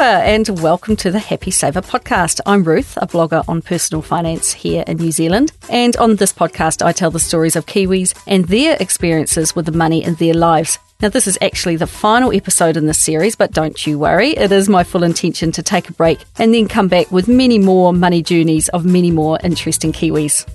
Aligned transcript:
and 0.00 0.48
welcome 0.60 0.94
to 0.94 1.10
the 1.10 1.18
Happy 1.18 1.50
Saver 1.50 1.80
podcast. 1.80 2.40
I'm 2.46 2.62
Ruth, 2.62 2.96
a 2.98 3.06
blogger 3.08 3.42
on 3.48 3.62
personal 3.62 4.00
finance 4.00 4.52
here 4.52 4.84
in 4.86 4.98
New 4.98 5.10
Zealand. 5.10 5.50
And 5.68 5.96
on 5.96 6.14
this 6.14 6.32
podcast, 6.32 6.86
I 6.86 6.92
tell 6.92 7.10
the 7.10 7.18
stories 7.18 7.56
of 7.56 7.66
Kiwis 7.66 8.16
and 8.28 8.44
their 8.46 8.76
experiences 8.78 9.56
with 9.56 9.66
the 9.66 9.72
money 9.72 10.04
in 10.04 10.14
their 10.14 10.34
lives. 10.34 10.78
Now, 11.00 11.08
this 11.08 11.26
is 11.26 11.36
actually 11.42 11.74
the 11.74 11.88
final 11.88 12.32
episode 12.32 12.76
in 12.76 12.86
this 12.86 12.98
series, 12.98 13.34
but 13.34 13.50
don't 13.50 13.86
you 13.88 13.98
worry, 13.98 14.30
it 14.30 14.52
is 14.52 14.68
my 14.68 14.84
full 14.84 15.02
intention 15.02 15.50
to 15.52 15.64
take 15.64 15.88
a 15.88 15.94
break 15.94 16.20
and 16.38 16.54
then 16.54 16.68
come 16.68 16.86
back 16.86 17.10
with 17.10 17.26
many 17.26 17.58
more 17.58 17.92
money 17.92 18.22
journeys 18.22 18.68
of 18.68 18.84
many 18.84 19.10
more 19.10 19.40
interesting 19.42 19.92
Kiwis. 19.92 20.48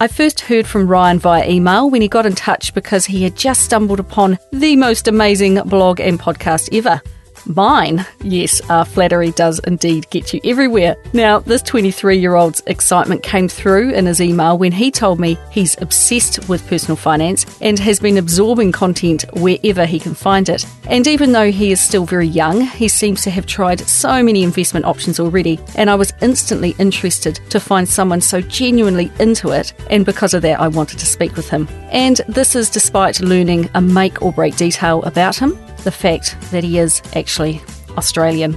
I 0.00 0.08
first 0.08 0.40
heard 0.40 0.66
from 0.66 0.88
Ryan 0.88 1.20
via 1.20 1.48
email 1.48 1.88
when 1.88 2.02
he 2.02 2.08
got 2.08 2.26
in 2.26 2.34
touch 2.34 2.74
because 2.74 3.06
he 3.06 3.22
had 3.22 3.36
just 3.36 3.62
stumbled 3.62 4.00
upon 4.00 4.38
the 4.52 4.74
most 4.74 5.06
amazing 5.06 5.60
blog 5.66 6.00
and 6.00 6.18
podcast 6.18 6.76
ever. 6.76 7.00
Mine. 7.48 8.04
Yes, 8.22 8.60
uh, 8.68 8.84
flattery 8.84 9.30
does 9.32 9.58
indeed 9.60 10.08
get 10.10 10.34
you 10.34 10.40
everywhere. 10.44 10.96
Now, 11.14 11.38
this 11.38 11.62
23 11.62 12.18
year 12.18 12.34
old's 12.34 12.62
excitement 12.66 13.22
came 13.22 13.48
through 13.48 13.90
in 13.90 14.04
his 14.06 14.20
email 14.20 14.58
when 14.58 14.72
he 14.72 14.90
told 14.90 15.18
me 15.18 15.38
he's 15.50 15.80
obsessed 15.80 16.48
with 16.48 16.66
personal 16.68 16.96
finance 16.96 17.46
and 17.62 17.78
has 17.78 18.00
been 18.00 18.18
absorbing 18.18 18.72
content 18.72 19.24
wherever 19.34 19.86
he 19.86 19.98
can 19.98 20.14
find 20.14 20.48
it. 20.48 20.66
And 20.88 21.06
even 21.06 21.32
though 21.32 21.50
he 21.50 21.72
is 21.72 21.80
still 21.80 22.04
very 22.04 22.26
young, 22.26 22.60
he 22.60 22.88
seems 22.88 23.22
to 23.22 23.30
have 23.30 23.46
tried 23.46 23.80
so 23.80 24.22
many 24.22 24.42
investment 24.42 24.84
options 24.84 25.18
already. 25.18 25.58
And 25.74 25.88
I 25.88 25.94
was 25.94 26.12
instantly 26.20 26.74
interested 26.78 27.40
to 27.48 27.60
find 27.60 27.88
someone 27.88 28.20
so 28.20 28.42
genuinely 28.42 29.10
into 29.18 29.50
it. 29.50 29.72
And 29.90 30.04
because 30.04 30.34
of 30.34 30.42
that, 30.42 30.60
I 30.60 30.68
wanted 30.68 30.98
to 30.98 31.06
speak 31.06 31.34
with 31.34 31.48
him. 31.48 31.66
And 31.90 32.20
this 32.28 32.54
is 32.54 32.68
despite 32.68 33.20
learning 33.20 33.70
a 33.74 33.80
make 33.80 34.20
or 34.20 34.32
break 34.32 34.56
detail 34.56 35.02
about 35.04 35.36
him 35.36 35.58
the 35.84 35.92
fact 35.92 36.36
that 36.50 36.64
he 36.64 36.78
is 36.78 37.02
actually 37.14 37.60
Australian. 37.96 38.56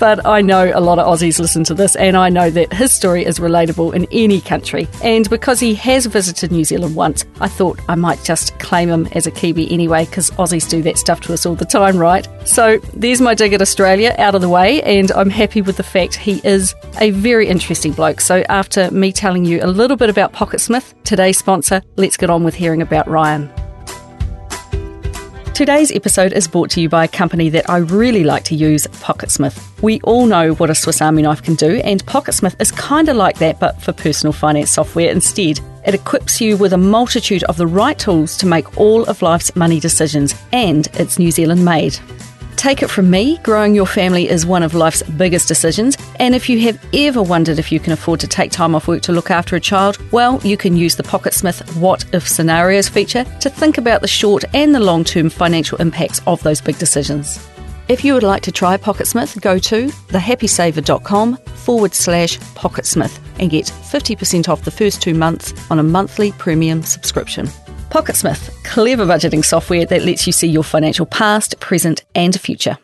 But 0.00 0.26
I 0.26 0.40
know 0.40 0.72
a 0.74 0.80
lot 0.80 0.98
of 0.98 1.06
Aussies 1.06 1.38
listen 1.38 1.62
to 1.64 1.74
this, 1.74 1.94
and 1.94 2.16
I 2.16 2.28
know 2.28 2.50
that 2.50 2.72
his 2.72 2.90
story 2.90 3.24
is 3.24 3.38
relatable 3.38 3.94
in 3.94 4.08
any 4.10 4.40
country. 4.40 4.88
And 5.00 5.30
because 5.30 5.60
he 5.60 5.76
has 5.76 6.06
visited 6.06 6.50
New 6.50 6.64
Zealand 6.64 6.96
once, 6.96 7.24
I 7.40 7.46
thought 7.46 7.78
I 7.88 7.94
might 7.94 8.24
just 8.24 8.58
claim 8.58 8.88
him 8.88 9.06
as 9.12 9.28
a 9.28 9.30
Kiwi 9.30 9.70
anyway, 9.70 10.06
because 10.06 10.32
Aussies 10.32 10.68
do 10.68 10.82
that 10.82 10.98
stuff 10.98 11.20
to 11.20 11.32
us 11.32 11.46
all 11.46 11.54
the 11.54 11.64
time, 11.64 11.98
right? 11.98 12.26
So 12.44 12.78
there's 12.94 13.20
my 13.20 13.34
dig 13.34 13.52
at 13.52 13.62
Australia 13.62 14.12
out 14.18 14.34
of 14.34 14.40
the 14.40 14.48
way, 14.48 14.82
and 14.82 15.12
I'm 15.12 15.30
happy 15.30 15.62
with 15.62 15.76
the 15.76 15.84
fact 15.84 16.16
he 16.16 16.40
is 16.42 16.74
a 17.00 17.12
very 17.12 17.46
interesting 17.46 17.92
bloke. 17.92 18.20
So 18.20 18.42
after 18.48 18.90
me 18.90 19.12
telling 19.12 19.44
you 19.44 19.62
a 19.62 19.68
little 19.68 19.96
bit 19.96 20.10
about 20.10 20.32
Pocketsmith, 20.32 20.94
today's 21.04 21.38
sponsor, 21.38 21.80
let's 21.94 22.16
get 22.16 22.28
on 22.28 22.42
with 22.42 22.56
hearing 22.56 22.82
about 22.82 23.06
Ryan. 23.06 23.52
Today's 25.54 25.92
episode 25.92 26.32
is 26.32 26.48
brought 26.48 26.70
to 26.70 26.80
you 26.80 26.88
by 26.88 27.04
a 27.04 27.08
company 27.08 27.50
that 27.50 27.68
I 27.68 27.76
really 27.76 28.24
like 28.24 28.42
to 28.44 28.54
use, 28.54 28.86
Pocketsmith. 28.86 29.82
We 29.82 30.00
all 30.00 30.24
know 30.24 30.54
what 30.54 30.70
a 30.70 30.74
Swiss 30.74 31.02
Army 31.02 31.20
knife 31.20 31.42
can 31.42 31.56
do, 31.56 31.76
and 31.84 32.04
Pocketsmith 32.06 32.58
is 32.58 32.72
kind 32.72 33.10
of 33.10 33.16
like 33.16 33.36
that, 33.38 33.60
but 33.60 33.80
for 33.82 33.92
personal 33.92 34.32
finance 34.32 34.70
software 34.70 35.10
instead. 35.10 35.60
It 35.86 35.94
equips 35.94 36.40
you 36.40 36.56
with 36.56 36.72
a 36.72 36.78
multitude 36.78 37.44
of 37.44 37.58
the 37.58 37.66
right 37.66 37.98
tools 37.98 38.38
to 38.38 38.46
make 38.46 38.78
all 38.78 39.04
of 39.04 39.20
life's 39.20 39.54
money 39.54 39.78
decisions, 39.78 40.34
and 40.52 40.88
it's 40.94 41.18
New 41.18 41.30
Zealand 41.30 41.62
made. 41.62 41.98
Take 42.56 42.82
it 42.82 42.88
from 42.88 43.10
me, 43.10 43.38
growing 43.38 43.74
your 43.74 43.86
family 43.86 44.28
is 44.28 44.46
one 44.46 44.62
of 44.62 44.74
life's 44.74 45.02
biggest 45.02 45.48
decisions. 45.48 45.96
And 46.20 46.34
if 46.34 46.48
you 46.48 46.60
have 46.60 46.84
ever 46.94 47.22
wondered 47.22 47.58
if 47.58 47.72
you 47.72 47.80
can 47.80 47.92
afford 47.92 48.20
to 48.20 48.28
take 48.28 48.52
time 48.52 48.74
off 48.74 48.86
work 48.86 49.02
to 49.02 49.12
look 49.12 49.30
after 49.30 49.56
a 49.56 49.60
child, 49.60 49.98
well, 50.12 50.40
you 50.44 50.56
can 50.56 50.76
use 50.76 50.96
the 50.96 51.02
Pocketsmith 51.02 51.76
What 51.76 52.04
If 52.12 52.28
Scenarios 52.28 52.88
feature 52.88 53.24
to 53.40 53.50
think 53.50 53.78
about 53.78 54.00
the 54.00 54.08
short 54.08 54.44
and 54.54 54.74
the 54.74 54.80
long 54.80 55.04
term 55.04 55.28
financial 55.28 55.78
impacts 55.78 56.20
of 56.26 56.42
those 56.42 56.60
big 56.60 56.78
decisions. 56.78 57.44
If 57.88 58.04
you 58.04 58.14
would 58.14 58.22
like 58.22 58.42
to 58.42 58.52
try 58.52 58.76
Pocketsmith, 58.76 59.40
go 59.40 59.58
to 59.58 59.86
thehappysaver.com 59.88 61.36
forward 61.36 61.94
slash 61.94 62.38
Pocketsmith 62.38 63.18
and 63.38 63.50
get 63.50 63.66
50% 63.66 64.48
off 64.48 64.62
the 64.62 64.70
first 64.70 65.02
two 65.02 65.14
months 65.14 65.52
on 65.70 65.78
a 65.78 65.82
monthly 65.82 66.32
premium 66.32 66.82
subscription. 66.82 67.48
Pocketsmith, 67.92 68.64
clever 68.64 69.04
budgeting 69.04 69.44
software 69.44 69.84
that 69.84 70.00
lets 70.00 70.26
you 70.26 70.32
see 70.32 70.48
your 70.48 70.64
financial 70.64 71.04
past, 71.04 71.60
present, 71.60 72.02
and 72.14 72.40
future. 72.40 72.78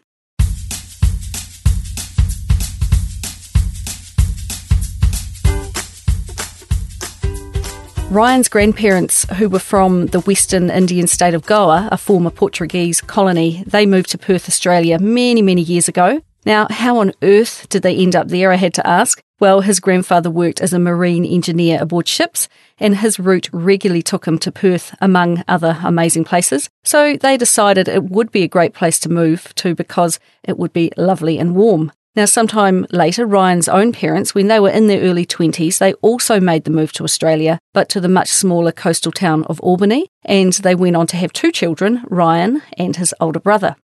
Ryan's 8.10 8.50
grandparents, 8.50 9.24
who 9.36 9.48
were 9.48 9.58
from 9.58 10.08
the 10.08 10.20
western 10.20 10.69
Indian 10.69 11.06
state 11.06 11.32
of 11.32 11.46
Goa, 11.46 11.88
a 11.90 11.96
former 11.96 12.28
Portuguese 12.28 13.00
colony, 13.00 13.64
they 13.66 13.86
moved 13.86 14.10
to 14.10 14.19
Perth, 14.19 14.46
Australia 14.46 14.98
many, 14.98 15.40
many 15.40 15.62
years 15.62 15.88
ago. 15.88 16.20
Now, 16.44 16.66
how 16.71 16.99
on 16.99 17.12
earth 17.22 17.66
did 17.69 17.82
they 17.82 17.97
end 17.97 18.16
up 18.16 18.28
there? 18.28 18.53
I 18.53 18.56
had 18.56 18.75
to 18.75 18.87
ask. 18.87 19.21
Well, 19.41 19.60
his 19.60 19.78
grandfather 19.78 20.31
worked 20.31 20.60
as 20.60 20.72
a 20.72 20.78
marine 20.78 21.25
engineer 21.25 21.81
aboard 21.81 22.09
ships, 22.09 22.49
and 22.78 22.97
his 22.97 23.21
route 23.21 23.49
regularly 23.53 24.03
took 24.03 24.26
him 24.26 24.38
to 24.38 24.50
Perth, 24.50 24.97
among 25.00 25.44
other 25.47 25.78
amazing 25.84 26.25
places. 26.25 26.69
So 26.84 27.16
they 27.16 27.37
decided 27.37 27.87
it 27.87 28.04
would 28.04 28.32
be 28.32 28.43
a 28.43 28.49
great 28.49 28.75
place 28.75 28.99
to 29.00 29.09
move 29.09 29.54
to 29.56 29.75
because 29.75 30.19
it 30.43 30.59
would 30.59 30.72
be 30.72 30.91
lovely 30.97 31.38
and 31.38 31.54
warm. 31.54 31.93
Now, 32.16 32.25
sometime 32.25 32.84
later, 32.91 33.26
Ryan's 33.26 33.69
own 33.69 33.93
parents, 33.93 34.34
when 34.34 34.49
they 34.49 34.59
were 34.59 34.70
in 34.70 34.88
their 34.88 35.03
early 35.03 35.25
20s, 35.25 35.78
they 35.78 35.93
also 35.94 36.41
made 36.41 36.65
the 36.65 36.72
move 36.72 36.93
to 36.94 37.05
Australia, 37.05 37.60
but 37.72 37.88
to 37.91 38.00
the 38.00 38.09
much 38.09 38.28
smaller 38.28 38.72
coastal 38.72 39.12
town 39.12 39.44
of 39.44 39.60
Albany, 39.60 40.09
and 40.25 40.53
they 40.55 40.75
went 40.75 40.97
on 40.97 41.06
to 41.09 41.16
have 41.16 41.32
two 41.32 41.53
children, 41.53 42.03
Ryan 42.09 42.62
and 42.76 42.97
his 42.97 43.15
older 43.20 43.38
brother. 43.38 43.76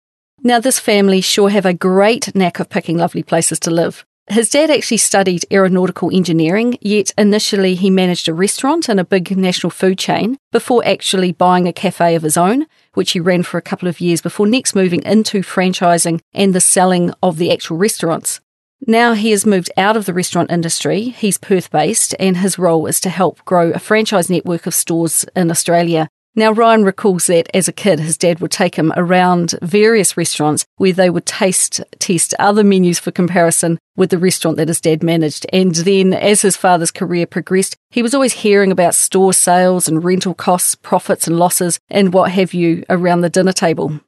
Now, 0.44 0.58
this 0.58 0.80
family 0.80 1.20
sure 1.20 1.50
have 1.50 1.66
a 1.66 1.72
great 1.72 2.34
knack 2.34 2.58
of 2.58 2.68
picking 2.68 2.98
lovely 2.98 3.22
places 3.22 3.60
to 3.60 3.70
live. 3.70 4.04
His 4.28 4.50
dad 4.50 4.70
actually 4.70 4.96
studied 4.96 5.44
aeronautical 5.52 6.10
engineering, 6.12 6.78
yet 6.80 7.12
initially 7.16 7.76
he 7.76 7.90
managed 7.90 8.28
a 8.28 8.34
restaurant 8.34 8.88
in 8.88 8.98
a 8.98 9.04
big 9.04 9.36
national 9.36 9.70
food 9.70 9.98
chain 9.98 10.38
before 10.50 10.84
actually 10.84 11.30
buying 11.30 11.68
a 11.68 11.72
cafe 11.72 12.16
of 12.16 12.22
his 12.22 12.36
own, 12.36 12.66
which 12.94 13.12
he 13.12 13.20
ran 13.20 13.44
for 13.44 13.56
a 13.56 13.62
couple 13.62 13.88
of 13.88 14.00
years 14.00 14.20
before 14.20 14.48
next 14.48 14.74
moving 14.74 15.04
into 15.04 15.42
franchising 15.42 16.20
and 16.32 16.54
the 16.54 16.60
selling 16.60 17.12
of 17.22 17.36
the 17.36 17.52
actual 17.52 17.76
restaurants. 17.76 18.40
Now 18.84 19.12
he 19.12 19.30
has 19.30 19.46
moved 19.46 19.70
out 19.76 19.96
of 19.96 20.06
the 20.06 20.14
restaurant 20.14 20.50
industry. 20.50 21.10
He's 21.10 21.38
Perth 21.38 21.70
based, 21.70 22.16
and 22.18 22.38
his 22.38 22.58
role 22.58 22.86
is 22.86 22.98
to 23.00 23.10
help 23.10 23.44
grow 23.44 23.70
a 23.70 23.78
franchise 23.78 24.28
network 24.28 24.66
of 24.66 24.74
stores 24.74 25.24
in 25.36 25.52
Australia 25.52 26.08
now, 26.34 26.50
Ryan 26.50 26.84
recalls 26.84 27.26
that 27.26 27.50
as 27.52 27.68
a 27.68 27.72
kid, 27.72 28.00
his 28.00 28.16
dad 28.16 28.40
would 28.40 28.50
take 28.50 28.76
him 28.76 28.90
around 28.96 29.54
various 29.60 30.16
restaurants 30.16 30.64
where 30.76 30.94
they 30.94 31.10
would 31.10 31.26
taste 31.26 31.82
test 31.98 32.34
other 32.38 32.64
menus 32.64 32.98
for 32.98 33.10
comparison 33.10 33.78
with 33.96 34.08
the 34.08 34.18
restaurant 34.18 34.56
that 34.56 34.68
his 34.68 34.80
dad 34.80 35.02
managed. 35.02 35.44
And 35.52 35.74
then, 35.74 36.14
as 36.14 36.40
his 36.40 36.56
father's 36.56 36.90
career 36.90 37.26
progressed, 37.26 37.76
he 37.90 38.02
was 38.02 38.14
always 38.14 38.32
hearing 38.32 38.72
about 38.72 38.94
store 38.94 39.34
sales 39.34 39.88
and 39.88 40.02
rental 40.02 40.32
costs, 40.32 40.74
profits 40.74 41.26
and 41.26 41.38
losses, 41.38 41.78
and 41.90 42.14
what 42.14 42.30
have 42.30 42.54
you 42.54 42.82
around 42.88 43.20
the 43.20 43.28
dinner 43.28 43.52
table. 43.52 44.00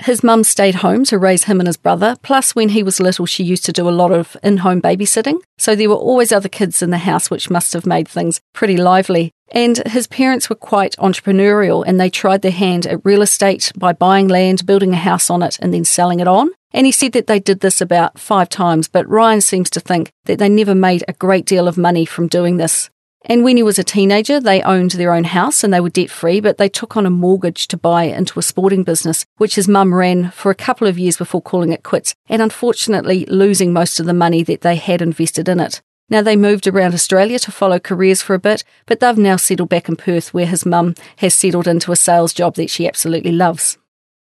His 0.00 0.24
mum 0.24 0.44
stayed 0.44 0.76
home 0.76 1.04
to 1.04 1.18
raise 1.18 1.44
him 1.44 1.60
and 1.60 1.66
his 1.66 1.76
brother, 1.76 2.16
plus, 2.22 2.54
when 2.54 2.70
he 2.70 2.82
was 2.82 3.00
little, 3.00 3.26
she 3.26 3.44
used 3.44 3.66
to 3.66 3.72
do 3.72 3.86
a 3.86 3.90
lot 3.90 4.10
of 4.10 4.34
in 4.42 4.56
home 4.58 4.80
babysitting. 4.80 5.40
So 5.58 5.76
there 5.76 5.90
were 5.90 5.94
always 5.94 6.32
other 6.32 6.48
kids 6.48 6.82
in 6.82 6.88
the 6.88 6.98
house, 6.98 7.30
which 7.30 7.50
must 7.50 7.74
have 7.74 7.84
made 7.84 8.08
things 8.08 8.40
pretty 8.54 8.78
lively. 8.78 9.30
And 9.52 9.82
his 9.88 10.06
parents 10.06 10.48
were 10.48 10.56
quite 10.56 10.96
entrepreneurial 10.98 11.84
and 11.86 11.98
they 11.98 12.10
tried 12.10 12.42
their 12.42 12.52
hand 12.52 12.86
at 12.86 13.04
real 13.04 13.22
estate 13.22 13.72
by 13.76 13.92
buying 13.92 14.28
land, 14.28 14.64
building 14.64 14.92
a 14.92 14.96
house 14.96 15.28
on 15.28 15.42
it, 15.42 15.58
and 15.60 15.74
then 15.74 15.84
selling 15.84 16.20
it 16.20 16.28
on. 16.28 16.50
And 16.72 16.86
he 16.86 16.92
said 16.92 17.12
that 17.12 17.26
they 17.26 17.40
did 17.40 17.60
this 17.60 17.80
about 17.80 18.18
five 18.18 18.48
times, 18.48 18.86
but 18.86 19.08
Ryan 19.08 19.40
seems 19.40 19.68
to 19.70 19.80
think 19.80 20.12
that 20.26 20.38
they 20.38 20.48
never 20.48 20.74
made 20.74 21.04
a 21.08 21.12
great 21.12 21.46
deal 21.46 21.66
of 21.66 21.76
money 21.76 22.04
from 22.04 22.28
doing 22.28 22.58
this. 22.58 22.90
And 23.26 23.44
when 23.44 23.56
he 23.56 23.62
was 23.62 23.78
a 23.78 23.84
teenager, 23.84 24.40
they 24.40 24.62
owned 24.62 24.92
their 24.92 25.12
own 25.12 25.24
house 25.24 25.62
and 25.62 25.74
they 25.74 25.80
were 25.80 25.90
debt 25.90 26.10
free, 26.10 26.40
but 26.40 26.56
they 26.56 26.70
took 26.70 26.96
on 26.96 27.04
a 27.04 27.10
mortgage 27.10 27.68
to 27.68 27.76
buy 27.76 28.04
into 28.04 28.38
a 28.38 28.42
sporting 28.42 28.82
business, 28.82 29.26
which 29.36 29.56
his 29.56 29.68
mum 29.68 29.92
ran 29.92 30.30
for 30.30 30.50
a 30.50 30.54
couple 30.54 30.86
of 30.86 30.98
years 30.98 31.18
before 31.18 31.42
calling 31.42 31.72
it 31.72 31.82
quits 31.82 32.14
and 32.28 32.40
unfortunately 32.40 33.26
losing 33.26 33.72
most 33.72 34.00
of 34.00 34.06
the 34.06 34.14
money 34.14 34.42
that 34.44 34.62
they 34.62 34.76
had 34.76 35.02
invested 35.02 35.48
in 35.48 35.60
it. 35.60 35.82
Now, 36.10 36.22
they 36.22 36.36
moved 36.36 36.66
around 36.66 36.92
Australia 36.92 37.38
to 37.38 37.52
follow 37.52 37.78
careers 37.78 38.20
for 38.20 38.34
a 38.34 38.40
bit, 38.40 38.64
but 38.86 38.98
they've 38.98 39.16
now 39.16 39.36
settled 39.36 39.68
back 39.68 39.88
in 39.88 39.94
Perth 39.96 40.34
where 40.34 40.46
his 40.46 40.66
mum 40.66 40.96
has 41.18 41.34
settled 41.34 41.68
into 41.68 41.92
a 41.92 41.96
sales 41.96 42.34
job 42.34 42.56
that 42.56 42.68
she 42.68 42.88
absolutely 42.88 43.32
loves. 43.32 43.78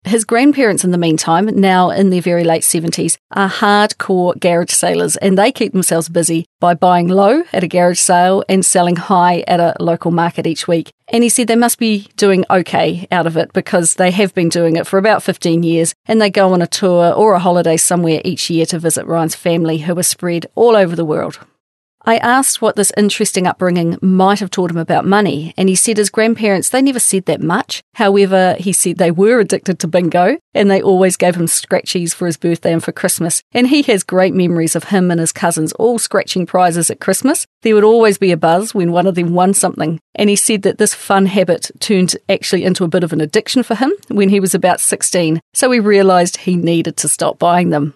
His 0.04 0.24
grandparents, 0.24 0.82
in 0.82 0.90
the 0.90 0.98
meantime, 0.98 1.46
now 1.46 1.90
in 1.90 2.10
their 2.10 2.20
very 2.20 2.42
late 2.42 2.62
70s, 2.62 3.18
are 3.30 3.48
hardcore 3.48 4.38
garage 4.38 4.72
sailors 4.72 5.16
and 5.16 5.38
they 5.38 5.52
keep 5.52 5.72
themselves 5.72 6.08
busy 6.08 6.44
by 6.58 6.74
buying 6.74 7.06
low 7.06 7.44
at 7.52 7.62
a 7.62 7.68
garage 7.68 8.00
sale 8.00 8.42
and 8.48 8.66
selling 8.66 8.96
high 8.96 9.44
at 9.46 9.60
a 9.60 9.76
local 9.78 10.10
market 10.10 10.44
each 10.44 10.66
week. 10.66 10.90
And 11.06 11.22
he 11.22 11.28
said 11.28 11.46
they 11.46 11.54
must 11.54 11.78
be 11.78 12.08
doing 12.16 12.44
okay 12.50 13.06
out 13.12 13.28
of 13.28 13.36
it 13.36 13.52
because 13.52 13.94
they 13.94 14.10
have 14.10 14.34
been 14.34 14.48
doing 14.48 14.74
it 14.74 14.88
for 14.88 14.98
about 14.98 15.22
15 15.22 15.62
years 15.62 15.94
and 16.06 16.20
they 16.20 16.30
go 16.30 16.52
on 16.52 16.62
a 16.62 16.66
tour 16.66 17.12
or 17.12 17.34
a 17.34 17.38
holiday 17.38 17.76
somewhere 17.76 18.20
each 18.24 18.50
year 18.50 18.66
to 18.66 18.80
visit 18.80 19.06
Ryan's 19.06 19.36
family 19.36 19.78
who 19.78 19.96
are 19.96 20.02
spread 20.02 20.46
all 20.56 20.74
over 20.74 20.96
the 20.96 21.04
world. 21.04 21.38
I 22.04 22.16
asked 22.16 22.60
what 22.60 22.74
this 22.74 22.92
interesting 22.96 23.46
upbringing 23.46 23.96
might 24.02 24.40
have 24.40 24.50
taught 24.50 24.70
him 24.70 24.76
about 24.76 25.04
money, 25.04 25.54
and 25.56 25.68
he 25.68 25.76
said 25.76 25.96
his 25.96 26.10
grandparents, 26.10 26.68
they 26.68 26.82
never 26.82 26.98
said 26.98 27.26
that 27.26 27.40
much. 27.40 27.82
However, 27.94 28.56
he 28.58 28.72
said 28.72 28.98
they 28.98 29.12
were 29.12 29.38
addicted 29.38 29.78
to 29.78 29.88
bingo, 29.88 30.38
and 30.52 30.68
they 30.68 30.82
always 30.82 31.16
gave 31.16 31.36
him 31.36 31.46
scratchies 31.46 32.12
for 32.12 32.26
his 32.26 32.36
birthday 32.36 32.72
and 32.72 32.82
for 32.82 32.90
Christmas. 32.90 33.42
And 33.52 33.68
he 33.68 33.82
has 33.82 34.02
great 34.02 34.34
memories 34.34 34.74
of 34.74 34.84
him 34.84 35.10
and 35.10 35.20
his 35.20 35.32
cousins 35.32 35.72
all 35.74 35.98
scratching 35.98 36.44
prizes 36.44 36.90
at 36.90 37.00
Christmas. 37.00 37.46
There 37.62 37.74
would 37.74 37.84
always 37.84 38.18
be 38.18 38.32
a 38.32 38.36
buzz 38.36 38.74
when 38.74 38.90
one 38.90 39.06
of 39.06 39.14
them 39.14 39.34
won 39.34 39.54
something. 39.54 40.00
And 40.16 40.28
he 40.28 40.36
said 40.36 40.62
that 40.62 40.78
this 40.78 40.94
fun 40.94 41.26
habit 41.26 41.70
turned 41.78 42.16
actually 42.28 42.64
into 42.64 42.84
a 42.84 42.88
bit 42.88 43.04
of 43.04 43.12
an 43.12 43.20
addiction 43.20 43.62
for 43.62 43.76
him 43.76 43.92
when 44.08 44.28
he 44.28 44.40
was 44.40 44.54
about 44.54 44.80
16, 44.80 45.40
so 45.54 45.70
he 45.70 45.78
realised 45.78 46.38
he 46.38 46.56
needed 46.56 46.96
to 46.98 47.08
stop 47.08 47.38
buying 47.38 47.70
them. 47.70 47.94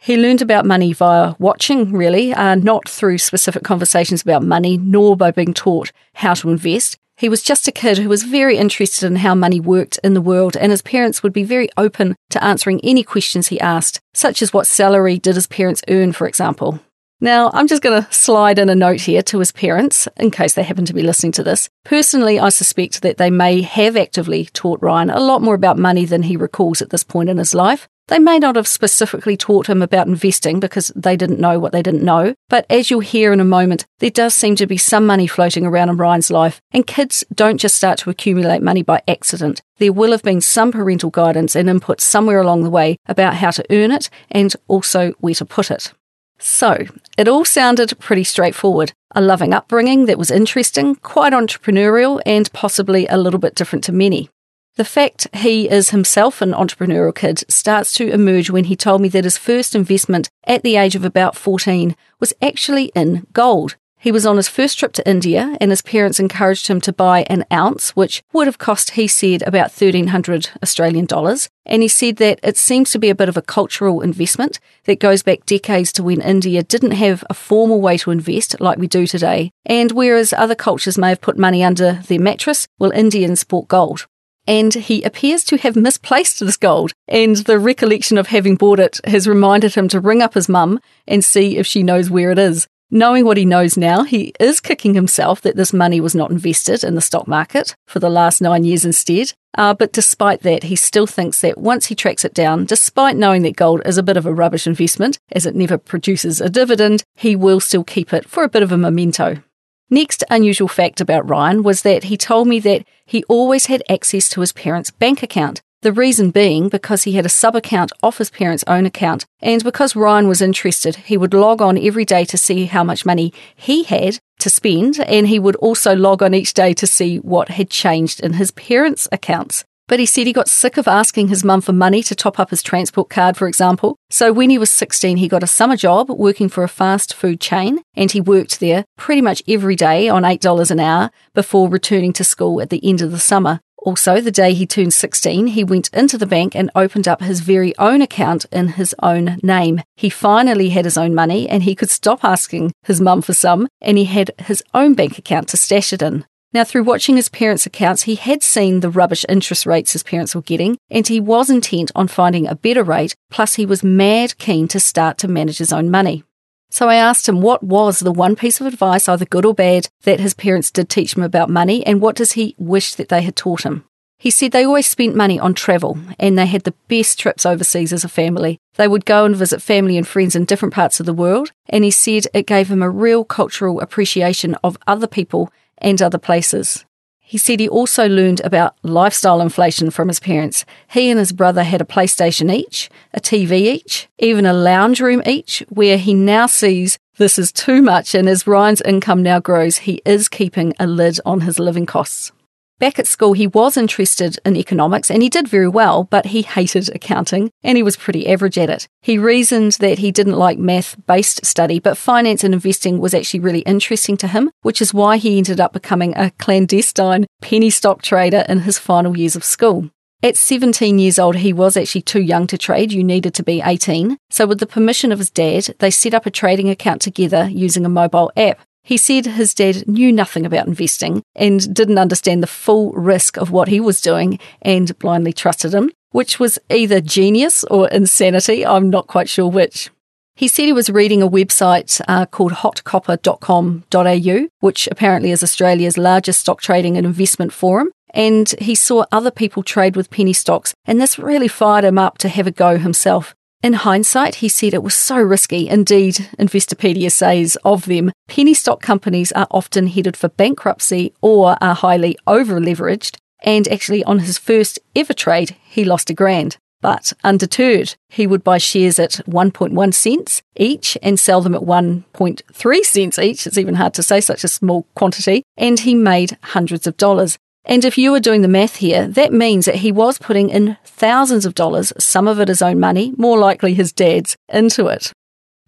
He 0.00 0.16
learned 0.16 0.40
about 0.40 0.64
money 0.64 0.92
via 0.92 1.34
watching, 1.38 1.92
really, 1.92 2.32
uh, 2.32 2.54
not 2.54 2.88
through 2.88 3.18
specific 3.18 3.64
conversations 3.64 4.22
about 4.22 4.44
money, 4.44 4.78
nor 4.78 5.16
by 5.16 5.32
being 5.32 5.52
taught 5.52 5.90
how 6.14 6.34
to 6.34 6.50
invest. 6.50 6.96
He 7.16 7.28
was 7.28 7.42
just 7.42 7.66
a 7.66 7.72
kid 7.72 7.98
who 7.98 8.08
was 8.08 8.22
very 8.22 8.56
interested 8.56 9.04
in 9.04 9.16
how 9.16 9.34
money 9.34 9.58
worked 9.58 9.98
in 10.04 10.14
the 10.14 10.20
world, 10.20 10.56
and 10.56 10.70
his 10.70 10.82
parents 10.82 11.24
would 11.24 11.32
be 11.32 11.42
very 11.42 11.68
open 11.76 12.14
to 12.30 12.42
answering 12.42 12.80
any 12.84 13.02
questions 13.02 13.48
he 13.48 13.60
asked, 13.60 13.98
such 14.14 14.40
as 14.40 14.52
what 14.52 14.68
salary 14.68 15.18
did 15.18 15.34
his 15.34 15.48
parents 15.48 15.82
earn, 15.88 16.12
for 16.12 16.28
example. 16.28 16.78
Now, 17.20 17.50
I'm 17.52 17.66
just 17.66 17.82
going 17.82 18.00
to 18.00 18.12
slide 18.12 18.60
in 18.60 18.68
a 18.68 18.76
note 18.76 19.00
here 19.00 19.22
to 19.22 19.40
his 19.40 19.50
parents, 19.50 20.06
in 20.16 20.30
case 20.30 20.54
they 20.54 20.62
happen 20.62 20.84
to 20.84 20.94
be 20.94 21.02
listening 21.02 21.32
to 21.32 21.42
this. 21.42 21.68
Personally, 21.84 22.38
I 22.38 22.50
suspect 22.50 23.02
that 23.02 23.16
they 23.16 23.30
may 23.30 23.62
have 23.62 23.96
actively 23.96 24.44
taught 24.44 24.80
Ryan 24.80 25.10
a 25.10 25.18
lot 25.18 25.42
more 25.42 25.56
about 25.56 25.76
money 25.76 26.04
than 26.04 26.22
he 26.22 26.36
recalls 26.36 26.80
at 26.80 26.90
this 26.90 27.02
point 27.02 27.28
in 27.28 27.38
his 27.38 27.52
life. 27.52 27.88
They 28.08 28.18
may 28.18 28.38
not 28.38 28.56
have 28.56 28.66
specifically 28.66 29.36
taught 29.36 29.68
him 29.68 29.82
about 29.82 30.06
investing 30.06 30.60
because 30.60 30.90
they 30.96 31.14
didn't 31.14 31.40
know 31.40 31.58
what 31.58 31.72
they 31.72 31.82
didn't 31.82 32.02
know, 32.02 32.34
but 32.48 32.64
as 32.70 32.90
you'll 32.90 33.00
hear 33.00 33.34
in 33.34 33.40
a 33.40 33.44
moment, 33.44 33.86
there 33.98 34.10
does 34.10 34.34
seem 34.34 34.56
to 34.56 34.66
be 34.66 34.78
some 34.78 35.06
money 35.06 35.26
floating 35.26 35.66
around 35.66 35.90
in 35.90 35.98
Ryan's 35.98 36.30
life, 36.30 36.60
and 36.72 36.86
kids 36.86 37.22
don't 37.34 37.58
just 37.58 37.76
start 37.76 37.98
to 38.00 38.10
accumulate 38.10 38.62
money 38.62 38.82
by 38.82 39.02
accident. 39.06 39.60
There 39.76 39.92
will 39.92 40.12
have 40.12 40.22
been 40.22 40.40
some 40.40 40.72
parental 40.72 41.10
guidance 41.10 41.54
and 41.54 41.68
input 41.68 42.00
somewhere 42.00 42.40
along 42.40 42.62
the 42.62 42.70
way 42.70 42.96
about 43.06 43.34
how 43.34 43.50
to 43.50 43.64
earn 43.70 43.90
it 43.90 44.08
and 44.30 44.56
also 44.68 45.12
where 45.20 45.34
to 45.34 45.44
put 45.44 45.70
it. 45.70 45.92
So, 46.38 46.86
it 47.18 47.28
all 47.28 47.44
sounded 47.44 47.98
pretty 47.98 48.24
straightforward. 48.24 48.92
A 49.14 49.20
loving 49.20 49.52
upbringing 49.52 50.06
that 50.06 50.18
was 50.18 50.30
interesting, 50.30 50.94
quite 50.96 51.32
entrepreneurial, 51.34 52.22
and 52.24 52.50
possibly 52.52 53.06
a 53.06 53.18
little 53.18 53.40
bit 53.40 53.54
different 53.54 53.84
to 53.84 53.92
many. 53.92 54.30
The 54.78 54.84
fact 54.84 55.26
he 55.34 55.68
is 55.68 55.90
himself 55.90 56.40
an 56.40 56.52
entrepreneurial 56.52 57.12
kid 57.12 57.42
starts 57.48 57.92
to 57.94 58.12
emerge 58.12 58.48
when 58.48 58.66
he 58.66 58.76
told 58.76 59.00
me 59.00 59.08
that 59.08 59.24
his 59.24 59.36
first 59.36 59.74
investment 59.74 60.30
at 60.44 60.62
the 60.62 60.76
age 60.76 60.94
of 60.94 61.04
about 61.04 61.34
14 61.34 61.96
was 62.20 62.32
actually 62.40 62.92
in 62.94 63.26
gold. 63.32 63.74
He 63.98 64.12
was 64.12 64.24
on 64.24 64.36
his 64.36 64.46
first 64.46 64.78
trip 64.78 64.92
to 64.92 65.10
India 65.10 65.56
and 65.60 65.72
his 65.72 65.82
parents 65.82 66.20
encouraged 66.20 66.68
him 66.68 66.80
to 66.82 66.92
buy 66.92 67.26
an 67.28 67.44
ounce, 67.52 67.96
which 67.96 68.22
would 68.32 68.46
have 68.46 68.58
cost, 68.58 68.90
he 68.90 69.08
said, 69.08 69.42
about 69.42 69.72
1300 69.72 70.50
Australian 70.62 71.06
dollars. 71.06 71.48
And 71.66 71.82
he 71.82 71.88
said 71.88 72.18
that 72.18 72.38
it 72.44 72.56
seems 72.56 72.92
to 72.92 73.00
be 73.00 73.10
a 73.10 73.16
bit 73.16 73.28
of 73.28 73.36
a 73.36 73.42
cultural 73.42 74.00
investment 74.00 74.60
that 74.84 75.00
goes 75.00 75.24
back 75.24 75.44
decades 75.44 75.90
to 75.94 76.04
when 76.04 76.20
India 76.20 76.62
didn't 76.62 76.92
have 76.92 77.24
a 77.28 77.34
formal 77.34 77.80
way 77.80 77.98
to 77.98 78.12
invest 78.12 78.60
like 78.60 78.78
we 78.78 78.86
do 78.86 79.08
today. 79.08 79.50
And 79.66 79.90
whereas 79.90 80.32
other 80.32 80.54
cultures 80.54 80.96
may 80.96 81.08
have 81.08 81.20
put 81.20 81.36
money 81.36 81.64
under 81.64 81.94
their 82.06 82.20
mattress, 82.20 82.68
well, 82.78 82.92
Indians 82.92 83.42
bought 83.42 83.66
gold 83.66 84.06
and 84.48 84.72
he 84.72 85.02
appears 85.02 85.44
to 85.44 85.58
have 85.58 85.76
misplaced 85.76 86.40
this 86.40 86.56
gold. 86.56 86.92
And 87.06 87.36
the 87.36 87.58
recollection 87.58 88.16
of 88.16 88.28
having 88.28 88.56
bought 88.56 88.80
it 88.80 88.98
has 89.04 89.28
reminded 89.28 89.74
him 89.74 89.86
to 89.88 90.00
ring 90.00 90.22
up 90.22 90.34
his 90.34 90.48
mum 90.48 90.80
and 91.06 91.22
see 91.22 91.58
if 91.58 91.66
she 91.66 91.82
knows 91.82 92.10
where 92.10 92.32
it 92.32 92.38
is. 92.38 92.66
Knowing 92.90 93.26
what 93.26 93.36
he 93.36 93.44
knows 93.44 93.76
now, 93.76 94.02
he 94.02 94.32
is 94.40 94.60
kicking 94.60 94.94
himself 94.94 95.42
that 95.42 95.56
this 95.56 95.74
money 95.74 96.00
was 96.00 96.14
not 96.14 96.30
invested 96.30 96.82
in 96.82 96.94
the 96.94 97.02
stock 97.02 97.28
market 97.28 97.76
for 97.86 97.98
the 97.98 98.08
last 98.08 98.40
nine 98.40 98.64
years 98.64 98.86
instead. 98.86 99.30
Uh, 99.58 99.74
but 99.74 99.92
despite 99.92 100.40
that, 100.40 100.62
he 100.62 100.74
still 100.74 101.06
thinks 101.06 101.42
that 101.42 101.58
once 101.58 101.86
he 101.86 101.94
tracks 101.94 102.24
it 102.24 102.32
down, 102.32 102.64
despite 102.64 103.16
knowing 103.16 103.42
that 103.42 103.56
gold 103.56 103.82
is 103.84 103.98
a 103.98 104.02
bit 104.02 104.16
of 104.16 104.24
a 104.24 104.32
rubbish 104.32 104.66
investment, 104.66 105.18
as 105.32 105.44
it 105.44 105.54
never 105.54 105.76
produces 105.76 106.40
a 106.40 106.48
dividend, 106.48 107.04
he 107.14 107.36
will 107.36 107.60
still 107.60 107.84
keep 107.84 108.14
it 108.14 108.26
for 108.26 108.42
a 108.42 108.48
bit 108.48 108.62
of 108.62 108.72
a 108.72 108.78
memento. 108.78 109.42
Next 109.90 110.22
unusual 110.28 110.68
fact 110.68 111.00
about 111.00 111.28
Ryan 111.28 111.62
was 111.62 111.80
that 111.82 112.04
he 112.04 112.18
told 112.18 112.46
me 112.46 112.60
that 112.60 112.84
he 113.06 113.24
always 113.24 113.66
had 113.66 113.82
access 113.88 114.28
to 114.30 114.42
his 114.42 114.52
parents' 114.52 114.90
bank 114.90 115.22
account. 115.22 115.62
The 115.80 115.92
reason 115.92 116.30
being 116.30 116.68
because 116.68 117.04
he 117.04 117.12
had 117.12 117.24
a 117.24 117.30
sub 117.30 117.56
account 117.56 117.92
off 118.02 118.18
his 118.18 118.30
parents' 118.30 118.64
own 118.66 118.84
account, 118.84 119.24
and 119.40 119.62
because 119.64 119.96
Ryan 119.96 120.28
was 120.28 120.42
interested, 120.42 120.96
he 120.96 121.16
would 121.16 121.32
log 121.32 121.62
on 121.62 121.78
every 121.78 122.04
day 122.04 122.24
to 122.26 122.36
see 122.36 122.66
how 122.66 122.84
much 122.84 123.06
money 123.06 123.32
he 123.54 123.84
had 123.84 124.18
to 124.40 124.50
spend, 124.50 124.98
and 125.00 125.28
he 125.28 125.38
would 125.38 125.56
also 125.56 125.94
log 125.94 126.22
on 126.22 126.34
each 126.34 126.52
day 126.52 126.74
to 126.74 126.86
see 126.86 127.18
what 127.18 127.48
had 127.48 127.70
changed 127.70 128.20
in 128.20 128.34
his 128.34 128.50
parents' 128.50 129.08
accounts. 129.10 129.64
But 129.88 129.98
he 129.98 130.06
said 130.06 130.26
he 130.26 130.34
got 130.34 130.48
sick 130.48 130.76
of 130.76 130.86
asking 130.86 131.28
his 131.28 131.42
mum 131.42 131.62
for 131.62 131.72
money 131.72 132.02
to 132.04 132.14
top 132.14 132.38
up 132.38 132.50
his 132.50 132.62
transport 132.62 133.08
card, 133.08 133.36
for 133.36 133.48
example. 133.48 133.96
So 134.10 134.32
when 134.32 134.50
he 134.50 134.58
was 134.58 134.70
16, 134.70 135.16
he 135.16 135.28
got 135.28 135.42
a 135.42 135.46
summer 135.46 135.76
job 135.76 136.10
working 136.10 136.50
for 136.50 136.62
a 136.62 136.68
fast 136.68 137.14
food 137.14 137.40
chain, 137.40 137.80
and 137.96 138.12
he 138.12 138.20
worked 138.20 138.60
there 138.60 138.84
pretty 138.96 139.22
much 139.22 139.42
every 139.48 139.76
day 139.76 140.08
on 140.08 140.22
$8 140.22 140.70
an 140.70 140.78
hour 140.78 141.10
before 141.34 141.68
returning 141.70 142.12
to 142.12 142.22
school 142.22 142.60
at 142.60 142.68
the 142.68 142.86
end 142.86 143.00
of 143.00 143.10
the 143.10 143.18
summer. 143.18 143.60
Also, 143.78 144.20
the 144.20 144.30
day 144.30 144.52
he 144.52 144.66
turned 144.66 144.92
16, 144.92 145.46
he 145.48 145.64
went 145.64 145.88
into 145.94 146.18
the 146.18 146.26
bank 146.26 146.54
and 146.54 146.70
opened 146.74 147.08
up 147.08 147.22
his 147.22 147.40
very 147.40 147.76
own 147.78 148.02
account 148.02 148.44
in 148.52 148.68
his 148.68 148.94
own 149.02 149.38
name. 149.42 149.80
He 149.96 150.10
finally 150.10 150.68
had 150.68 150.84
his 150.84 150.98
own 150.98 151.14
money 151.14 151.48
and 151.48 151.62
he 151.62 151.74
could 151.74 151.88
stop 151.88 152.24
asking 152.24 152.72
his 152.82 153.00
mum 153.00 153.22
for 153.22 153.32
some, 153.32 153.68
and 153.80 153.96
he 153.96 154.04
had 154.04 154.32
his 154.38 154.62
own 154.74 154.92
bank 154.92 155.16
account 155.16 155.48
to 155.48 155.56
stash 155.56 155.94
it 155.94 156.02
in. 156.02 156.26
Now, 156.52 156.64
through 156.64 156.84
watching 156.84 157.16
his 157.16 157.28
parents' 157.28 157.66
accounts, 157.66 158.02
he 158.02 158.14
had 158.14 158.42
seen 158.42 158.80
the 158.80 158.88
rubbish 158.88 159.24
interest 159.28 159.66
rates 159.66 159.92
his 159.92 160.02
parents 160.02 160.34
were 160.34 160.40
getting, 160.40 160.78
and 160.90 161.06
he 161.06 161.20
was 161.20 161.50
intent 161.50 161.90
on 161.94 162.08
finding 162.08 162.46
a 162.46 162.54
better 162.54 162.82
rate, 162.82 163.14
plus, 163.30 163.54
he 163.54 163.66
was 163.66 163.82
mad 163.84 164.38
keen 164.38 164.66
to 164.68 164.80
start 164.80 165.18
to 165.18 165.28
manage 165.28 165.58
his 165.58 165.74
own 165.74 165.90
money. 165.90 166.24
So 166.70 166.88
I 166.88 166.96
asked 166.96 167.28
him 167.28 167.42
what 167.42 167.62
was 167.62 168.00
the 168.00 168.12
one 168.12 168.34
piece 168.34 168.60
of 168.60 168.66
advice, 168.66 169.08
either 169.08 169.26
good 169.26 169.44
or 169.44 169.54
bad, 169.54 169.88
that 170.04 170.20
his 170.20 170.32
parents 170.34 170.70
did 170.70 170.88
teach 170.88 171.16
him 171.16 171.22
about 171.22 171.50
money, 171.50 171.84
and 171.86 172.00
what 172.00 172.16
does 172.16 172.32
he 172.32 172.54
wish 172.58 172.94
that 172.94 173.10
they 173.10 173.22
had 173.22 173.36
taught 173.36 173.64
him? 173.64 173.84
He 174.20 174.30
said 174.30 174.50
they 174.50 174.64
always 174.64 174.86
spent 174.86 175.14
money 175.14 175.38
on 175.38 175.54
travel 175.54 175.96
and 176.18 176.36
they 176.36 176.46
had 176.46 176.64
the 176.64 176.74
best 176.88 177.20
trips 177.20 177.46
overseas 177.46 177.92
as 177.92 178.02
a 178.02 178.08
family. 178.08 178.58
They 178.74 178.88
would 178.88 179.04
go 179.04 179.24
and 179.24 179.36
visit 179.36 179.62
family 179.62 179.96
and 179.96 180.08
friends 180.08 180.34
in 180.34 180.44
different 180.44 180.74
parts 180.74 180.98
of 180.98 181.06
the 181.06 181.12
world, 181.12 181.52
and 181.68 181.84
he 181.84 181.92
said 181.92 182.26
it 182.34 182.46
gave 182.46 182.68
him 182.68 182.82
a 182.82 182.90
real 182.90 183.24
cultural 183.24 183.80
appreciation 183.80 184.56
of 184.64 184.76
other 184.88 185.06
people 185.06 185.52
and 185.78 186.00
other 186.00 186.18
places. 186.18 186.84
He 187.20 187.36
said 187.36 187.60
he 187.60 187.68
also 187.68 188.08
learned 188.08 188.40
about 188.40 188.76
lifestyle 188.82 189.42
inflation 189.42 189.90
from 189.90 190.08
his 190.08 190.18
parents. 190.18 190.64
He 190.88 191.10
and 191.10 191.18
his 191.18 191.32
brother 191.32 191.62
had 191.62 191.82
a 191.82 191.84
PlayStation 191.84 192.50
each, 192.50 192.88
a 193.12 193.20
TV 193.20 193.52
each, 193.52 194.08
even 194.18 194.46
a 194.46 194.54
lounge 194.54 195.00
room 195.00 195.22
each, 195.26 195.62
where 195.68 195.98
he 195.98 196.14
now 196.14 196.46
sees 196.46 196.98
this 197.18 197.38
is 197.38 197.52
too 197.52 197.82
much, 197.82 198.14
and 198.14 198.28
as 198.28 198.46
Ryan's 198.46 198.80
income 198.80 199.22
now 199.22 199.40
grows, 199.40 199.78
he 199.78 200.00
is 200.06 200.28
keeping 200.28 200.72
a 200.78 200.86
lid 200.86 201.18
on 201.26 201.42
his 201.42 201.58
living 201.58 201.84
costs. 201.84 202.32
Back 202.78 203.00
at 203.00 203.08
school, 203.08 203.32
he 203.32 203.48
was 203.48 203.76
interested 203.76 204.38
in 204.44 204.54
economics 204.54 205.10
and 205.10 205.20
he 205.20 205.28
did 205.28 205.48
very 205.48 205.66
well, 205.66 206.04
but 206.04 206.26
he 206.26 206.42
hated 206.42 206.88
accounting 206.94 207.50
and 207.64 207.76
he 207.76 207.82
was 207.82 207.96
pretty 207.96 208.28
average 208.28 208.56
at 208.56 208.70
it. 208.70 208.86
He 209.02 209.18
reasoned 209.18 209.72
that 209.80 209.98
he 209.98 210.12
didn't 210.12 210.38
like 210.38 210.58
math 210.58 210.94
based 211.06 211.44
study, 211.44 211.80
but 211.80 211.98
finance 211.98 212.44
and 212.44 212.54
investing 212.54 213.00
was 213.00 213.14
actually 213.14 213.40
really 213.40 213.60
interesting 213.60 214.16
to 214.18 214.28
him, 214.28 214.52
which 214.62 214.80
is 214.80 214.94
why 214.94 215.16
he 215.16 215.38
ended 215.38 215.58
up 215.58 215.72
becoming 215.72 216.16
a 216.16 216.30
clandestine 216.38 217.26
penny 217.42 217.70
stock 217.70 218.00
trader 218.00 218.44
in 218.48 218.60
his 218.60 218.78
final 218.78 219.16
years 219.18 219.34
of 219.34 219.42
school. 219.42 219.90
At 220.20 220.36
17 220.36 220.98
years 220.98 221.18
old, 221.18 221.36
he 221.36 221.52
was 221.52 221.76
actually 221.76 222.02
too 222.02 222.20
young 222.20 222.48
to 222.48 222.58
trade. 222.58 222.92
You 222.92 223.04
needed 223.04 223.34
to 223.34 223.44
be 223.44 223.62
18. 223.64 224.18
So, 224.30 224.46
with 224.46 224.58
the 224.58 224.66
permission 224.66 225.12
of 225.12 225.20
his 225.20 225.30
dad, 225.30 225.76
they 225.78 225.92
set 225.92 226.12
up 226.12 226.26
a 226.26 226.30
trading 226.30 226.68
account 226.68 227.02
together 227.02 227.48
using 227.48 227.86
a 227.86 227.88
mobile 227.88 228.32
app. 228.36 228.58
He 228.82 228.96
said 228.96 229.26
his 229.26 229.54
dad 229.54 229.86
knew 229.86 230.12
nothing 230.12 230.46
about 230.46 230.66
investing 230.66 231.22
and 231.34 231.74
didn't 231.74 231.98
understand 231.98 232.42
the 232.42 232.46
full 232.46 232.92
risk 232.92 233.36
of 233.36 233.50
what 233.50 233.68
he 233.68 233.80
was 233.80 234.00
doing 234.00 234.38
and 234.62 234.98
blindly 234.98 235.32
trusted 235.32 235.74
him, 235.74 235.90
which 236.10 236.40
was 236.40 236.58
either 236.70 237.00
genius 237.00 237.64
or 237.64 237.88
insanity. 237.88 238.64
I'm 238.64 238.88
not 238.88 239.06
quite 239.06 239.28
sure 239.28 239.48
which. 239.48 239.90
He 240.38 240.46
said 240.46 240.66
he 240.66 240.72
was 240.72 240.88
reading 240.88 241.20
a 241.20 241.28
website 241.28 242.00
uh, 242.06 242.24
called 242.24 242.52
hotcopper.com.au, 242.52 244.48
which 244.60 244.88
apparently 244.88 245.32
is 245.32 245.42
Australia's 245.42 245.98
largest 245.98 246.40
stock 246.40 246.60
trading 246.60 246.96
and 246.96 247.04
investment 247.04 247.52
forum. 247.52 247.90
And 248.14 248.48
he 248.60 248.76
saw 248.76 249.04
other 249.10 249.32
people 249.32 249.62
trade 249.64 249.96
with 249.96 250.10
penny 250.10 250.32
stocks, 250.32 250.74
and 250.86 251.00
this 251.00 251.18
really 251.18 251.48
fired 251.48 251.84
him 251.84 251.98
up 251.98 252.18
to 252.18 252.28
have 252.28 252.46
a 252.46 252.52
go 252.52 252.78
himself. 252.78 253.34
In 253.60 253.72
hindsight, 253.72 254.36
he 254.36 254.48
said 254.48 254.72
it 254.72 254.84
was 254.84 254.94
so 254.94 255.18
risky. 255.18 255.68
Indeed, 255.68 256.28
Investopedia 256.38 257.10
says 257.10 257.56
of 257.64 257.86
them, 257.86 258.12
penny 258.28 258.54
stock 258.54 258.80
companies 258.80 259.32
are 259.32 259.48
often 259.50 259.88
headed 259.88 260.16
for 260.16 260.28
bankruptcy 260.28 261.12
or 261.20 261.56
are 261.60 261.74
highly 261.74 262.16
over 262.26 262.60
leveraged. 262.60 263.16
And 263.42 263.66
actually, 263.66 264.04
on 264.04 264.20
his 264.20 264.38
first 264.38 264.78
ever 264.94 265.12
trade, 265.12 265.56
he 265.64 265.84
lost 265.84 266.08
a 266.08 266.14
grand. 266.14 266.56
But 266.80 267.12
undeterred, 267.24 267.96
he 268.08 268.28
would 268.28 268.44
buy 268.44 268.58
shares 268.58 269.00
at 269.00 269.20
1.1 269.26 269.92
cents 269.92 270.42
each 270.54 270.96
and 271.02 271.18
sell 271.18 271.40
them 271.40 271.56
at 271.56 271.62
1.3 271.62 272.80
cents 272.84 273.18
each. 273.18 273.44
It's 273.44 273.58
even 273.58 273.74
hard 273.74 273.94
to 273.94 274.04
say 274.04 274.20
such 274.20 274.44
a 274.44 274.48
small 274.48 274.86
quantity. 274.94 275.42
And 275.56 275.80
he 275.80 275.94
made 275.94 276.38
hundreds 276.42 276.86
of 276.86 276.96
dollars. 276.96 277.38
And 277.68 277.84
if 277.84 277.98
you 277.98 278.14
are 278.14 278.20
doing 278.20 278.40
the 278.40 278.48
math 278.48 278.76
here, 278.76 279.06
that 279.06 279.30
means 279.30 279.66
that 279.66 279.76
he 279.76 279.92
was 279.92 280.18
putting 280.18 280.48
in 280.48 280.78
thousands 280.84 281.44
of 281.44 281.54
dollars, 281.54 281.92
some 281.98 282.26
of 282.26 282.40
it 282.40 282.48
his 282.48 282.62
own 282.62 282.80
money, 282.80 283.12
more 283.18 283.38
likely 283.38 283.74
his 283.74 283.92
dad's, 283.92 284.36
into 284.48 284.86
it. 284.86 285.12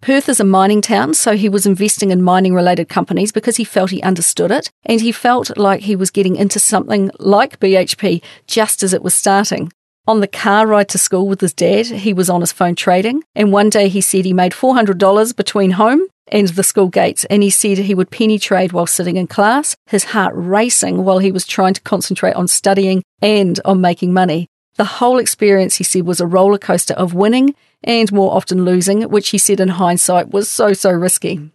Perth 0.01 0.27
is 0.27 0.39
a 0.39 0.43
mining 0.43 0.81
town, 0.81 1.13
so 1.13 1.37
he 1.37 1.47
was 1.47 1.67
investing 1.67 2.09
in 2.09 2.23
mining 2.23 2.55
related 2.55 2.89
companies 2.89 3.31
because 3.31 3.57
he 3.57 3.63
felt 3.63 3.91
he 3.91 4.01
understood 4.01 4.49
it 4.49 4.71
and 4.83 4.99
he 4.99 5.11
felt 5.11 5.55
like 5.59 5.81
he 5.81 5.95
was 5.95 6.09
getting 6.09 6.37
into 6.37 6.57
something 6.57 7.11
like 7.19 7.59
BHP 7.59 8.23
just 8.47 8.81
as 8.81 8.95
it 8.95 9.03
was 9.03 9.13
starting. 9.13 9.71
On 10.07 10.21
the 10.21 10.27
car 10.27 10.65
ride 10.65 10.89
to 10.89 10.97
school 10.97 11.27
with 11.27 11.39
his 11.39 11.53
dad, 11.53 11.85
he 11.85 12.13
was 12.13 12.31
on 12.31 12.41
his 12.41 12.51
phone 12.51 12.73
trading, 12.73 13.23
and 13.35 13.53
one 13.53 13.69
day 13.69 13.89
he 13.89 14.01
said 14.01 14.25
he 14.25 14.33
made 14.33 14.53
$400 14.53 15.35
between 15.35 15.71
home 15.71 16.07
and 16.27 16.47
the 16.49 16.63
school 16.63 16.87
gates, 16.87 17.25
and 17.25 17.43
he 17.43 17.49
said 17.49 17.77
he 17.77 17.95
would 17.95 18.11
penny 18.11 18.39
trade 18.39 18.71
while 18.71 18.87
sitting 18.87 19.17
in 19.17 19.27
class, 19.27 19.75
his 19.87 20.05
heart 20.05 20.33
racing 20.35 21.03
while 21.03 21.19
he 21.19 21.31
was 21.31 21.45
trying 21.45 21.73
to 21.73 21.81
concentrate 21.81 22.35
on 22.35 22.47
studying 22.47 23.03
and 23.21 23.59
on 23.65 23.81
making 23.81 24.13
money. 24.13 24.47
The 24.75 24.85
whole 24.85 25.19
experience, 25.19 25.75
he 25.75 25.83
said, 25.83 26.05
was 26.05 26.21
a 26.21 26.27
roller 26.27 26.57
coaster 26.57 26.93
of 26.93 27.13
winning 27.13 27.55
and 27.83 28.11
more 28.11 28.33
often 28.35 28.63
losing, 28.63 29.03
which 29.03 29.29
he 29.29 29.37
said 29.37 29.59
in 29.59 29.67
hindsight 29.69 30.29
was 30.29 30.49
so, 30.49 30.73
so 30.73 30.91
risky. 30.91 31.51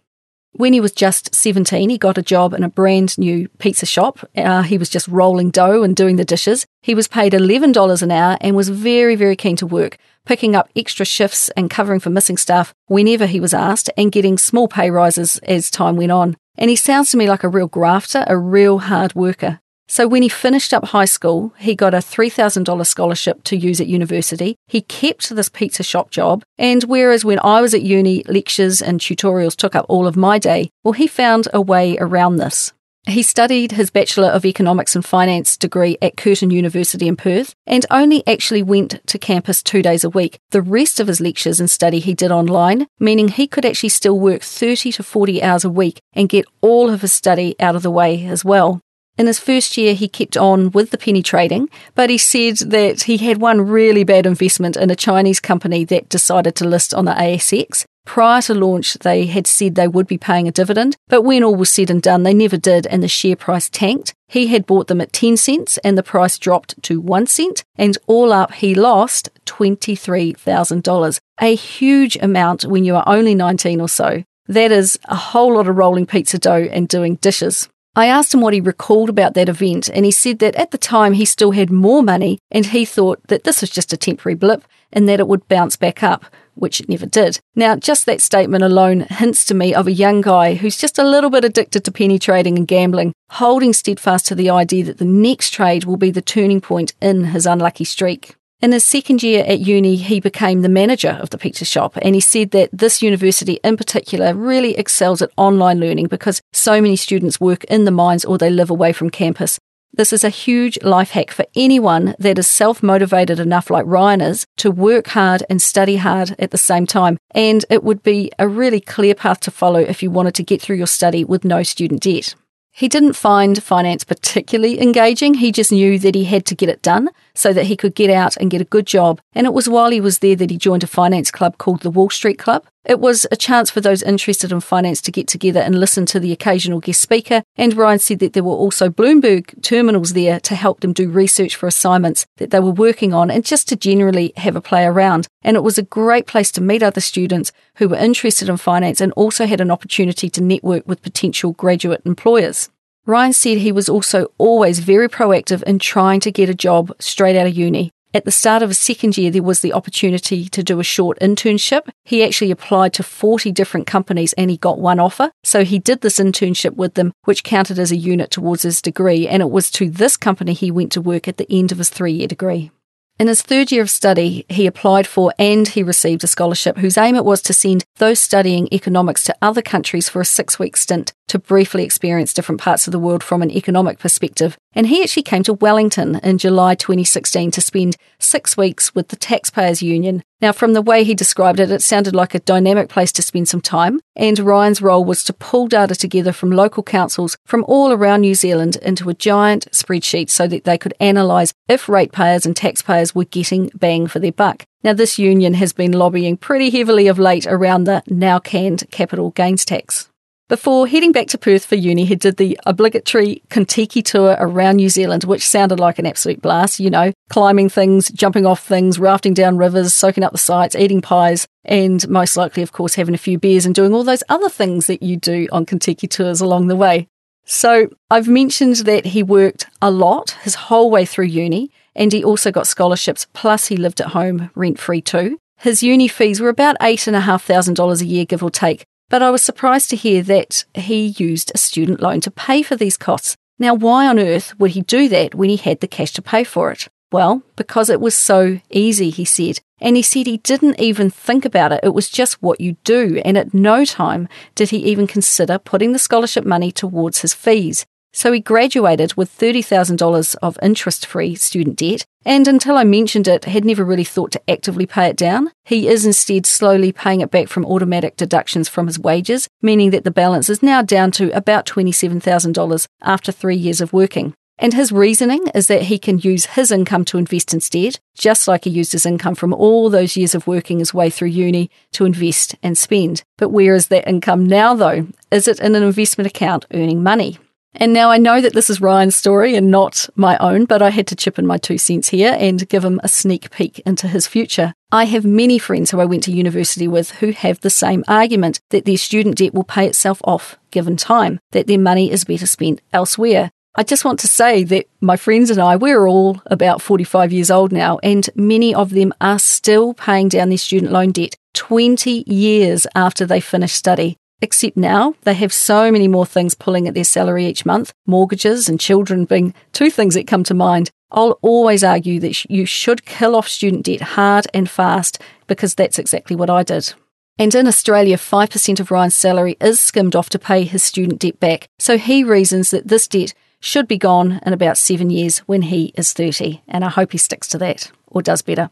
When 0.57 0.73
he 0.73 0.81
was 0.81 0.91
just 0.91 1.35
17, 1.35 1.91
he 1.91 1.99
got 1.99 2.17
a 2.17 2.23
job 2.23 2.55
in 2.55 2.63
a 2.63 2.69
brand 2.69 3.15
new 3.19 3.47
pizza 3.59 3.85
shop. 3.85 4.27
Uh, 4.35 4.63
he 4.63 4.79
was 4.79 4.89
just 4.89 5.07
rolling 5.07 5.51
dough 5.51 5.83
and 5.83 5.95
doing 5.95 6.15
the 6.15 6.25
dishes. 6.25 6.65
He 6.81 6.95
was 6.95 7.07
paid 7.07 7.33
$11 7.33 8.01
an 8.01 8.09
hour 8.09 8.39
and 8.41 8.55
was 8.55 8.69
very, 8.69 9.15
very 9.15 9.35
keen 9.35 9.55
to 9.57 9.67
work, 9.67 9.99
picking 10.25 10.55
up 10.55 10.67
extra 10.75 11.05
shifts 11.05 11.49
and 11.49 11.69
covering 11.69 11.99
for 11.99 12.09
missing 12.09 12.37
staff 12.37 12.73
whenever 12.87 13.27
he 13.27 13.39
was 13.39 13.53
asked 13.53 13.91
and 13.95 14.11
getting 14.11 14.39
small 14.39 14.67
pay 14.67 14.89
rises 14.89 15.37
as 15.43 15.69
time 15.69 15.95
went 15.95 16.11
on. 16.11 16.35
And 16.57 16.71
he 16.71 16.75
sounds 16.75 17.11
to 17.11 17.17
me 17.17 17.29
like 17.29 17.43
a 17.43 17.49
real 17.49 17.67
grafter, 17.67 18.23
a 18.25 18.35
real 18.35 18.79
hard 18.79 19.13
worker. 19.13 19.59
So 19.87 20.07
when 20.07 20.21
he 20.21 20.29
finished 20.29 20.73
up 20.73 20.85
high 20.85 21.05
school, 21.05 21.53
he 21.57 21.73
got 21.73 21.93
a 21.93 21.97
$3,000 21.97 22.85
scholarship 22.85 23.43
to 23.45 23.55
use 23.55 23.79
at 23.79 23.87
university. 23.87 24.57
He 24.67 24.81
kept 24.81 25.29
this 25.29 25.49
pizza 25.49 25.81
shop 25.83 26.11
job. 26.11 26.43
And 26.57 26.83
whereas 26.83 27.23
when 27.23 27.39
I 27.39 27.61
was 27.61 27.73
at 27.73 27.83
uni, 27.83 28.23
lectures 28.27 28.81
and 28.81 28.99
tutorials 28.99 29.55
took 29.55 29.75
up 29.75 29.85
all 29.87 30.05
of 30.05 30.17
my 30.17 30.39
day, 30.39 30.69
well, 30.83 30.91
he 30.91 31.07
found 31.07 31.47
a 31.53 31.61
way 31.61 31.97
around 31.99 32.35
this. 32.35 32.73
He 33.07 33.23
studied 33.23 33.71
his 33.71 33.89
Bachelor 33.89 34.27
of 34.27 34.43
Economics 34.43 34.93
and 34.93 35.05
Finance 35.05 35.55
degree 35.55 35.97
at 36.01 36.17
Curtin 36.17 36.51
University 36.51 37.07
in 37.07 37.15
Perth 37.15 37.55
and 37.65 37.85
only 37.89 38.21
actually 38.27 38.61
went 38.61 38.99
to 39.07 39.17
campus 39.17 39.63
two 39.63 39.81
days 39.81 40.03
a 40.03 40.09
week. 40.09 40.39
The 40.51 40.61
rest 40.61 40.99
of 40.99 41.07
his 41.07 41.21
lectures 41.21 41.61
and 41.61 41.69
study 41.69 41.99
he 41.99 42.13
did 42.13 42.31
online, 42.31 42.87
meaning 42.99 43.29
he 43.29 43.47
could 43.47 43.65
actually 43.65 43.89
still 43.89 44.19
work 44.19 44.41
30 44.41 44.91
to 44.91 45.03
40 45.03 45.41
hours 45.41 45.63
a 45.63 45.69
week 45.69 46.01
and 46.11 46.27
get 46.27 46.43
all 46.59 46.89
of 46.89 46.99
his 46.99 47.13
study 47.13 47.55
out 47.61 47.77
of 47.77 47.81
the 47.81 47.91
way 47.91 48.25
as 48.25 48.43
well. 48.43 48.81
In 49.17 49.25
his 49.25 49.39
first 49.39 49.77
year, 49.77 49.95
he 49.95 50.07
kept 50.07 50.37
on 50.37 50.69
with 50.71 50.91
the 50.91 50.97
penny 50.97 51.23
trading, 51.23 51.69
but 51.95 52.09
he 52.09 52.19
said 52.19 52.57
that 52.57 53.03
he 53.03 53.17
had 53.17 53.41
one 53.41 53.61
really 53.61 54.03
bad 54.03 54.27
investment 54.27 54.77
in 54.77 54.91
a 54.91 54.95
Chinese 54.95 55.39
company 55.39 55.83
that 55.85 56.07
decided 56.09 56.55
to 56.55 56.67
list 56.67 56.93
on 56.93 57.05
the 57.05 57.13
ASX. 57.13 57.85
Prior 58.05 58.41
to 58.43 58.53
launch, 58.53 58.93
they 58.99 59.25
had 59.25 59.47
said 59.47 59.75
they 59.75 59.87
would 59.87 60.07
be 60.07 60.17
paying 60.17 60.47
a 60.47 60.51
dividend, 60.51 60.95
but 61.09 61.23
when 61.23 61.43
all 61.43 61.55
was 61.55 61.69
said 61.69 61.89
and 61.89 62.01
done, 62.01 62.23
they 62.23 62.33
never 62.33 62.55
did, 62.55 62.87
and 62.87 63.03
the 63.03 63.07
share 63.07 63.35
price 63.35 63.69
tanked. 63.69 64.13
He 64.29 64.47
had 64.47 64.65
bought 64.65 64.87
them 64.87 65.01
at 65.01 65.11
10 65.11 65.35
cents, 65.35 65.77
and 65.79 65.97
the 65.97 66.03
price 66.03 66.37
dropped 66.37 66.81
to 66.83 67.01
1 67.01 67.25
cent, 67.27 67.63
and 67.75 67.97
all 68.07 68.31
up, 68.31 68.53
he 68.53 68.75
lost 68.75 69.29
$23,000. 69.45 71.19
A 71.41 71.55
huge 71.55 72.17
amount 72.21 72.65
when 72.65 72.85
you 72.85 72.95
are 72.95 73.03
only 73.07 73.35
19 73.35 73.81
or 73.81 73.89
so. 73.89 74.23
That 74.47 74.71
is 74.71 74.97
a 75.05 75.15
whole 75.15 75.55
lot 75.55 75.67
of 75.67 75.75
rolling 75.75 76.05
pizza 76.05 76.37
dough 76.37 76.69
and 76.71 76.87
doing 76.87 77.15
dishes. 77.15 77.67
I 77.97 78.05
asked 78.05 78.31
him 78.31 78.41
what 78.41 78.53
he 78.53 78.61
recalled 78.61 79.09
about 79.09 79.33
that 79.33 79.49
event, 79.49 79.89
and 79.91 80.05
he 80.05 80.11
said 80.11 80.37
that 80.37 80.53
at 80.53 80.69
the 80.69 80.77
time 80.77 81.13
he 81.13 81.25
still 81.25 81.49
had 81.49 81.71
more 81.71 82.03
money 82.03 82.37
and 82.51 82.63
he 82.63 82.85
thought 82.85 83.19
that 83.29 83.43
this 83.43 83.59
was 83.61 83.71
just 83.71 83.91
a 83.91 83.97
temporary 83.97 84.35
blip 84.35 84.63
and 84.93 85.09
that 85.09 85.19
it 85.19 85.27
would 85.27 85.47
bounce 85.47 85.75
back 85.75 86.03
up, 86.03 86.23
which 86.53 86.79
it 86.79 86.87
never 86.87 87.07
did. 87.07 87.39
Now, 87.55 87.75
just 87.75 88.05
that 88.05 88.21
statement 88.21 88.63
alone 88.63 89.07
hints 89.09 89.45
to 89.45 89.55
me 89.55 89.73
of 89.73 89.87
a 89.87 89.91
young 89.91 90.21
guy 90.21 90.53
who's 90.53 90.77
just 90.77 90.99
a 90.99 91.09
little 91.09 91.31
bit 91.31 91.43
addicted 91.43 91.83
to 91.85 91.91
penny 91.91 92.19
trading 92.19 92.55
and 92.55 92.67
gambling, 92.67 93.13
holding 93.31 93.73
steadfast 93.73 94.27
to 94.27 94.35
the 94.35 94.51
idea 94.51 94.83
that 94.83 94.99
the 94.99 95.03
next 95.05 95.49
trade 95.49 95.85
will 95.85 95.97
be 95.97 96.11
the 96.11 96.21
turning 96.21 96.61
point 96.61 96.93
in 97.01 97.23
his 97.23 97.47
unlucky 97.47 97.83
streak. 97.83 98.35
In 98.59 98.71
his 98.71 98.83
second 98.83 99.21
year 99.21 99.43
at 99.45 99.59
uni, 99.59 99.97
he 99.97 100.19
became 100.19 100.63
the 100.63 100.69
manager 100.69 101.19
of 101.21 101.29
the 101.29 101.37
pizza 101.37 101.63
shop, 101.63 101.95
and 102.01 102.15
he 102.15 102.21
said 102.21 102.49
that 102.51 102.71
this 102.73 103.03
university 103.03 103.59
in 103.63 103.77
particular 103.77 104.33
really 104.33 104.75
excels 104.75 105.21
at 105.21 105.29
online 105.37 105.79
learning 105.79 106.07
because 106.07 106.41
so 106.53 106.81
many 106.81 106.95
students 106.95 107.39
work 107.39 107.65
in 107.65 107.85
the 107.85 107.91
mines 107.91 108.25
or 108.25 108.39
they 108.39 108.49
live 108.49 108.71
away 108.71 108.93
from 108.93 109.11
campus. 109.11 109.59
This 109.93 110.11
is 110.11 110.23
a 110.23 110.29
huge 110.29 110.81
life 110.81 111.11
hack 111.11 111.29
for 111.29 111.45
anyone 111.55 112.15
that 112.17 112.39
is 112.39 112.47
self 112.47 112.81
motivated 112.81 113.39
enough, 113.39 113.69
like 113.69 113.85
Ryan 113.85 114.21
is, 114.21 114.47
to 114.57 114.71
work 114.71 115.09
hard 115.09 115.43
and 115.51 115.61
study 115.61 115.97
hard 115.97 116.35
at 116.39 116.49
the 116.49 116.57
same 116.57 116.87
time. 116.87 117.19
And 117.35 117.63
it 117.69 117.83
would 117.83 118.01
be 118.01 118.31
a 118.39 118.47
really 118.47 118.81
clear 118.81 119.13
path 119.13 119.39
to 119.41 119.51
follow 119.51 119.81
if 119.81 120.01
you 120.01 120.09
wanted 120.09 120.33
to 120.33 120.43
get 120.43 120.63
through 120.63 120.77
your 120.77 120.87
study 120.87 121.23
with 121.23 121.45
no 121.45 121.61
student 121.61 122.01
debt. 122.01 122.33
He 122.71 122.87
didn't 122.87 123.13
find 123.13 123.61
finance 123.61 124.03
particularly 124.03 124.79
engaging. 124.79 125.35
He 125.35 125.51
just 125.51 125.71
knew 125.71 125.97
that 125.97 126.13
he 126.13 126.25
had 126.25 126.45
to 126.45 126.55
get 126.55 126.69
it 126.69 126.83
done 126.83 127.09
so 127.37 127.53
that 127.53 127.65
he 127.65 127.77
could 127.77 127.95
get 127.95 128.09
out 128.09 128.35
and 128.37 128.51
get 128.51 128.61
a 128.61 128.65
good 128.65 128.87
job. 128.87 129.21
And 129.33 129.45
it 129.45 129.53
was 129.53 129.69
while 129.69 129.91
he 129.91 130.01
was 130.01 130.19
there 130.19 130.35
that 130.35 130.49
he 130.49 130.57
joined 130.57 130.83
a 130.83 130.87
finance 130.87 131.31
club 131.31 131.57
called 131.57 131.81
the 131.81 131.91
Wall 131.91 132.09
Street 132.09 132.39
Club. 132.39 132.65
It 132.83 132.99
was 132.99 133.27
a 133.31 133.35
chance 133.35 133.69
for 133.69 133.81
those 133.81 134.01
interested 134.01 134.51
in 134.51 134.61
finance 134.61 135.01
to 135.01 135.11
get 135.11 135.27
together 135.27 135.59
and 135.59 135.77
listen 135.77 136.05
to 136.07 136.21
the 136.21 136.31
occasional 136.31 136.79
guest 136.79 137.01
speaker. 137.01 137.43
And 137.57 137.75
Ryan 137.75 137.99
said 137.99 138.19
that 138.19 138.31
there 138.33 138.45
were 138.45 138.53
also 138.53 138.89
Bloomberg 138.89 139.61
terminals 139.61 140.13
there 140.13 140.39
to 140.39 140.55
help 140.55 140.79
them 140.79 140.93
do 140.93 141.09
research 141.09 141.55
for 141.55 141.67
assignments 141.67 142.25
that 142.37 142.51
they 142.51 142.61
were 142.61 142.71
working 142.71 143.13
on 143.13 143.29
and 143.29 143.45
just 143.45 143.67
to 143.69 143.75
generally 143.75 144.31
have 144.37 144.55
a 144.55 144.61
play 144.61 144.85
around. 144.85 145.27
And 145.43 145.57
it 145.57 145.63
was 145.63 145.77
a 145.77 145.83
great 145.83 146.27
place 146.27 146.49
to 146.53 146.61
meet 146.61 146.81
other 146.81 147.01
students 147.01 147.51
who 147.75 147.89
were 147.89 147.97
interested 147.97 148.47
in 148.47 148.57
finance 148.57 149.01
and 149.01 149.11
also 149.13 149.45
had 149.45 149.61
an 149.61 149.69
opportunity 149.69 150.29
to 150.29 150.41
network 150.41 150.87
with 150.87 151.03
potential 151.03 151.51
graduate 151.51 152.01
employers. 152.05 152.69
Ryan 153.07 153.31
said 153.31 153.59
he 153.59 153.71
was 153.71 153.87
also 153.87 154.33
always 154.37 154.79
very 154.79 155.07
proactive 155.07 155.63
in 155.63 155.79
trying 155.79 156.19
to 156.19 156.29
get 156.29 156.49
a 156.49 156.53
job 156.53 156.91
straight 156.99 157.37
out 157.37 157.47
of 157.47 157.55
uni. 157.55 157.89
At 158.13 158.25
the 158.25 158.31
start 158.31 158.61
of 158.61 158.69
his 158.69 158.79
second 158.79 159.17
year, 159.17 159.31
there 159.31 159.43
was 159.43 159.61
the 159.61 159.71
opportunity 159.71 160.49
to 160.49 160.61
do 160.61 160.81
a 160.81 160.83
short 160.83 161.17
internship. 161.21 161.87
He 162.03 162.21
actually 162.21 162.51
applied 162.51 162.91
to 162.95 163.03
40 163.03 163.53
different 163.53 163.87
companies 163.87 164.33
and 164.33 164.51
he 164.51 164.57
got 164.57 164.79
one 164.79 164.99
offer. 164.99 165.31
So 165.45 165.63
he 165.63 165.79
did 165.79 166.01
this 166.01 166.19
internship 166.19 166.75
with 166.75 166.95
them, 166.95 167.13
which 167.23 167.45
counted 167.45 167.79
as 167.79 167.93
a 167.93 167.95
unit 167.95 168.29
towards 168.29 168.63
his 168.63 168.81
degree. 168.81 169.25
And 169.25 169.41
it 169.41 169.51
was 169.51 169.71
to 169.71 169.89
this 169.89 170.17
company 170.17 170.51
he 170.51 170.69
went 170.69 170.91
to 170.91 171.01
work 171.01 171.29
at 171.29 171.37
the 171.37 171.49
end 171.49 171.71
of 171.71 171.77
his 171.77 171.89
three 171.89 172.11
year 172.11 172.27
degree. 172.27 172.71
In 173.19 173.27
his 173.27 173.41
third 173.41 173.71
year 173.71 173.83
of 173.83 173.89
study, 173.89 174.45
he 174.49 174.67
applied 174.67 175.07
for 175.07 175.33
and 175.39 175.65
he 175.65 175.81
received 175.81 176.25
a 176.25 176.27
scholarship 176.27 176.77
whose 176.77 176.97
aim 176.97 177.15
it 177.15 177.25
was 177.25 177.41
to 177.43 177.53
send 177.53 177.85
those 177.97 178.19
studying 178.19 178.67
economics 178.73 179.23
to 179.23 179.37
other 179.41 179.61
countries 179.61 180.09
for 180.09 180.19
a 180.19 180.25
six 180.25 180.59
week 180.59 180.75
stint 180.75 181.13
to 181.27 181.39
briefly 181.39 181.83
experience 181.83 182.33
different 182.33 182.61
parts 182.61 182.87
of 182.87 182.91
the 182.91 182.99
world 182.99 183.23
from 183.23 183.41
an 183.41 183.51
economic 183.51 183.99
perspective. 183.99 184.57
And 184.73 184.87
he 184.87 185.01
actually 185.01 185.23
came 185.23 185.43
to 185.43 185.53
Wellington 185.53 186.19
in 186.23 186.37
July 186.37 186.75
2016 186.75 187.51
to 187.51 187.61
spend 187.61 187.95
six 188.19 188.55
weeks 188.55 188.93
with 188.93 189.07
the 189.09 189.15
Taxpayers 189.15 189.81
Union. 189.81 190.23
Now, 190.39 190.51
from 190.51 190.73
the 190.73 190.83
way 190.83 191.03
he 191.03 191.15
described 191.15 191.59
it, 191.59 191.71
it 191.71 191.81
sounded 191.81 192.15
like 192.15 192.35
a 192.35 192.39
dynamic 192.39 192.89
place 192.89 193.11
to 193.13 193.23
spend 193.23 193.49
some 193.49 193.61
time. 193.61 193.99
And 194.15 194.37
Ryan's 194.37 194.81
role 194.81 195.03
was 195.03 195.23
to 195.23 195.33
pull 195.33 195.67
data 195.67 195.95
together 195.95 196.31
from 196.31 196.51
local 196.51 196.83
councils 196.83 197.35
from 197.45 197.65
all 197.67 197.91
around 197.91 198.21
New 198.21 198.35
Zealand 198.35 198.75
into 198.77 199.09
a 199.09 199.15
giant 199.15 199.67
spreadsheet 199.71 200.29
so 200.29 200.47
that 200.47 200.63
they 200.63 200.77
could 200.77 200.93
analyse 200.99 201.53
if 201.67 201.89
ratepayers 201.89 202.45
and 202.45 202.55
taxpayers 202.55 203.15
were 203.15 203.25
getting 203.25 203.71
bang 203.75 204.05
for 204.05 204.19
their 204.19 204.31
buck. 204.31 204.63
Now, 204.83 204.93
this 204.93 205.17
union 205.17 205.55
has 205.55 205.73
been 205.73 205.91
lobbying 205.91 206.37
pretty 206.37 206.69
heavily 206.69 207.07
of 207.07 207.17
late 207.17 207.47
around 207.47 207.85
the 207.85 208.03
now 208.07 208.37
canned 208.37 208.89
capital 208.91 209.31
gains 209.31 209.65
tax. 209.65 210.09
Before 210.49 210.87
heading 210.87 211.11
back 211.11 211.27
to 211.27 211.37
Perth 211.37 211.65
for 211.65 211.75
uni, 211.75 212.05
he 212.05 212.15
did 212.15 212.37
the 212.37 212.57
obligatory 212.65 213.41
Contiki 213.49 214.01
tour 214.01 214.37
around 214.39 214.77
New 214.77 214.87
Zealand, 214.87 215.25
which 215.25 215.45
sounded 215.45 215.77
like 215.77 215.99
an 215.99 216.05
absolute 216.05 216.41
blast. 216.41 216.79
You 216.79 216.89
know, 216.89 217.11
climbing 217.29 217.67
things, 217.67 218.09
jumping 218.11 218.45
off 218.45 218.65
things, 218.65 218.97
rafting 218.97 219.33
down 219.33 219.57
rivers, 219.57 219.93
soaking 219.93 220.23
up 220.23 220.31
the 220.31 220.37
sights, 220.37 220.73
eating 220.73 221.01
pies, 221.01 221.45
and 221.65 222.07
most 222.07 222.37
likely, 222.37 222.63
of 222.63 222.71
course, 222.71 222.95
having 222.95 223.13
a 223.13 223.17
few 223.17 223.37
beers 223.37 223.65
and 223.65 223.75
doing 223.75 223.93
all 223.93 224.05
those 224.05 224.23
other 224.29 224.47
things 224.47 224.87
that 224.87 225.03
you 225.03 225.17
do 225.17 225.49
on 225.51 225.65
Contiki 225.65 226.09
tours 226.09 226.39
along 226.39 226.67
the 226.67 226.77
way. 226.77 227.09
So 227.43 227.89
I've 228.09 228.29
mentioned 228.29 228.77
that 228.77 229.07
he 229.07 229.23
worked 229.23 229.65
a 229.81 229.91
lot 229.91 230.31
his 230.43 230.55
whole 230.55 230.89
way 230.89 231.03
through 231.03 231.25
uni, 231.25 231.71
and 231.93 232.13
he 232.13 232.23
also 232.23 232.53
got 232.53 232.67
scholarships, 232.67 233.27
plus 233.33 233.67
he 233.67 233.75
lived 233.75 233.99
at 233.99 234.07
home 234.07 234.49
rent 234.55 234.79
free 234.79 235.01
too. 235.01 235.39
His 235.57 235.83
uni 235.83 236.07
fees 236.07 236.39
were 236.39 236.47
about 236.47 236.79
$8,500 236.79 238.01
a 238.01 238.05
year, 238.05 238.23
give 238.23 238.43
or 238.43 238.51
take, 238.51 238.85
but 239.09 239.21
I 239.21 239.31
was 239.31 239.41
surprised 239.41 239.89
to 239.89 239.95
hear 239.95 240.21
that 240.23 240.65
he 240.73 241.07
used 241.17 241.51
a 241.53 241.57
student 241.57 242.01
loan 242.01 242.21
to 242.21 242.31
pay 242.31 242.61
for 242.61 242.75
these 242.75 242.97
costs. 242.97 243.35
Now, 243.59 243.73
why 243.73 244.07
on 244.07 244.19
earth 244.19 244.57
would 244.59 244.71
he 244.71 244.81
do 244.81 245.09
that 245.09 245.33
when 245.33 245.49
he 245.49 245.57
had 245.57 245.79
the 245.79 245.87
cash 245.87 246.11
to 246.13 246.21
pay 246.21 246.43
for 246.43 246.71
it? 246.71 246.87
Well, 247.11 247.41
because 247.55 247.89
it 247.89 248.01
was 248.01 248.15
so 248.15 248.59
easy, 248.69 249.09
he 249.09 249.25
said. 249.25 249.59
And 249.79 249.95
he 249.95 250.01
said 250.01 250.27
he 250.27 250.37
didn't 250.37 250.79
even 250.79 251.09
think 251.09 251.45
about 251.45 251.71
it. 251.71 251.79
It 251.83 251.93
was 251.93 252.09
just 252.09 252.41
what 252.41 252.59
you 252.59 252.75
do. 252.83 253.21
And 253.23 253.37
at 253.37 253.53
no 253.53 253.85
time 253.85 254.27
did 254.55 254.71
he 254.71 254.77
even 254.77 255.07
consider 255.07 255.57
putting 255.57 255.93
the 255.93 255.99
scholarship 255.99 256.45
money 256.45 256.71
towards 256.71 257.21
his 257.21 257.33
fees. 257.33 257.85
So 258.17 258.31
he 258.31 258.39
graduated 258.39 259.13
with 259.13 259.29
$30,000 259.37 260.35
of 260.41 260.57
interest 260.63 261.05
free 261.05 261.35
student 261.35 261.77
debt, 261.77 262.03
and 262.25 262.47
until 262.47 262.75
I 262.75 262.83
mentioned 262.83 263.27
it, 263.27 263.45
had 263.45 263.63
never 263.63 263.85
really 263.85 264.03
thought 264.03 264.31
to 264.31 264.49
actively 264.49 264.87
pay 264.87 265.05
it 265.05 265.15
down. 265.15 265.51
He 265.65 265.87
is 265.87 266.03
instead 266.03 266.47
slowly 266.47 266.91
paying 266.91 267.21
it 267.21 267.29
back 267.29 267.47
from 267.47 267.63
automatic 267.63 268.17
deductions 268.17 268.67
from 268.67 268.87
his 268.87 268.97
wages, 268.97 269.47
meaning 269.61 269.91
that 269.91 270.03
the 270.03 270.09
balance 270.09 270.49
is 270.49 270.63
now 270.63 270.81
down 270.81 271.11
to 271.11 271.29
about 271.37 271.67
$27,000 271.67 272.87
after 273.03 273.31
three 273.31 273.55
years 273.55 273.81
of 273.81 273.93
working. 273.93 274.33
And 274.57 274.73
his 274.73 274.91
reasoning 274.91 275.45
is 275.53 275.67
that 275.67 275.83
he 275.83 275.99
can 275.99 276.17
use 276.17 276.47
his 276.47 276.71
income 276.71 277.05
to 277.05 277.19
invest 277.19 277.53
instead, 277.53 277.99
just 278.17 278.47
like 278.47 278.63
he 278.63 278.71
used 278.71 278.93
his 278.93 279.05
income 279.05 279.35
from 279.35 279.53
all 279.53 279.91
those 279.91 280.17
years 280.17 280.33
of 280.33 280.47
working 280.47 280.79
his 280.79 280.91
way 280.91 281.11
through 281.11 281.27
uni 281.27 281.69
to 281.91 282.05
invest 282.05 282.55
and 282.63 282.75
spend. 282.75 283.21
But 283.37 283.49
where 283.49 283.75
is 283.75 283.89
that 283.89 284.09
income 284.09 284.43
now, 284.43 284.73
though? 284.73 285.05
Is 285.29 285.47
it 285.47 285.59
in 285.59 285.75
an 285.75 285.83
investment 285.83 286.27
account 286.27 286.65
earning 286.73 287.03
money? 287.03 287.37
And 287.73 287.93
now 287.93 288.09
I 288.09 288.17
know 288.17 288.41
that 288.41 288.53
this 288.53 288.69
is 288.69 288.81
Ryan's 288.81 289.15
story 289.15 289.55
and 289.55 289.69
not 289.69 290.09
my 290.15 290.37
own, 290.37 290.65
but 290.65 290.81
I 290.81 290.89
had 290.89 291.07
to 291.07 291.15
chip 291.15 291.37
in 291.37 291.45
my 291.45 291.57
two 291.57 291.77
cents 291.77 292.09
here 292.09 292.35
and 292.39 292.67
give 292.69 292.83
him 292.83 292.99
a 293.03 293.07
sneak 293.07 293.51
peek 293.51 293.79
into 293.79 294.07
his 294.07 294.25
future. 294.25 294.73
I 294.91 295.03
have 295.05 295.25
many 295.25 295.59
friends 295.59 295.91
who 295.91 295.99
I 295.99 296.05
went 296.05 296.23
to 296.23 296.31
university 296.31 296.87
with 296.87 297.11
who 297.11 297.31
have 297.31 297.59
the 297.59 297.69
same 297.69 298.03
argument 298.07 298.61
that 298.69 298.85
their 298.85 298.97
student 298.97 299.37
debt 299.37 299.53
will 299.53 299.63
pay 299.63 299.85
itself 299.85 300.21
off 300.23 300.57
given 300.71 300.97
time, 300.97 301.39
that 301.51 301.67
their 301.67 301.79
money 301.79 302.11
is 302.11 302.23
better 302.23 302.47
spent 302.47 302.81
elsewhere. 302.93 303.51
I 303.75 303.83
just 303.83 304.03
want 304.03 304.19
to 304.21 304.27
say 304.27 304.63
that 304.63 304.87
my 305.01 305.17
friends 305.17 305.51
and 305.51 305.59
I, 305.59 305.75
we're 305.75 306.07
all 306.07 306.41
about 306.47 306.81
45 306.81 307.31
years 307.31 307.51
old 307.51 307.71
now, 307.71 307.99
and 308.01 308.27
many 308.33 308.73
of 308.73 308.89
them 308.89 309.13
are 309.21 309.37
still 309.37 309.93
paying 309.93 310.29
down 310.29 310.49
their 310.49 310.57
student 310.57 310.91
loan 310.91 311.11
debt 311.11 311.35
20 311.53 312.23
years 312.25 312.87
after 312.95 313.23
they 313.23 313.39
finish 313.39 313.73
study. 313.73 314.17
Except 314.41 314.77
now 314.77 315.15
they 315.23 315.33
have 315.33 315.51
so 315.51 315.91
many 315.91 316.07
more 316.07 316.25
things 316.25 316.53
pulling 316.53 316.87
at 316.87 316.93
their 316.93 317.03
salary 317.03 317.45
each 317.47 317.65
month, 317.65 317.93
mortgages 318.05 318.69
and 318.69 318.79
children 318.79 319.25
being 319.25 319.53
two 319.73 319.89
things 319.89 320.13
that 320.13 320.27
come 320.27 320.43
to 320.43 320.53
mind. 320.53 320.91
I'll 321.11 321.39
always 321.41 321.83
argue 321.83 322.19
that 322.19 322.45
you 322.45 322.65
should 322.65 323.05
kill 323.05 323.35
off 323.35 323.47
student 323.47 323.85
debt 323.85 324.01
hard 324.01 324.45
and 324.53 324.69
fast 324.69 325.21
because 325.47 325.73
that's 325.73 325.97
exactly 325.97 326.35
what 326.35 326.49
I 326.49 326.63
did. 326.63 326.93
And 327.39 327.53
in 327.53 327.67
Australia, 327.67 328.17
5% 328.17 328.79
of 328.79 328.91
Ryan's 328.91 329.15
salary 329.15 329.57
is 329.61 329.79
skimmed 329.79 330.15
off 330.15 330.29
to 330.29 330.39
pay 330.39 330.63
his 330.63 330.83
student 330.83 331.19
debt 331.19 331.39
back. 331.39 331.67
So 331.79 331.97
he 331.97 332.23
reasons 332.23 332.71
that 332.71 332.87
this 332.87 333.07
debt 333.07 333.33
should 333.59 333.87
be 333.87 333.97
gone 333.97 334.39
in 334.45 334.53
about 334.53 334.77
seven 334.77 335.09
years 335.09 335.39
when 335.39 335.63
he 335.63 335.93
is 335.95 336.13
30. 336.13 336.61
And 336.67 336.83
I 336.83 336.89
hope 336.89 337.11
he 337.11 337.17
sticks 337.17 337.47
to 337.49 337.57
that 337.59 337.91
or 338.07 338.21
does 338.21 338.41
better. 338.41 338.69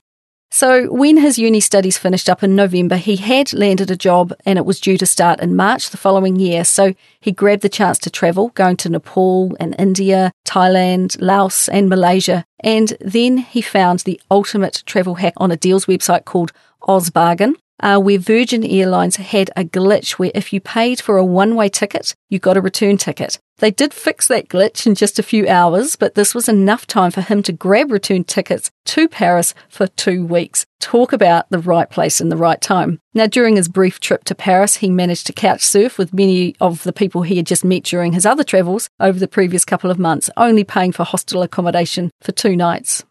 So, 0.55 0.89
when 0.89 1.17
his 1.17 1.37
uni 1.37 1.59
studies 1.59 1.97
finished 1.97 2.29
up 2.29 2.41
in 2.41 2.55
November, 2.55 2.95
he 2.95 3.17
had 3.17 3.51
landed 3.51 3.91
a 3.91 3.97
job 3.97 4.31
and 4.45 4.57
it 4.57 4.65
was 4.65 4.79
due 4.79 4.97
to 4.97 5.05
start 5.05 5.41
in 5.41 5.53
March 5.53 5.89
the 5.89 5.97
following 5.97 6.39
year. 6.39 6.63
So, 6.63 6.93
he 7.19 7.33
grabbed 7.33 7.61
the 7.61 7.67
chance 7.67 7.97
to 7.99 8.09
travel, 8.09 8.53
going 8.55 8.77
to 8.77 8.89
Nepal 8.89 9.57
and 9.59 9.75
India, 9.77 10.31
Thailand, 10.45 11.17
Laos, 11.19 11.67
and 11.67 11.89
Malaysia. 11.89 12.45
And 12.61 12.93
then 13.01 13.39
he 13.39 13.61
found 13.61 13.99
the 13.99 14.21
ultimate 14.31 14.81
travel 14.85 15.15
hack 15.15 15.33
on 15.35 15.51
a 15.51 15.57
deals 15.57 15.87
website 15.87 16.23
called 16.23 16.53
Ozbargain 16.87 17.55
uh, 17.79 17.99
where 17.99 18.19
Virgin 18.19 18.63
Airlines 18.63 19.17
had 19.17 19.51
a 19.55 19.63
glitch 19.63 20.11
where 20.13 20.31
if 20.33 20.53
you 20.53 20.61
paid 20.61 21.01
for 21.01 21.17
a 21.17 21.25
one 21.25 21.55
way 21.55 21.69
ticket, 21.69 22.15
you 22.29 22.39
got 22.39 22.57
a 22.57 22.61
return 22.61 22.97
ticket. 22.97 23.39
They 23.59 23.71
did 23.71 23.93
fix 23.93 24.27
that 24.27 24.49
glitch 24.49 24.85
in 24.85 24.95
just 24.95 25.17
a 25.17 25.23
few 25.23 25.47
hours, 25.47 25.95
but 25.95 26.15
this 26.15 26.35
was 26.35 26.49
enough 26.49 26.85
time 26.85 27.11
for 27.11 27.21
him 27.21 27.41
to 27.43 27.53
grab 27.53 27.91
return 27.91 28.25
tickets 28.25 28.69
to 28.85 29.07
Paris 29.07 29.53
for 29.69 29.87
two 29.87 30.25
weeks. 30.25 30.65
Talk 30.81 31.13
about 31.13 31.49
the 31.49 31.59
right 31.59 31.89
place 31.89 32.19
and 32.19 32.29
the 32.31 32.37
right 32.37 32.59
time. 32.59 32.99
Now, 33.13 33.27
during 33.27 33.55
his 33.55 33.69
brief 33.69 34.01
trip 34.01 34.25
to 34.25 34.35
Paris, 34.35 34.77
he 34.77 34.89
managed 34.89 35.25
to 35.27 35.33
couch 35.33 35.61
surf 35.61 35.97
with 35.97 36.13
many 36.13 36.55
of 36.59 36.83
the 36.83 36.93
people 36.93 37.21
he 37.21 37.37
had 37.37 37.47
just 37.47 37.63
met 37.63 37.83
during 37.83 38.11
his 38.11 38.25
other 38.25 38.43
travels 38.43 38.89
over 38.99 39.17
the 39.17 39.27
previous 39.27 39.63
couple 39.63 39.89
of 39.89 39.97
months, 39.99 40.29
only 40.35 40.65
paying 40.65 40.91
for 40.91 41.03
hostel 41.05 41.41
accommodation 41.41 42.11
for 42.21 42.33
two 42.33 42.57
nights. 42.57 43.05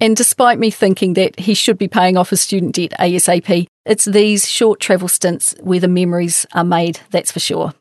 And 0.00 0.16
despite 0.16 0.58
me 0.58 0.70
thinking 0.70 1.12
that 1.14 1.38
he 1.38 1.52
should 1.52 1.76
be 1.76 1.86
paying 1.86 2.16
off 2.16 2.30
his 2.30 2.40
student 2.40 2.74
debt 2.74 2.92
ASAP, 2.98 3.66
it's 3.84 4.06
these 4.06 4.48
short 4.48 4.80
travel 4.80 5.08
stints 5.08 5.54
where 5.60 5.80
the 5.80 5.88
memories 5.88 6.46
are 6.52 6.64
made, 6.64 7.00
that's 7.10 7.30
for 7.30 7.40
sure. 7.40 7.74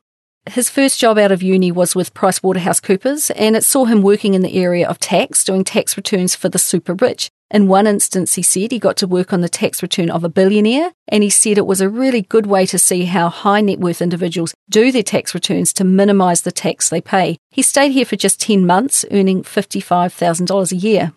His 0.46 0.70
first 0.70 1.00
job 1.00 1.18
out 1.18 1.32
of 1.32 1.44
uni 1.44 1.72
was 1.72 1.96
with 1.96 2.14
PricewaterhouseCoopers, 2.14 3.32
and 3.36 3.56
it 3.56 3.64
saw 3.64 3.86
him 3.86 4.02
working 4.02 4.34
in 4.34 4.42
the 4.42 4.56
area 4.56 4.88
of 4.88 5.00
tax, 5.00 5.44
doing 5.44 5.64
tax 5.64 5.96
returns 5.96 6.36
for 6.36 6.50
the 6.50 6.60
super 6.60 6.94
rich. 6.94 7.30
In 7.52 7.68
one 7.68 7.88
instance, 7.88 8.36
he 8.36 8.42
said 8.42 8.72
he 8.72 8.80
got 8.80 8.98
to 8.98 9.08
work 9.08 9.32
on 9.32 9.42
the 9.42 9.50
tax 9.50 9.82
return 9.82 10.10
of 10.10 10.24
a 10.24 10.30
billionaire, 10.30 10.92
and 11.08 11.24
he 11.24 11.30
said 11.30 11.58
it 11.58 11.66
was 11.66 11.82
a 11.82 11.90
really 11.90 12.24
good 12.24 12.48
way 12.48 12.66
to 12.66 12.78
see 12.78 13.06
how 13.06 13.30
high 13.30 13.62
net 13.62 13.80
worth 13.80 14.02
individuals 14.02 14.54
do 14.70 14.92
their 14.92 15.04
tax 15.04 15.34
returns 15.34 15.72
to 15.74 15.84
minimise 15.84 16.42
the 16.42 16.52
tax 16.52 16.90
they 16.90 17.02
pay. 17.02 17.38
He 17.52 17.62
stayed 17.62 17.92
here 17.92 18.06
for 18.06 18.16
just 18.16 18.42
10 18.42 18.66
months, 18.66 19.06
earning 19.12 19.44
$55,000 19.44 20.72
a 20.72 20.76
year. 20.76 21.14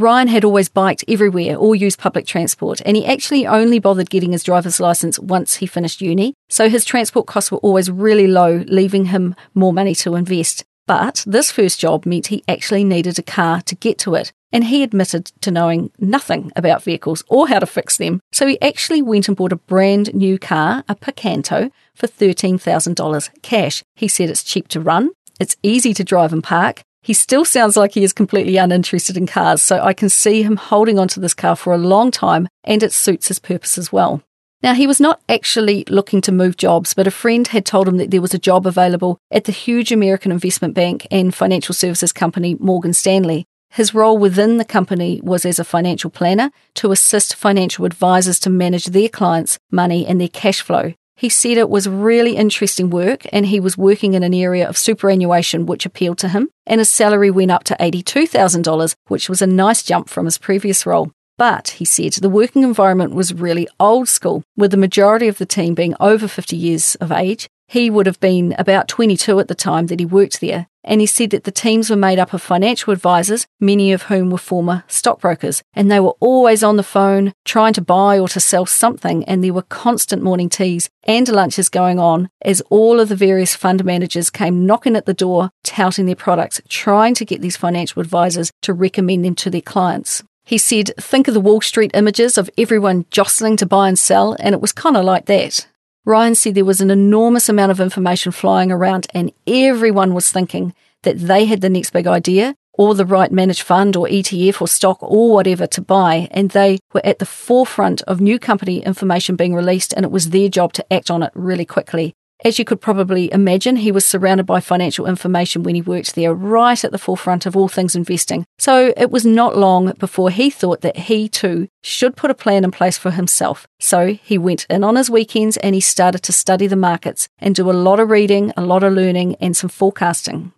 Ryan 0.00 0.28
had 0.28 0.44
always 0.44 0.68
biked 0.68 1.04
everywhere 1.08 1.56
or 1.56 1.74
used 1.74 1.98
public 1.98 2.24
transport, 2.24 2.80
and 2.86 2.96
he 2.96 3.04
actually 3.04 3.48
only 3.48 3.80
bothered 3.80 4.10
getting 4.10 4.30
his 4.30 4.44
driver's 4.44 4.78
license 4.78 5.18
once 5.18 5.56
he 5.56 5.66
finished 5.66 6.00
uni, 6.00 6.34
so 6.48 6.68
his 6.68 6.84
transport 6.84 7.26
costs 7.26 7.50
were 7.50 7.58
always 7.58 7.90
really 7.90 8.28
low, 8.28 8.62
leaving 8.68 9.06
him 9.06 9.34
more 9.54 9.72
money 9.72 9.96
to 9.96 10.14
invest. 10.14 10.64
But 10.86 11.24
this 11.26 11.50
first 11.50 11.80
job 11.80 12.06
meant 12.06 12.28
he 12.28 12.44
actually 12.46 12.84
needed 12.84 13.18
a 13.18 13.24
car 13.24 13.60
to 13.62 13.74
get 13.74 13.98
to 13.98 14.14
it, 14.14 14.32
and 14.52 14.62
he 14.66 14.84
admitted 14.84 15.32
to 15.40 15.50
knowing 15.50 15.90
nothing 15.98 16.52
about 16.54 16.84
vehicles 16.84 17.24
or 17.28 17.48
how 17.48 17.58
to 17.58 17.66
fix 17.66 17.96
them, 17.96 18.20
so 18.30 18.46
he 18.46 18.60
actually 18.62 19.02
went 19.02 19.26
and 19.26 19.36
bought 19.36 19.52
a 19.52 19.56
brand 19.56 20.14
new 20.14 20.38
car, 20.38 20.84
a 20.88 20.94
Picanto, 20.94 21.72
for 21.96 22.06
$13,000 22.06 23.30
cash. 23.42 23.82
He 23.96 24.06
said 24.06 24.30
it's 24.30 24.44
cheap 24.44 24.68
to 24.68 24.80
run, 24.80 25.10
it's 25.40 25.56
easy 25.64 25.92
to 25.94 26.04
drive 26.04 26.32
and 26.32 26.44
park, 26.44 26.82
he 27.02 27.14
still 27.14 27.44
sounds 27.44 27.76
like 27.76 27.92
he 27.94 28.04
is 28.04 28.12
completely 28.12 28.56
uninterested 28.56 29.16
in 29.16 29.26
cars, 29.26 29.62
so 29.62 29.80
I 29.80 29.92
can 29.92 30.08
see 30.08 30.42
him 30.42 30.56
holding 30.56 30.98
onto 30.98 31.20
this 31.20 31.34
car 31.34 31.56
for 31.56 31.72
a 31.72 31.78
long 31.78 32.10
time 32.10 32.48
and 32.64 32.82
it 32.82 32.92
suits 32.92 33.28
his 33.28 33.38
purpose 33.38 33.78
as 33.78 33.92
well. 33.92 34.22
Now, 34.60 34.74
he 34.74 34.88
was 34.88 35.00
not 35.00 35.20
actually 35.28 35.84
looking 35.88 36.20
to 36.22 36.32
move 36.32 36.56
jobs, 36.56 36.92
but 36.92 37.06
a 37.06 37.12
friend 37.12 37.46
had 37.46 37.64
told 37.64 37.86
him 37.86 37.96
that 37.98 38.10
there 38.10 38.20
was 38.20 38.34
a 38.34 38.40
job 38.40 38.66
available 38.66 39.18
at 39.30 39.44
the 39.44 39.52
huge 39.52 39.92
American 39.92 40.32
investment 40.32 40.74
bank 40.74 41.06
and 41.12 41.32
financial 41.32 41.74
services 41.74 42.12
company 42.12 42.56
Morgan 42.58 42.92
Stanley. 42.92 43.44
His 43.70 43.94
role 43.94 44.18
within 44.18 44.56
the 44.56 44.64
company 44.64 45.20
was 45.22 45.44
as 45.44 45.60
a 45.60 45.64
financial 45.64 46.10
planner 46.10 46.50
to 46.74 46.90
assist 46.90 47.36
financial 47.36 47.84
advisors 47.84 48.40
to 48.40 48.50
manage 48.50 48.86
their 48.86 49.08
clients' 49.08 49.58
money 49.70 50.04
and 50.06 50.20
their 50.20 50.28
cash 50.28 50.60
flow. 50.60 50.94
He 51.18 51.28
said 51.28 51.58
it 51.58 51.68
was 51.68 51.88
really 51.88 52.36
interesting 52.36 52.90
work 52.90 53.26
and 53.32 53.44
he 53.44 53.58
was 53.58 53.76
working 53.76 54.14
in 54.14 54.22
an 54.22 54.32
area 54.32 54.68
of 54.68 54.78
superannuation 54.78 55.66
which 55.66 55.84
appealed 55.84 56.18
to 56.18 56.28
him, 56.28 56.48
and 56.64 56.80
his 56.80 56.88
salary 56.88 57.28
went 57.28 57.50
up 57.50 57.64
to 57.64 57.76
$82,000, 57.80 58.94
which 59.08 59.28
was 59.28 59.42
a 59.42 59.46
nice 59.48 59.82
jump 59.82 60.08
from 60.08 60.26
his 60.26 60.38
previous 60.38 60.86
role. 60.86 61.10
But, 61.36 61.70
he 61.70 61.84
said, 61.84 62.12
the 62.12 62.28
working 62.28 62.62
environment 62.62 63.14
was 63.14 63.34
really 63.34 63.66
old 63.80 64.08
school, 64.08 64.44
with 64.56 64.70
the 64.70 64.76
majority 64.76 65.26
of 65.26 65.38
the 65.38 65.46
team 65.46 65.74
being 65.74 65.96
over 65.98 66.28
50 66.28 66.56
years 66.56 66.94
of 67.00 67.10
age, 67.10 67.48
he 67.68 67.90
would 67.90 68.06
have 68.06 68.18
been 68.18 68.54
about 68.58 68.88
22 68.88 69.38
at 69.38 69.46
the 69.46 69.54
time 69.54 69.86
that 69.86 70.00
he 70.00 70.06
worked 70.06 70.40
there, 70.40 70.66
and 70.82 71.02
he 71.02 71.06
said 71.06 71.30
that 71.30 71.44
the 71.44 71.52
teams 71.52 71.90
were 71.90 71.96
made 71.96 72.18
up 72.18 72.32
of 72.32 72.40
financial 72.40 72.94
advisors, 72.94 73.46
many 73.60 73.92
of 73.92 74.04
whom 74.04 74.30
were 74.30 74.38
former 74.38 74.84
stockbrokers, 74.88 75.62
and 75.74 75.90
they 75.90 76.00
were 76.00 76.16
always 76.18 76.64
on 76.64 76.78
the 76.78 76.82
phone 76.82 77.34
trying 77.44 77.74
to 77.74 77.82
buy 77.82 78.18
or 78.18 78.26
to 78.28 78.40
sell 78.40 78.64
something, 78.64 79.22
and 79.24 79.44
there 79.44 79.52
were 79.52 79.62
constant 79.62 80.22
morning 80.22 80.48
teas 80.48 80.88
and 81.04 81.28
lunches 81.28 81.68
going 81.68 81.98
on 81.98 82.30
as 82.40 82.62
all 82.70 82.98
of 82.98 83.10
the 83.10 83.16
various 83.16 83.54
fund 83.54 83.84
managers 83.84 84.30
came 84.30 84.64
knocking 84.64 84.96
at 84.96 85.04
the 85.04 85.12
door, 85.12 85.50
touting 85.62 86.06
their 86.06 86.16
products, 86.16 86.62
trying 86.70 87.14
to 87.14 87.26
get 87.26 87.42
these 87.42 87.56
financial 87.56 88.00
advisors 88.00 88.50
to 88.62 88.72
recommend 88.72 89.26
them 89.26 89.34
to 89.34 89.50
their 89.50 89.60
clients. 89.60 90.24
He 90.46 90.56
said, 90.56 90.92
Think 90.98 91.28
of 91.28 91.34
the 91.34 91.40
Wall 91.40 91.60
Street 91.60 91.90
images 91.92 92.38
of 92.38 92.48
everyone 92.56 93.04
jostling 93.10 93.58
to 93.58 93.66
buy 93.66 93.88
and 93.88 93.98
sell, 93.98 94.34
and 94.40 94.54
it 94.54 94.62
was 94.62 94.72
kind 94.72 94.96
of 94.96 95.04
like 95.04 95.26
that. 95.26 95.68
Ryan 96.08 96.34
said 96.34 96.54
there 96.54 96.64
was 96.64 96.80
an 96.80 96.90
enormous 96.90 97.50
amount 97.50 97.70
of 97.70 97.80
information 97.80 98.32
flying 98.32 98.72
around, 98.72 99.06
and 99.12 99.30
everyone 99.46 100.14
was 100.14 100.32
thinking 100.32 100.72
that 101.02 101.18
they 101.18 101.44
had 101.44 101.60
the 101.60 101.68
next 101.68 101.90
big 101.90 102.06
idea 102.06 102.54
or 102.72 102.94
the 102.94 103.04
right 103.04 103.30
managed 103.30 103.60
fund 103.60 103.94
or 103.94 104.06
ETF 104.06 104.62
or 104.62 104.68
stock 104.68 105.02
or 105.02 105.34
whatever 105.34 105.66
to 105.66 105.82
buy. 105.82 106.26
And 106.30 106.52
they 106.52 106.78
were 106.94 107.04
at 107.04 107.18
the 107.18 107.26
forefront 107.26 108.00
of 108.02 108.22
new 108.22 108.38
company 108.38 108.82
information 108.82 109.36
being 109.36 109.54
released, 109.54 109.92
and 109.92 110.06
it 110.06 110.10
was 110.10 110.30
their 110.30 110.48
job 110.48 110.72
to 110.72 110.90
act 110.90 111.10
on 111.10 111.22
it 111.22 111.30
really 111.34 111.66
quickly. 111.66 112.14
As 112.44 112.56
you 112.56 112.64
could 112.64 112.80
probably 112.80 113.32
imagine, 113.32 113.76
he 113.76 113.90
was 113.90 114.06
surrounded 114.06 114.46
by 114.46 114.60
financial 114.60 115.06
information 115.06 115.64
when 115.64 115.74
he 115.74 115.82
worked 115.82 116.14
there, 116.14 116.32
right 116.32 116.84
at 116.84 116.92
the 116.92 116.98
forefront 116.98 117.46
of 117.46 117.56
all 117.56 117.66
things 117.66 117.96
investing. 117.96 118.44
So 118.58 118.94
it 118.96 119.10
was 119.10 119.26
not 119.26 119.56
long 119.56 119.92
before 119.98 120.30
he 120.30 120.48
thought 120.48 120.82
that 120.82 120.96
he 120.96 121.28
too 121.28 121.66
should 121.82 122.14
put 122.14 122.30
a 122.30 122.34
plan 122.34 122.62
in 122.62 122.70
place 122.70 122.96
for 122.96 123.10
himself. 123.10 123.66
So 123.80 124.14
he 124.14 124.38
went 124.38 124.66
in 124.70 124.84
on 124.84 124.94
his 124.94 125.10
weekends 125.10 125.56
and 125.56 125.74
he 125.74 125.80
started 125.80 126.22
to 126.22 126.32
study 126.32 126.68
the 126.68 126.76
markets 126.76 127.28
and 127.40 127.56
do 127.56 127.68
a 127.68 127.72
lot 127.72 127.98
of 127.98 128.08
reading, 128.08 128.52
a 128.56 128.64
lot 128.64 128.84
of 128.84 128.92
learning, 128.92 129.34
and 129.40 129.56
some 129.56 129.70
forecasting. 129.70 130.52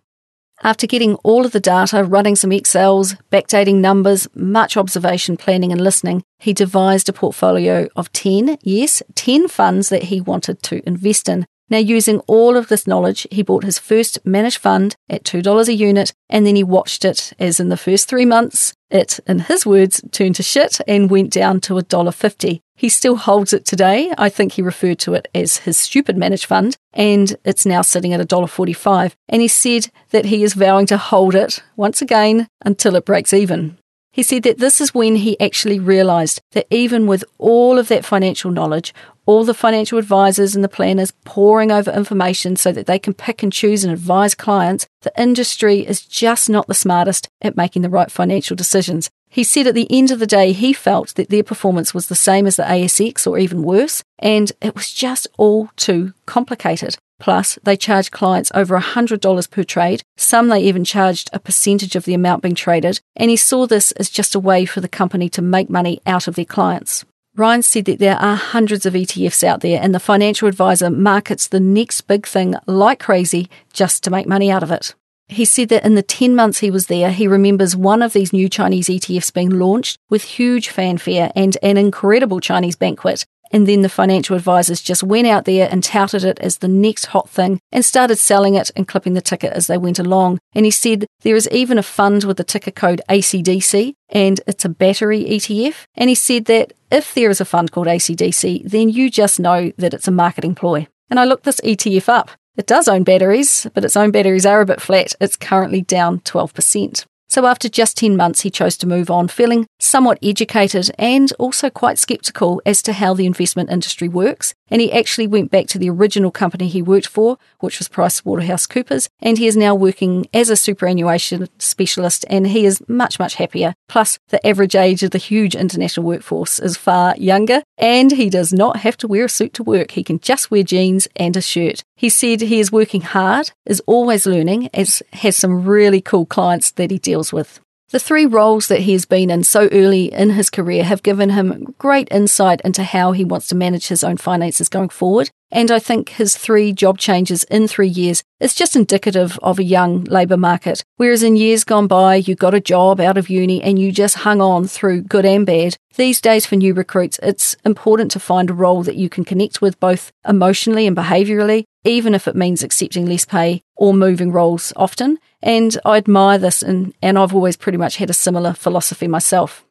After 0.63 0.85
getting 0.85 1.15
all 1.23 1.43
of 1.43 1.51
the 1.51 1.59
data, 1.59 2.03
running 2.03 2.35
some 2.35 2.51
Excels, 2.51 3.15
backdating 3.31 3.77
numbers, 3.77 4.27
much 4.35 4.77
observation, 4.77 5.35
planning, 5.35 5.71
and 5.71 5.81
listening, 5.81 6.21
he 6.37 6.53
devised 6.53 7.09
a 7.09 7.13
portfolio 7.13 7.87
of 7.95 8.13
10, 8.13 8.59
yes, 8.61 9.01
10 9.15 9.47
funds 9.47 9.89
that 9.89 10.03
he 10.03 10.21
wanted 10.21 10.61
to 10.61 10.87
invest 10.87 11.27
in. 11.27 11.47
Now, 11.71 11.77
using 11.77 12.19
all 12.27 12.57
of 12.57 12.67
this 12.67 12.85
knowledge, 12.85 13.25
he 13.31 13.43
bought 13.43 13.63
his 13.63 13.79
first 13.79 14.19
managed 14.25 14.57
fund 14.57 14.93
at 15.09 15.23
$2 15.23 15.69
a 15.69 15.73
unit, 15.73 16.11
and 16.29 16.45
then 16.45 16.57
he 16.57 16.65
watched 16.65 17.05
it 17.05 17.31
as 17.39 17.61
in 17.61 17.69
the 17.69 17.77
first 17.77 18.09
three 18.09 18.25
months, 18.25 18.73
it, 18.89 19.21
in 19.25 19.39
his 19.39 19.65
words, 19.65 20.01
turned 20.11 20.35
to 20.35 20.43
shit 20.43 20.81
and 20.85 21.09
went 21.09 21.31
down 21.31 21.61
to 21.61 21.75
$1.50. 21.75 22.59
He 22.75 22.89
still 22.89 23.15
holds 23.15 23.53
it 23.53 23.63
today. 23.63 24.11
I 24.17 24.27
think 24.27 24.51
he 24.51 24.61
referred 24.61 24.99
to 24.99 25.13
it 25.13 25.29
as 25.33 25.57
his 25.59 25.77
stupid 25.77 26.17
managed 26.17 26.43
fund, 26.43 26.75
and 26.91 27.37
it's 27.45 27.65
now 27.65 27.83
sitting 27.83 28.11
at 28.11 28.27
$1.45. 28.27 29.13
And 29.29 29.41
he 29.41 29.47
said 29.47 29.87
that 30.09 30.25
he 30.25 30.43
is 30.43 30.55
vowing 30.55 30.87
to 30.87 30.97
hold 30.97 31.35
it 31.35 31.63
once 31.77 32.01
again 32.01 32.49
until 32.65 32.97
it 32.97 33.05
breaks 33.05 33.31
even. 33.31 33.77
He 34.13 34.23
said 34.23 34.43
that 34.43 34.57
this 34.57 34.81
is 34.81 34.93
when 34.93 35.15
he 35.15 35.39
actually 35.39 35.79
realised 35.79 36.41
that 36.51 36.67
even 36.69 37.07
with 37.07 37.23
all 37.37 37.79
of 37.79 37.87
that 37.87 38.03
financial 38.03 38.51
knowledge, 38.51 38.93
all 39.31 39.45
the 39.45 39.53
financial 39.53 39.97
advisors 39.97 40.55
and 40.55 40.63
the 40.63 40.67
planners 40.67 41.13
poring 41.23 41.71
over 41.71 41.89
information 41.89 42.57
so 42.57 42.73
that 42.73 42.85
they 42.85 42.99
can 42.99 43.13
pick 43.13 43.41
and 43.41 43.53
choose 43.53 43.85
and 43.85 43.93
advise 43.93 44.35
clients, 44.35 44.85
the 45.03 45.13
industry 45.17 45.87
is 45.87 46.05
just 46.05 46.49
not 46.49 46.67
the 46.67 46.73
smartest 46.73 47.29
at 47.41 47.55
making 47.55 47.81
the 47.81 47.89
right 47.89 48.11
financial 48.11 48.57
decisions. 48.57 49.09
He 49.29 49.45
said 49.45 49.67
at 49.67 49.73
the 49.73 49.87
end 49.89 50.11
of 50.11 50.19
the 50.19 50.27
day, 50.27 50.51
he 50.51 50.73
felt 50.73 51.15
that 51.15 51.29
their 51.29 51.43
performance 51.43 51.93
was 51.93 52.07
the 52.07 52.15
same 52.15 52.45
as 52.45 52.57
the 52.57 52.63
ASX 52.63 53.25
or 53.25 53.37
even 53.37 53.63
worse, 53.63 54.03
and 54.19 54.51
it 54.61 54.75
was 54.75 54.91
just 54.91 55.27
all 55.37 55.69
too 55.77 56.13
complicated. 56.25 56.97
Plus, 57.17 57.57
they 57.63 57.77
charged 57.77 58.11
clients 58.11 58.51
over 58.53 58.77
$100 58.77 59.49
per 59.49 59.63
trade. 59.63 60.03
Some 60.17 60.49
they 60.49 60.61
even 60.63 60.83
charged 60.83 61.29
a 61.31 61.39
percentage 61.39 61.95
of 61.95 62.03
the 62.03 62.15
amount 62.15 62.41
being 62.41 62.55
traded, 62.55 62.99
and 63.15 63.29
he 63.29 63.37
saw 63.37 63.65
this 63.65 63.93
as 63.93 64.09
just 64.09 64.35
a 64.35 64.39
way 64.39 64.65
for 64.65 64.81
the 64.81 64.89
company 64.89 65.29
to 65.29 65.41
make 65.41 65.69
money 65.69 66.01
out 66.05 66.27
of 66.27 66.35
their 66.35 66.43
clients. 66.43 67.05
Ryan 67.37 67.61
said 67.61 67.85
that 67.85 67.99
there 67.99 68.17
are 68.17 68.35
hundreds 68.35 68.85
of 68.85 68.93
ETFs 68.93 69.43
out 69.43 69.61
there, 69.61 69.79
and 69.81 69.95
the 69.95 69.99
financial 69.99 70.49
advisor 70.49 70.89
markets 70.89 71.47
the 71.47 71.61
next 71.61 72.01
big 72.01 72.27
thing 72.27 72.55
like 72.67 72.99
crazy 72.99 73.49
just 73.71 74.03
to 74.03 74.11
make 74.11 74.27
money 74.27 74.51
out 74.51 74.63
of 74.63 74.71
it. 74.71 74.95
He 75.29 75.45
said 75.45 75.69
that 75.69 75.85
in 75.85 75.95
the 75.95 76.03
10 76.03 76.35
months 76.35 76.59
he 76.59 76.69
was 76.69 76.87
there, 76.87 77.09
he 77.09 77.25
remembers 77.25 77.73
one 77.73 78.01
of 78.01 78.11
these 78.11 78.33
new 78.33 78.49
Chinese 78.49 78.89
ETFs 78.89 79.33
being 79.33 79.49
launched 79.49 79.97
with 80.09 80.23
huge 80.23 80.67
fanfare 80.67 81.31
and 81.33 81.57
an 81.63 81.77
incredible 81.77 82.41
Chinese 82.41 82.75
banquet. 82.75 83.25
And 83.51 83.67
then 83.67 83.81
the 83.81 83.89
financial 83.89 84.35
advisors 84.35 84.81
just 84.81 85.03
went 85.03 85.27
out 85.27 85.45
there 85.45 85.67
and 85.69 85.83
touted 85.83 86.23
it 86.23 86.39
as 86.39 86.57
the 86.57 86.67
next 86.67 87.07
hot 87.07 87.29
thing 87.29 87.59
and 87.71 87.83
started 87.83 88.17
selling 88.17 88.55
it 88.55 88.71
and 88.75 88.87
clipping 88.87 89.13
the 89.13 89.21
ticket 89.21 89.53
as 89.53 89.67
they 89.67 89.77
went 89.77 89.99
along. 89.99 90.39
And 90.53 90.65
he 90.65 90.71
said 90.71 91.05
there 91.21 91.35
is 91.35 91.49
even 91.51 91.77
a 91.77 91.83
fund 91.83 92.23
with 92.23 92.37
the 92.37 92.43
ticker 92.43 92.71
code 92.71 93.01
ACDC 93.09 93.93
and 94.09 94.41
it's 94.47 94.65
a 94.65 94.69
battery 94.69 95.23
ETF. 95.25 95.85
And 95.95 96.09
he 96.09 96.15
said 96.15 96.45
that 96.45 96.73
if 96.91 97.13
there 97.13 97.29
is 97.29 97.41
a 97.41 97.45
fund 97.45 97.71
called 97.71 97.87
ACDC, 97.87 98.69
then 98.69 98.89
you 98.89 99.09
just 99.09 99.39
know 99.39 99.71
that 99.77 99.93
it's 99.93 100.07
a 100.07 100.11
marketing 100.11 100.55
ploy. 100.55 100.87
And 101.09 101.19
I 101.19 101.25
looked 101.25 101.43
this 101.43 101.61
ETF 101.61 102.09
up. 102.09 102.31
It 102.57 102.67
does 102.67 102.87
own 102.87 103.03
batteries, 103.03 103.67
but 103.73 103.85
its 103.85 103.95
own 103.95 104.11
batteries 104.11 104.45
are 104.45 104.61
a 104.61 104.65
bit 104.65 104.81
flat. 104.81 105.15
It's 105.21 105.37
currently 105.37 105.81
down 105.81 106.19
12%. 106.21 107.05
So 107.31 107.45
after 107.45 107.69
just 107.69 107.95
10 107.95 108.17
months, 108.17 108.41
he 108.41 108.49
chose 108.49 108.75
to 108.75 108.85
move 108.85 109.09
on, 109.09 109.29
feeling 109.29 109.65
somewhat 109.79 110.19
educated 110.21 110.91
and 110.99 111.31
also 111.39 111.69
quite 111.69 111.97
skeptical 111.97 112.61
as 112.65 112.81
to 112.81 112.91
how 112.91 113.13
the 113.13 113.25
investment 113.25 113.71
industry 113.71 114.09
works. 114.09 114.53
And 114.71 114.81
he 114.81 114.91
actually 114.91 115.27
went 115.27 115.51
back 115.51 115.67
to 115.67 115.77
the 115.77 115.89
original 115.89 116.31
company 116.31 116.67
he 116.67 116.81
worked 116.81 117.07
for, 117.07 117.37
which 117.59 117.77
was 117.77 117.89
PricewaterhouseCoopers, 117.89 119.09
and 119.19 119.37
he 119.37 119.45
is 119.45 119.57
now 119.57 119.75
working 119.75 120.25
as 120.33 120.49
a 120.49 120.55
superannuation 120.55 121.47
specialist 121.59 122.25
and 122.29 122.47
he 122.47 122.65
is 122.65 122.81
much, 122.87 123.19
much 123.19 123.35
happier. 123.35 123.75
Plus, 123.89 124.17
the 124.29 124.45
average 124.47 124.75
age 124.75 125.03
of 125.03 125.11
the 125.11 125.17
huge 125.17 125.55
international 125.55 126.05
workforce 126.05 126.57
is 126.57 126.77
far 126.77 127.15
younger, 127.17 127.61
and 127.77 128.13
he 128.13 128.29
does 128.29 128.53
not 128.53 128.77
have 128.77 128.97
to 128.97 129.07
wear 129.07 129.25
a 129.25 129.29
suit 129.29 129.53
to 129.55 129.63
work. 129.63 129.91
He 129.91 130.03
can 130.03 130.19
just 130.19 130.49
wear 130.49 130.63
jeans 130.63 131.07
and 131.17 131.35
a 131.35 131.41
shirt. 131.41 131.83
He 131.95 132.09
said 132.09 132.41
he 132.41 132.59
is 132.59 132.71
working 132.71 133.01
hard, 133.01 133.51
is 133.65 133.83
always 133.85 134.25
learning, 134.25 134.69
as 134.73 135.03
has 135.13 135.35
some 135.35 135.65
really 135.65 136.01
cool 136.01 136.25
clients 136.25 136.71
that 136.71 136.91
he 136.91 136.97
deals 136.97 137.33
with. 137.33 137.59
The 137.91 137.99
three 137.99 138.25
roles 138.25 138.67
that 138.67 138.79
he 138.79 138.93
has 138.93 139.03
been 139.03 139.29
in 139.29 139.43
so 139.43 139.67
early 139.69 140.13
in 140.13 140.29
his 140.29 140.49
career 140.49 140.85
have 140.85 141.03
given 141.03 141.31
him 141.31 141.75
great 141.77 142.07
insight 142.09 142.61
into 142.61 142.83
how 142.83 143.11
he 143.11 143.25
wants 143.25 143.47
to 143.47 143.55
manage 143.55 143.89
his 143.89 144.01
own 144.01 144.15
finances 144.15 144.69
going 144.69 144.87
forward. 144.87 145.29
And 145.51 145.69
I 145.69 145.79
think 145.79 146.09
his 146.09 146.37
three 146.37 146.71
job 146.71 146.97
changes 146.97 147.43
in 147.45 147.67
three 147.67 147.89
years 147.89 148.23
is 148.39 148.55
just 148.55 148.75
indicative 148.75 149.37
of 149.43 149.59
a 149.59 149.63
young 149.63 150.05
labour 150.05 150.37
market. 150.37 150.83
Whereas 150.95 151.23
in 151.23 151.35
years 151.35 151.65
gone 151.65 151.87
by, 151.87 152.15
you 152.15 152.35
got 152.35 152.53
a 152.53 152.61
job 152.61 153.01
out 153.01 153.17
of 153.17 153.29
uni 153.29 153.61
and 153.61 153.77
you 153.77 153.91
just 153.91 154.15
hung 154.15 154.39
on 154.39 154.67
through 154.67 155.01
good 155.01 155.25
and 155.25 155.45
bad. 155.45 155.75
These 155.97 156.21
days, 156.21 156.45
for 156.45 156.55
new 156.55 156.73
recruits, 156.73 157.19
it's 157.21 157.55
important 157.65 158.11
to 158.11 158.19
find 158.19 158.49
a 158.49 158.53
role 158.53 158.81
that 158.83 158.95
you 158.95 159.09
can 159.09 159.25
connect 159.25 159.61
with 159.61 159.79
both 159.79 160.13
emotionally 160.25 160.87
and 160.87 160.95
behaviourally, 160.95 161.65
even 161.83 162.15
if 162.15 162.29
it 162.29 162.35
means 162.35 162.63
accepting 162.63 163.05
less 163.05 163.25
pay 163.25 163.61
or 163.75 163.93
moving 163.93 164.31
roles 164.31 164.71
often. 164.77 165.19
And 165.41 165.77
I 165.83 165.97
admire 165.97 166.37
this, 166.37 166.61
and, 166.61 166.93
and 167.01 167.19
I've 167.19 167.35
always 167.35 167.57
pretty 167.57 167.77
much 167.77 167.97
had 167.97 168.09
a 168.09 168.13
similar 168.13 168.53
philosophy 168.53 169.07
myself. 169.07 169.65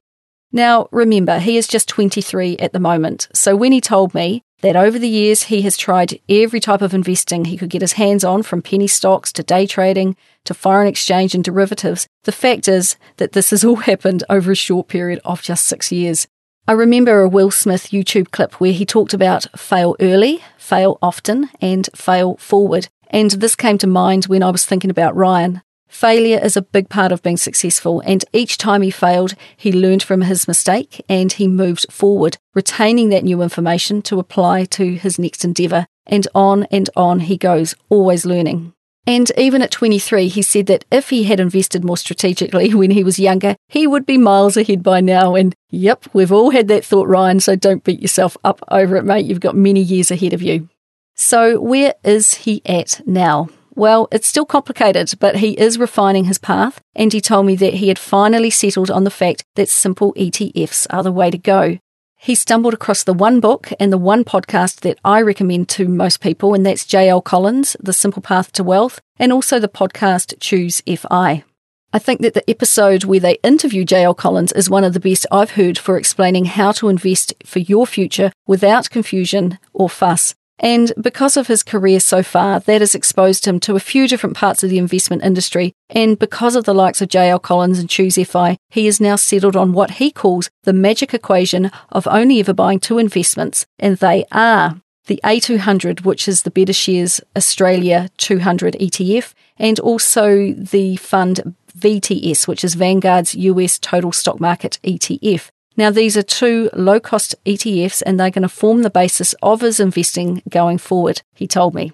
Now, 0.53 0.89
remember, 0.91 1.39
he 1.39 1.57
is 1.57 1.69
just 1.69 1.89
23 1.89 2.59
at 2.59 2.73
the 2.73 2.81
moment. 2.81 3.29
So 3.33 3.57
when 3.57 3.73
he 3.73 3.81
told 3.81 4.15
me 4.15 4.43
that 4.63 4.77
over 4.77 4.99
the 4.99 5.09
years 5.09 5.45
he 5.45 5.63
has 5.63 5.77
tried 5.77 6.21
every 6.29 6.61
type 6.61 6.83
of 6.83 6.95
investing 6.95 7.45
he 7.45 7.57
could 7.57 7.71
get 7.71 7.81
his 7.81 7.95
hands 7.95 8.25
on, 8.25 8.43
from 8.43 8.63
penny 8.63 8.87
stocks 8.87 9.33
to 9.33 9.43
day 9.43 9.67
trading 9.67 10.17
to 10.45 10.55
foreign 10.55 10.87
exchange 10.89 11.35
and 11.35 11.45
derivatives, 11.45 12.07
the 12.25 12.33
fact 12.33 12.69
is 12.69 12.97
that 13.17 13.33
this 13.33 13.51
has 13.51 13.65
all 13.65 13.77
happened 13.77 14.25
over 14.29 14.53
a 14.53 14.57
short 14.57 14.89
period 14.89 15.21
of 15.25 15.43
just 15.43 15.65
six 15.65 15.91
years. 15.91 16.27
I 16.69 16.73
remember 16.73 17.21
a 17.21 17.29
Will 17.29 17.51
Smith 17.51 17.91
YouTube 17.91 18.31
clip 18.31 18.55
where 18.55 18.73
he 18.73 18.85
talked 18.87 19.15
about 19.15 19.47
fail 19.59 19.97
early, 19.99 20.41
fail 20.57 20.99
often, 21.03 21.51
and 21.61 21.89
fail 21.95 22.37
forward. 22.37 22.89
And 23.09 23.31
this 23.33 23.57
came 23.57 23.79
to 23.79 23.87
mind 23.87 24.27
when 24.27 24.43
I 24.43 24.51
was 24.51 24.65
thinking 24.65 24.91
about 24.91 25.17
Ryan. 25.17 25.63
Failure 25.91 26.39
is 26.43 26.57
a 26.57 26.63
big 26.63 26.89
part 26.89 27.11
of 27.11 27.23
being 27.23 27.37
successful, 27.37 28.01
and 28.07 28.25
each 28.33 28.57
time 28.57 28.81
he 28.81 28.93
failed, 28.93 29.35
he 29.57 29.73
learned 29.73 30.05
from 30.05 30.23
his 30.23 30.47
mistake 30.47 31.05
and 31.09 31.33
he 31.33 31.49
moved 31.49 31.93
forward, 31.93 32.39
retaining 32.55 33.09
that 33.09 33.25
new 33.25 33.43
information 33.43 34.01
to 34.03 34.21
apply 34.21 34.65
to 34.67 34.95
his 34.95 35.19
next 35.19 35.45
endeavour. 35.45 35.87
And 36.07 36.27
on 36.35 36.65
and 36.71 36.89
on 36.97 37.21
he 37.21 37.37
goes, 37.37 37.75
always 37.89 38.25
learning. 38.25 38.73
And 39.07 39.31
even 39.37 39.63
at 39.63 39.73
23, 39.73 40.29
he 40.29 40.43
said 40.43 40.67
that 40.67 40.85
if 40.93 41.11
he 41.11 41.25
had 41.25 41.41
invested 41.41 41.85
more 41.85 41.97
strategically 41.97 42.73
when 42.75 42.93
he 42.93 43.03
was 43.03 43.19
younger, 43.19 43.57
he 43.69 43.87
would 43.87 44.07
be 44.07 44.17
miles 44.17 44.57
ahead 44.57 44.85
by 44.85 45.01
now. 45.01 45.35
And 45.35 45.55
yep, 45.71 46.05
we've 46.13 46.33
all 46.33 46.51
had 46.51 46.69
that 46.69 46.85
thought, 46.85 47.09
Ryan, 47.09 47.41
so 47.41 47.57
don't 47.57 47.85
beat 47.85 48.01
yourself 48.01 48.37
up 48.45 48.61
over 48.71 48.97
it, 48.97 49.05
mate. 49.05 49.27
You've 49.27 49.41
got 49.41 49.57
many 49.57 49.81
years 49.81 50.13
ahead 50.13 50.33
of 50.33 50.43
you. 50.43 50.69
So, 51.17 51.61
where 51.61 51.95
is 52.05 52.35
he 52.35 52.63
at 52.65 53.01
now? 53.07 53.49
Well, 53.75 54.09
it's 54.11 54.27
still 54.27 54.45
complicated, 54.45 55.13
but 55.21 55.37
he 55.37 55.53
is 55.53 55.79
refining 55.79 56.25
his 56.25 56.39
path, 56.39 56.81
and 56.95 57.13
he 57.13 57.21
told 57.21 57.47
me 57.47 57.57
that 57.57 57.75
he 57.75 57.89
had 57.89 57.99
finally 57.99 58.51
settled 58.51 58.91
on 58.91 59.05
the 59.05 59.11
fact 59.11 59.45
that 59.55 59.69
simple 59.69 60.13
ETFs 60.15 60.87
are 60.91 61.03
the 61.03 61.13
way 61.13 61.31
to 61.31 61.39
go. 61.39 61.79
He 62.17 62.35
stumbled 62.35 62.75
across 62.75 63.03
the 63.03 63.15
one 63.15 63.41
book 63.41 63.73
and 63.81 63.91
the 63.91 63.97
one 63.97 64.25
podcast 64.25 64.81
that 64.81 64.99
I 65.05 65.23
recommend 65.23 65.71
to 65.71 65.89
most 65.89 66.21
people, 66.21 66.53
and 66.53 66.67
that's 66.67 66.85
J.L. 66.85 67.23
Collins, 67.23 67.77
The 67.81 67.95
Simple 67.95 68.21
Path 68.21 68.53
to 68.53 68.65
Wealth, 68.65 69.01
and 69.19 69.33
also 69.33 69.59
the 69.59 69.69
podcast 69.69 70.35
Choose 70.39 70.83
FI. 70.87 71.45
I 71.93 71.99
think 71.99 72.21
that 72.21 72.35
the 72.35 72.49
episode 72.49 73.05
where 73.05 73.21
they 73.21 73.39
interview 73.43 73.85
J.L. 73.85 74.15
Collins 74.15 74.53
is 74.53 74.69
one 74.69 74.85
of 74.85 74.93
the 74.93 75.01
best 75.01 75.27
I've 75.33 75.53
heard 75.53 75.79
for 75.79 75.97
explaining 75.97 76.45
how 76.45 76.73
to 76.73 76.89
invest 76.89 77.33
for 77.47 77.61
your 77.61 77.87
future 77.87 78.33
without 78.47 78.91
confusion 78.91 79.59
or 79.73 79.89
fuss. 79.89 80.35
And 80.61 80.93
because 81.01 81.39
of 81.39 81.47
his 81.47 81.63
career 81.63 81.99
so 82.01 82.23
far, 82.23 82.61
that 82.61 82.83
has 82.83 82.95
exposed 82.95 83.47
him 83.47 83.59
to 83.61 83.77
a 83.77 83.81
few 83.81 84.07
different 84.07 84.37
parts 84.37 84.63
of 84.63 84.69
the 84.69 84.79
investment 84.79 85.25
industry. 85.25 85.73
And 85.89 86.19
because 86.19 86.55
of 86.55 86.65
the 86.65 86.75
likes 86.75 87.01
of 87.01 87.09
J.L. 87.09 87.39
Collins 87.39 87.79
and 87.79 87.89
Choose 87.89 88.17
FI, 88.17 88.59
he 88.69 88.87
is 88.87 89.01
now 89.01 89.17
settled 89.17 89.57
on 89.57 89.73
what 89.73 89.93
he 89.93 90.11
calls 90.11 90.51
the 90.65 90.75
magic 90.75 91.15
equation 91.15 91.71
of 91.89 92.07
only 92.07 92.41
ever 92.41 92.53
buying 92.53 92.79
two 92.79 92.99
investments, 92.99 93.65
and 93.79 93.97
they 93.97 94.27
are 94.31 94.81
the 95.07 95.21
A200, 95.25 96.05
which 96.05 96.29
is 96.29 96.43
the 96.43 96.51
BetaShares 96.51 97.21
Australia 97.35 98.11
200 98.19 98.75
ETF, 98.75 99.33
and 99.59 99.81
also 99.81 100.53
the 100.53 100.97
fund 100.97 101.55
VTS, 101.77 102.47
which 102.47 102.63
is 102.63 102.75
Vanguard's 102.75 103.35
US 103.35 103.79
Total 103.79 104.13
Stock 104.13 104.41
Market 104.41 104.79
ETF. 104.85 105.51
Now, 105.77 105.91
these 105.91 106.17
are 106.17 106.23
two 106.23 106.71
low 106.73 107.01
cost 107.01 107.35
ETFs 107.45 108.03
and 108.05 108.19
they're 108.19 108.31
going 108.31 108.43
to 108.43 108.49
form 108.49 108.83
the 108.83 108.91
basis 108.91 109.35
of 109.43 109.61
his 109.61 109.81
investing 109.81 110.43
going 110.49 110.79
forward, 110.79 111.23
he 111.35 111.47
told 111.47 111.75
me. 111.75 111.93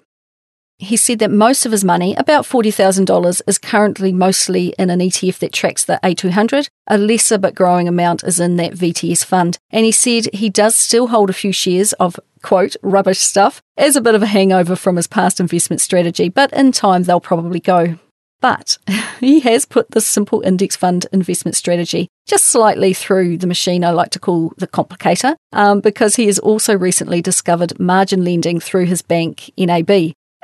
He 0.79 0.99
said 0.99 1.21
that 1.21 1.31
most 1.31 1.65
of 1.65 1.73
his 1.73 1.85
money, 1.85 2.15
about 2.17 2.45
$40,000, 2.45 3.41
is 3.47 3.59
currently 3.59 4.13
mostly 4.13 4.75
in 4.79 4.91
an 4.91 5.01
ETF 5.01 5.39
that 5.39 5.53
tracks 5.53 5.85
the 5.85 5.99
A200. 6.03 6.69
A 6.87 6.99
lesser 6.99 7.39
but 7.39 7.55
growing 7.55 7.89
amount 7.89 8.25
is 8.25 8.39
in 8.39 8.57
that 8.57 8.75
VTS 8.75 9.25
fund. 9.25 9.57
And 9.71 9.87
he 9.87 9.93
said 9.93 10.29
he 10.35 10.51
does 10.51 10.75
still 10.75 11.09
hold 11.09 11.31
a 11.31 11.35
few 11.35 11.51
shares 11.51 11.95
of, 11.95 12.21
quote, 12.43 12.77
rubbish 12.83 13.21
stuff 13.21 13.63
as 13.79 13.97
a 13.97 14.03
bit 14.03 14.15
of 14.15 14.23
a 14.23 14.27
hangover 14.27 14.77
from 14.77 14.97
his 14.97 15.07
past 15.07 15.41
investment 15.41 15.81
strategy, 15.81 16.29
but 16.29 16.53
in 16.53 16.73
time 16.73 17.05
they'll 17.05 17.21
probably 17.21 17.61
go. 17.61 17.99
But 18.47 18.79
he 19.19 19.41
has 19.41 19.67
put 19.67 19.91
this 19.91 20.07
simple 20.07 20.41
index 20.43 20.77
fund 20.77 21.07
investment 21.13 21.57
strategy 21.57 22.07
just 22.29 22.45
slightly 22.45 22.95
through 22.95 23.39
the 23.39 23.47
machine 23.49 23.85
I 23.85 23.91
like 23.91 24.11
to 24.11 24.21
call 24.21 24.53
the 24.57 24.69
complicator, 24.69 25.35
um, 25.53 25.81
because 25.81 26.15
he 26.15 26.27
has 26.27 26.39
also 26.39 26.79
recently 26.79 27.21
discovered 27.21 27.81
margin 27.81 28.25
lending 28.25 28.61
through 28.61 28.85
his 28.85 29.03
bank, 29.03 29.51
NAB. 29.59 29.91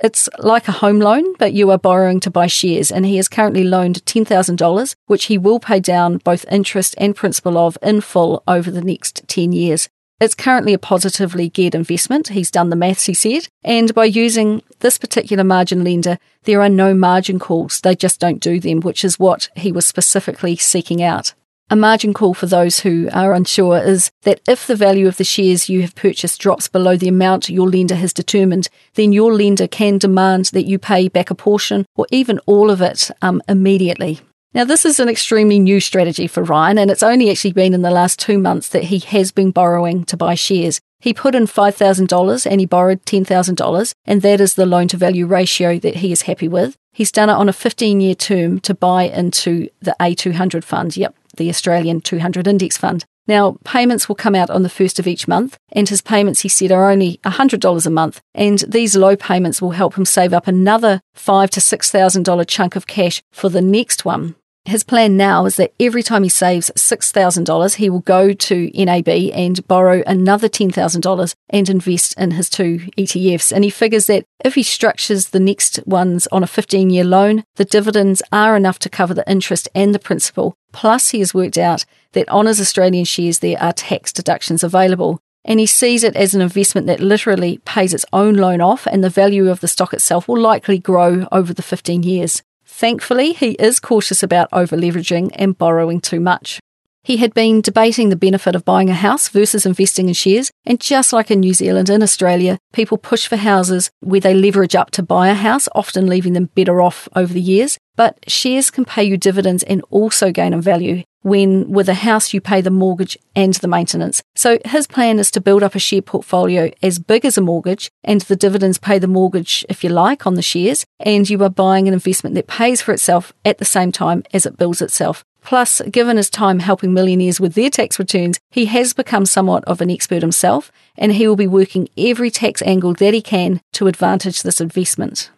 It's 0.03 0.29
like 0.41 0.67
a 0.67 0.73
home 0.73 0.99
loan, 0.99 1.35
but 1.39 1.53
you 1.53 1.71
are 1.71 1.79
borrowing 1.79 2.19
to 2.21 2.31
buy 2.31 2.49
shares, 2.49 2.91
and 2.91 3.07
he 3.07 3.19
has 3.19 3.29
currently 3.29 3.63
loaned 3.63 4.05
$10,000, 4.05 4.95
which 5.07 5.27
he 5.27 5.39
will 5.39 5.61
pay 5.61 5.79
down 5.79 6.19
both 6.19 6.45
interest 6.51 6.97
and 6.99 7.15
principal 7.15 7.57
of 7.57 7.79
in 7.83 8.01
full 8.01 8.43
over 8.49 8.69
the 8.69 8.83
next 8.83 9.23
10 9.29 9.53
years. 9.53 9.89
It's 10.23 10.37
currently 10.37 10.73
a 10.73 10.79
positively 10.79 11.49
geared 11.49 11.75
investment. 11.75 12.29
He's 12.29 12.53
done 12.53 12.71
the 12.71 12.77
maths, 12.77 13.07
he 13.07 13.13
said. 13.13 13.49
And 13.65 13.93
by 13.93 14.05
using 14.05 14.63
this 14.79 14.97
particular 14.97 15.43
margin 15.43 15.83
lender, 15.83 16.17
there 16.45 16.63
are 16.63 16.69
no 16.69 16.95
margin 16.95 17.41
calls. 17.41 17.81
They 17.81 17.97
just 17.97 18.21
don't 18.21 18.39
do 18.39 18.61
them, 18.61 18.83
which 18.83 19.05
is 19.05 19.19
what 19.19 19.49
he 19.57 19.73
was 19.73 19.85
specifically 19.85 20.55
seeking 20.55 21.03
out. 21.03 21.35
A 21.71 21.75
margin 21.75 22.15
call 22.15 22.35
for 22.35 22.47
those 22.47 22.79
who 22.81 23.09
are 23.13 23.35
unsure 23.35 23.79
is 23.79 24.13
that 24.23 24.41
if 24.47 24.65
the 24.65 24.77
value 24.77 25.09
of 25.09 25.17
the 25.17 25.25
shares 25.25 25.69
you 25.69 25.81
have 25.81 25.97
purchased 25.97 26.41
drops 26.41 26.69
below 26.69 26.97
the 26.97 27.09
amount 27.09 27.49
your 27.49 27.69
lender 27.69 27.97
has 27.97 28.13
determined, 28.13 28.69
then 28.95 29.13
your 29.13 29.35
lender 29.35 29.67
can 29.67 29.99
demand 29.99 30.45
that 30.53 30.67
you 30.67 30.79
pay 30.79 31.09
back 31.09 31.31
a 31.31 31.35
portion 31.35 31.85
or 31.97 32.07
even 32.13 32.39
all 32.47 32.71
of 32.71 32.81
it 32.81 33.11
um, 33.23 33.43
immediately. 33.49 34.21
Now, 34.55 34.65
this 34.65 34.85
is 34.85 35.01
an 35.01 35.09
extremely 35.09 35.59
new 35.59 35.81
strategy 35.81 36.27
for 36.27 36.43
Ryan, 36.43 36.77
and 36.77 36.91
it's 36.91 37.03
only 37.03 37.31
actually 37.31 37.53
been 37.53 37.73
in 37.73 37.81
the 37.81 37.91
last 37.91 38.19
two 38.19 38.37
months 38.37 38.69
that 38.69 38.85
he 38.85 38.99
has 38.99 39.33
been 39.33 39.51
borrowing 39.51 40.05
to 40.05 40.17
buy 40.17 40.35
shares. 40.35 40.79
He 41.01 41.15
put 41.15 41.35
in 41.35 41.47
$5,000 41.47 42.47
and 42.51 42.61
he 42.61 42.67
borrowed 42.67 43.03
$10,000, 43.07 43.93
and 44.05 44.23
that 44.23 44.41
is 44.43 44.55
the 44.55 44.67
loan 44.67 44.89
to 44.89 44.99
value 44.99 45.25
ratio 45.25 45.79
that 45.79 45.97
he 45.97 46.13
is 46.13 46.23
happy 46.23 46.49
with. 46.49 46.77
He's 46.93 47.11
done 47.11 47.31
it 47.31 47.35
on 47.35 47.49
a 47.49 47.53
15 47.55 48.01
year 48.03 48.15
term 48.15 48.61
to 48.61 48.75
buy 48.75 49.05
into 49.05 49.69
the 49.81 49.97
A200 49.99 50.65
fund. 50.65 50.99
Yep, 50.99 51.17
the 51.39 51.49
Australian 51.49 52.03
200 52.03 52.47
Index 52.47 52.77
Fund. 52.77 53.07
Now, 53.27 53.57
payments 53.65 54.07
will 54.07 54.17
come 54.17 54.35
out 54.35 54.51
on 54.51 54.65
the 54.65 54.69
first 54.69 54.99
of 54.99 55.07
each 55.07 55.27
month, 55.27 55.57
and 55.71 55.89
his 55.89 56.03
payments, 56.03 56.41
he 56.41 56.49
said, 56.49 56.73
are 56.73 56.91
only 56.91 57.21
$100 57.25 57.87
a 57.87 57.91
month. 57.91 58.21
And 58.35 58.59
these 58.69 58.97
low 58.97 59.17
payments 59.17 59.63
will 59.63 59.71
help 59.71 59.97
him 59.97 60.05
save 60.05 60.35
up 60.35 60.47
another 60.47 61.01
five 61.15 61.49
to 61.51 61.61
$6,000 61.61 62.47
chunk 62.49 62.77
of 62.77 62.87
cash 62.87 63.23
for 63.33 63.49
the 63.49 63.63
next 63.63 64.05
one. 64.05 64.35
His 64.65 64.85
plan 64.85 65.17
now 65.17 65.45
is 65.45 65.57
that 65.57 65.73
every 65.81 66.05
time 66.05 66.23
he 66.23 66.29
saves 66.29 66.71
$6,000, 66.77 67.75
he 67.75 67.91
will 67.91 68.01
go 68.01 68.33
to 68.33 68.71
NAB 68.75 69.09
and 69.09 69.67
borrow 69.67 70.05
another 70.07 70.49
$10,000 70.49 71.35
and 71.51 71.69
invest 71.69 72.15
in 72.17 72.31
his 72.33 72.49
two 72.49 72.79
ETFs. 72.97 73.51
And 73.51 73.65
he 73.65 73.71
figures 73.71 74.07
that 74.07 74.25
if 74.45 74.55
he 74.55 74.63
structures 74.63 75.31
the 75.31 75.41
next 75.41 75.85
ones 75.85 76.29
on 76.29 76.45
a 76.45 76.47
15 76.47 76.91
year 76.91 77.05
loan, 77.05 77.43
the 77.57 77.65
dividends 77.65 78.23
are 78.31 78.57
enough 78.57 78.79
to 78.81 78.89
cover 78.89 79.15
the 79.15 79.29
interest 79.29 79.69
and 79.75 79.93
the 79.93 79.99
principal. 79.99 80.55
Plus, 80.73 81.11
he 81.11 81.19
has 81.19 81.35
worked 81.35 81.59
out 81.59 81.85
that 82.13 82.29
on 82.29 82.47
his 82.47 82.61
Australian 82.61 83.05
shares, 83.05 83.41
there 83.41 83.61
are 83.61 83.73
tax 83.73 84.13
deductions 84.13 84.63
available. 84.63 85.19
And 85.45 85.59
he 85.59 85.67
sees 85.67 86.05
it 86.05 86.15
as 86.15 86.35
an 86.35 86.41
investment 86.41 86.87
that 86.87 87.01
literally 87.01 87.59
pays 87.65 87.93
its 87.93 88.07
own 88.13 88.37
loan 88.37 88.61
off, 88.61 88.87
and 88.87 89.03
the 89.03 89.11
value 89.11 89.51
of 89.51 89.59
the 89.59 89.67
stock 89.67 89.93
itself 89.93 90.29
will 90.29 90.41
likely 90.41 90.79
grow 90.79 91.27
over 91.33 91.53
the 91.53 91.63
15 91.63 92.05
years. 92.05 92.43
Thankfully, 92.83 93.33
he 93.33 93.53
is 93.61 93.79
cautious 93.79 94.25
about 94.25 94.49
over 94.53 94.77
leveraging 94.77 95.31
and 95.37 95.57
borrowing 95.57 96.01
too 96.01 96.19
much. 96.19 96.59
He 97.05 97.17
had 97.17 97.35
been 97.35 97.61
debating 97.61 98.11
the 98.11 98.17
benefit 98.17 98.55
of 98.55 98.65
buying 98.65 98.89
a 98.89 98.95
house 98.95 99.29
versus 99.29 99.67
investing 99.67 100.07
in 100.07 100.15
shares, 100.15 100.53
and 100.65 100.81
just 100.81 101.13
like 101.13 101.33
in 101.33 101.41
New 101.41 101.53
Zealand 101.53 101.91
and 101.91 102.01
Australia, 102.01 102.59
people 102.73 102.97
push 102.97 103.27
for 103.27 103.37
houses 103.37 103.91
where 103.99 104.21
they 104.21 104.35
leverage 104.35 104.77
up 104.77 104.93
to 104.93 105.03
buy 105.03 105.29
a 105.29 105.35
house, 105.35 105.69
often 105.75 106.07
leaving 106.07 106.35
them 106.35 106.51
better 106.55 106.81
off 106.81 107.09
over 107.17 107.35
the 107.35 107.41
years. 107.41 107.77
But 107.97 108.31
shares 108.31 108.71
can 108.71 108.85
pay 108.85 109.03
you 109.03 109.17
dividends 109.17 109.65
and 109.65 109.83
also 109.91 110.31
gain 110.31 110.53
in 110.53 110.61
value 110.61 111.03
when 111.23 111.71
with 111.71 111.89
a 111.89 111.95
house 111.95 112.33
you 112.33 112.41
pay 112.41 112.61
the 112.61 112.71
mortgage 112.71 113.17
and 113.35 113.55
the 113.55 113.69
maintenance. 113.69 114.23
So 114.35 114.59
his 114.65 114.87
plan 114.87 115.19
is 115.19 115.31
to 115.33 115.41
build 115.41 115.63
up 115.63 115.75
a 115.75 115.79
share 115.79 116.03
portfolio 116.03 116.71
as 116.83 116.99
big 116.99 117.25
as 117.25 117.39
a 117.39 117.41
mortgage 117.41 117.91
and 118.05 118.21
the 118.23 118.37
dividends 118.37 118.79
pay 118.79 118.99
the 118.99 119.07
mortgage 119.07 119.65
if 119.69 119.85
you 119.85 119.91
like 119.91 120.27
on 120.27 120.35
the 120.35 120.43
shares 120.43 120.85
and 121.01 121.29
you 121.29 121.43
are 121.45 121.51
buying 121.51 121.87
an 121.87 121.95
investment 121.95 122.35
that 122.35 122.47
pays 122.47 122.83
for 122.83 122.93
itself 122.93 123.33
at 123.45 123.59
the 123.59 123.65
same 123.65 123.93
time 123.93 124.25
as 124.33 124.47
it 124.47 124.57
builds 124.57 124.83
itself. 124.83 125.25
Plus, 125.45 125.83
given 125.91 126.17
his 126.17 126.31
time 126.31 126.61
helping 126.61 126.95
millionaires 126.95 127.41
with 127.41 127.55
their 127.55 127.71
tax 127.71 127.99
returns, 127.99 128.39
he 128.51 128.67
has 128.67 128.93
become 128.93 129.27
somewhat 129.27 129.65
of 129.65 129.81
an 129.81 129.91
expert 129.91 130.23
himself 130.23 130.71
and 130.97 131.13
he 131.13 131.27
will 131.27 131.37
be 131.37 131.47
working 131.47 131.89
every 131.97 132.31
tax 132.31 132.63
angle 132.63 132.95
that 132.95 133.15
he 133.15 133.21
can 133.21 133.61
to 133.73 133.89
advantage 133.89 134.43
this 134.43 134.61
investment. 134.61 135.31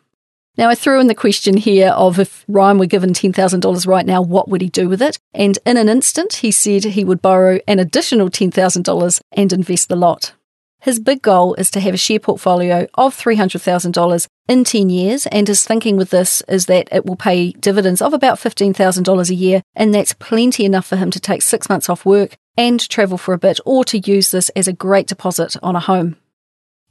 Now, 0.56 0.68
I 0.68 0.76
threw 0.76 1.00
in 1.00 1.08
the 1.08 1.16
question 1.16 1.56
here 1.56 1.88
of 1.88 2.20
if 2.20 2.44
Ryan 2.46 2.78
were 2.78 2.86
given 2.86 3.12
$10,000 3.12 3.86
right 3.88 4.06
now, 4.06 4.22
what 4.22 4.48
would 4.48 4.60
he 4.60 4.68
do 4.68 4.88
with 4.88 5.02
it? 5.02 5.18
And 5.32 5.58
in 5.66 5.76
an 5.76 5.88
instant, 5.88 6.34
he 6.34 6.52
said 6.52 6.84
he 6.84 7.04
would 7.04 7.20
borrow 7.20 7.58
an 7.66 7.80
additional 7.80 8.30
$10,000 8.30 9.20
and 9.32 9.52
invest 9.52 9.88
the 9.88 9.96
lot. 9.96 10.32
His 10.84 11.00
big 11.00 11.22
goal 11.22 11.54
is 11.54 11.70
to 11.70 11.80
have 11.80 11.94
a 11.94 11.96
share 11.96 12.18
portfolio 12.18 12.86
of 12.92 13.16
$300,000 13.16 14.26
in 14.48 14.64
10 14.64 14.90
years, 14.90 15.26
and 15.28 15.48
his 15.48 15.64
thinking 15.64 15.96
with 15.96 16.10
this 16.10 16.42
is 16.46 16.66
that 16.66 16.90
it 16.92 17.06
will 17.06 17.16
pay 17.16 17.52
dividends 17.52 18.02
of 18.02 18.12
about 18.12 18.36
$15,000 18.36 19.30
a 19.30 19.34
year, 19.34 19.62
and 19.74 19.94
that's 19.94 20.12
plenty 20.12 20.66
enough 20.66 20.84
for 20.84 20.96
him 20.96 21.10
to 21.10 21.18
take 21.18 21.40
six 21.40 21.70
months 21.70 21.88
off 21.88 22.04
work 22.04 22.36
and 22.58 22.86
travel 22.90 23.16
for 23.16 23.32
a 23.32 23.38
bit, 23.38 23.60
or 23.64 23.82
to 23.84 23.98
use 23.98 24.30
this 24.30 24.50
as 24.50 24.68
a 24.68 24.74
great 24.74 25.06
deposit 25.06 25.56
on 25.62 25.74
a 25.74 25.80
home. 25.80 26.18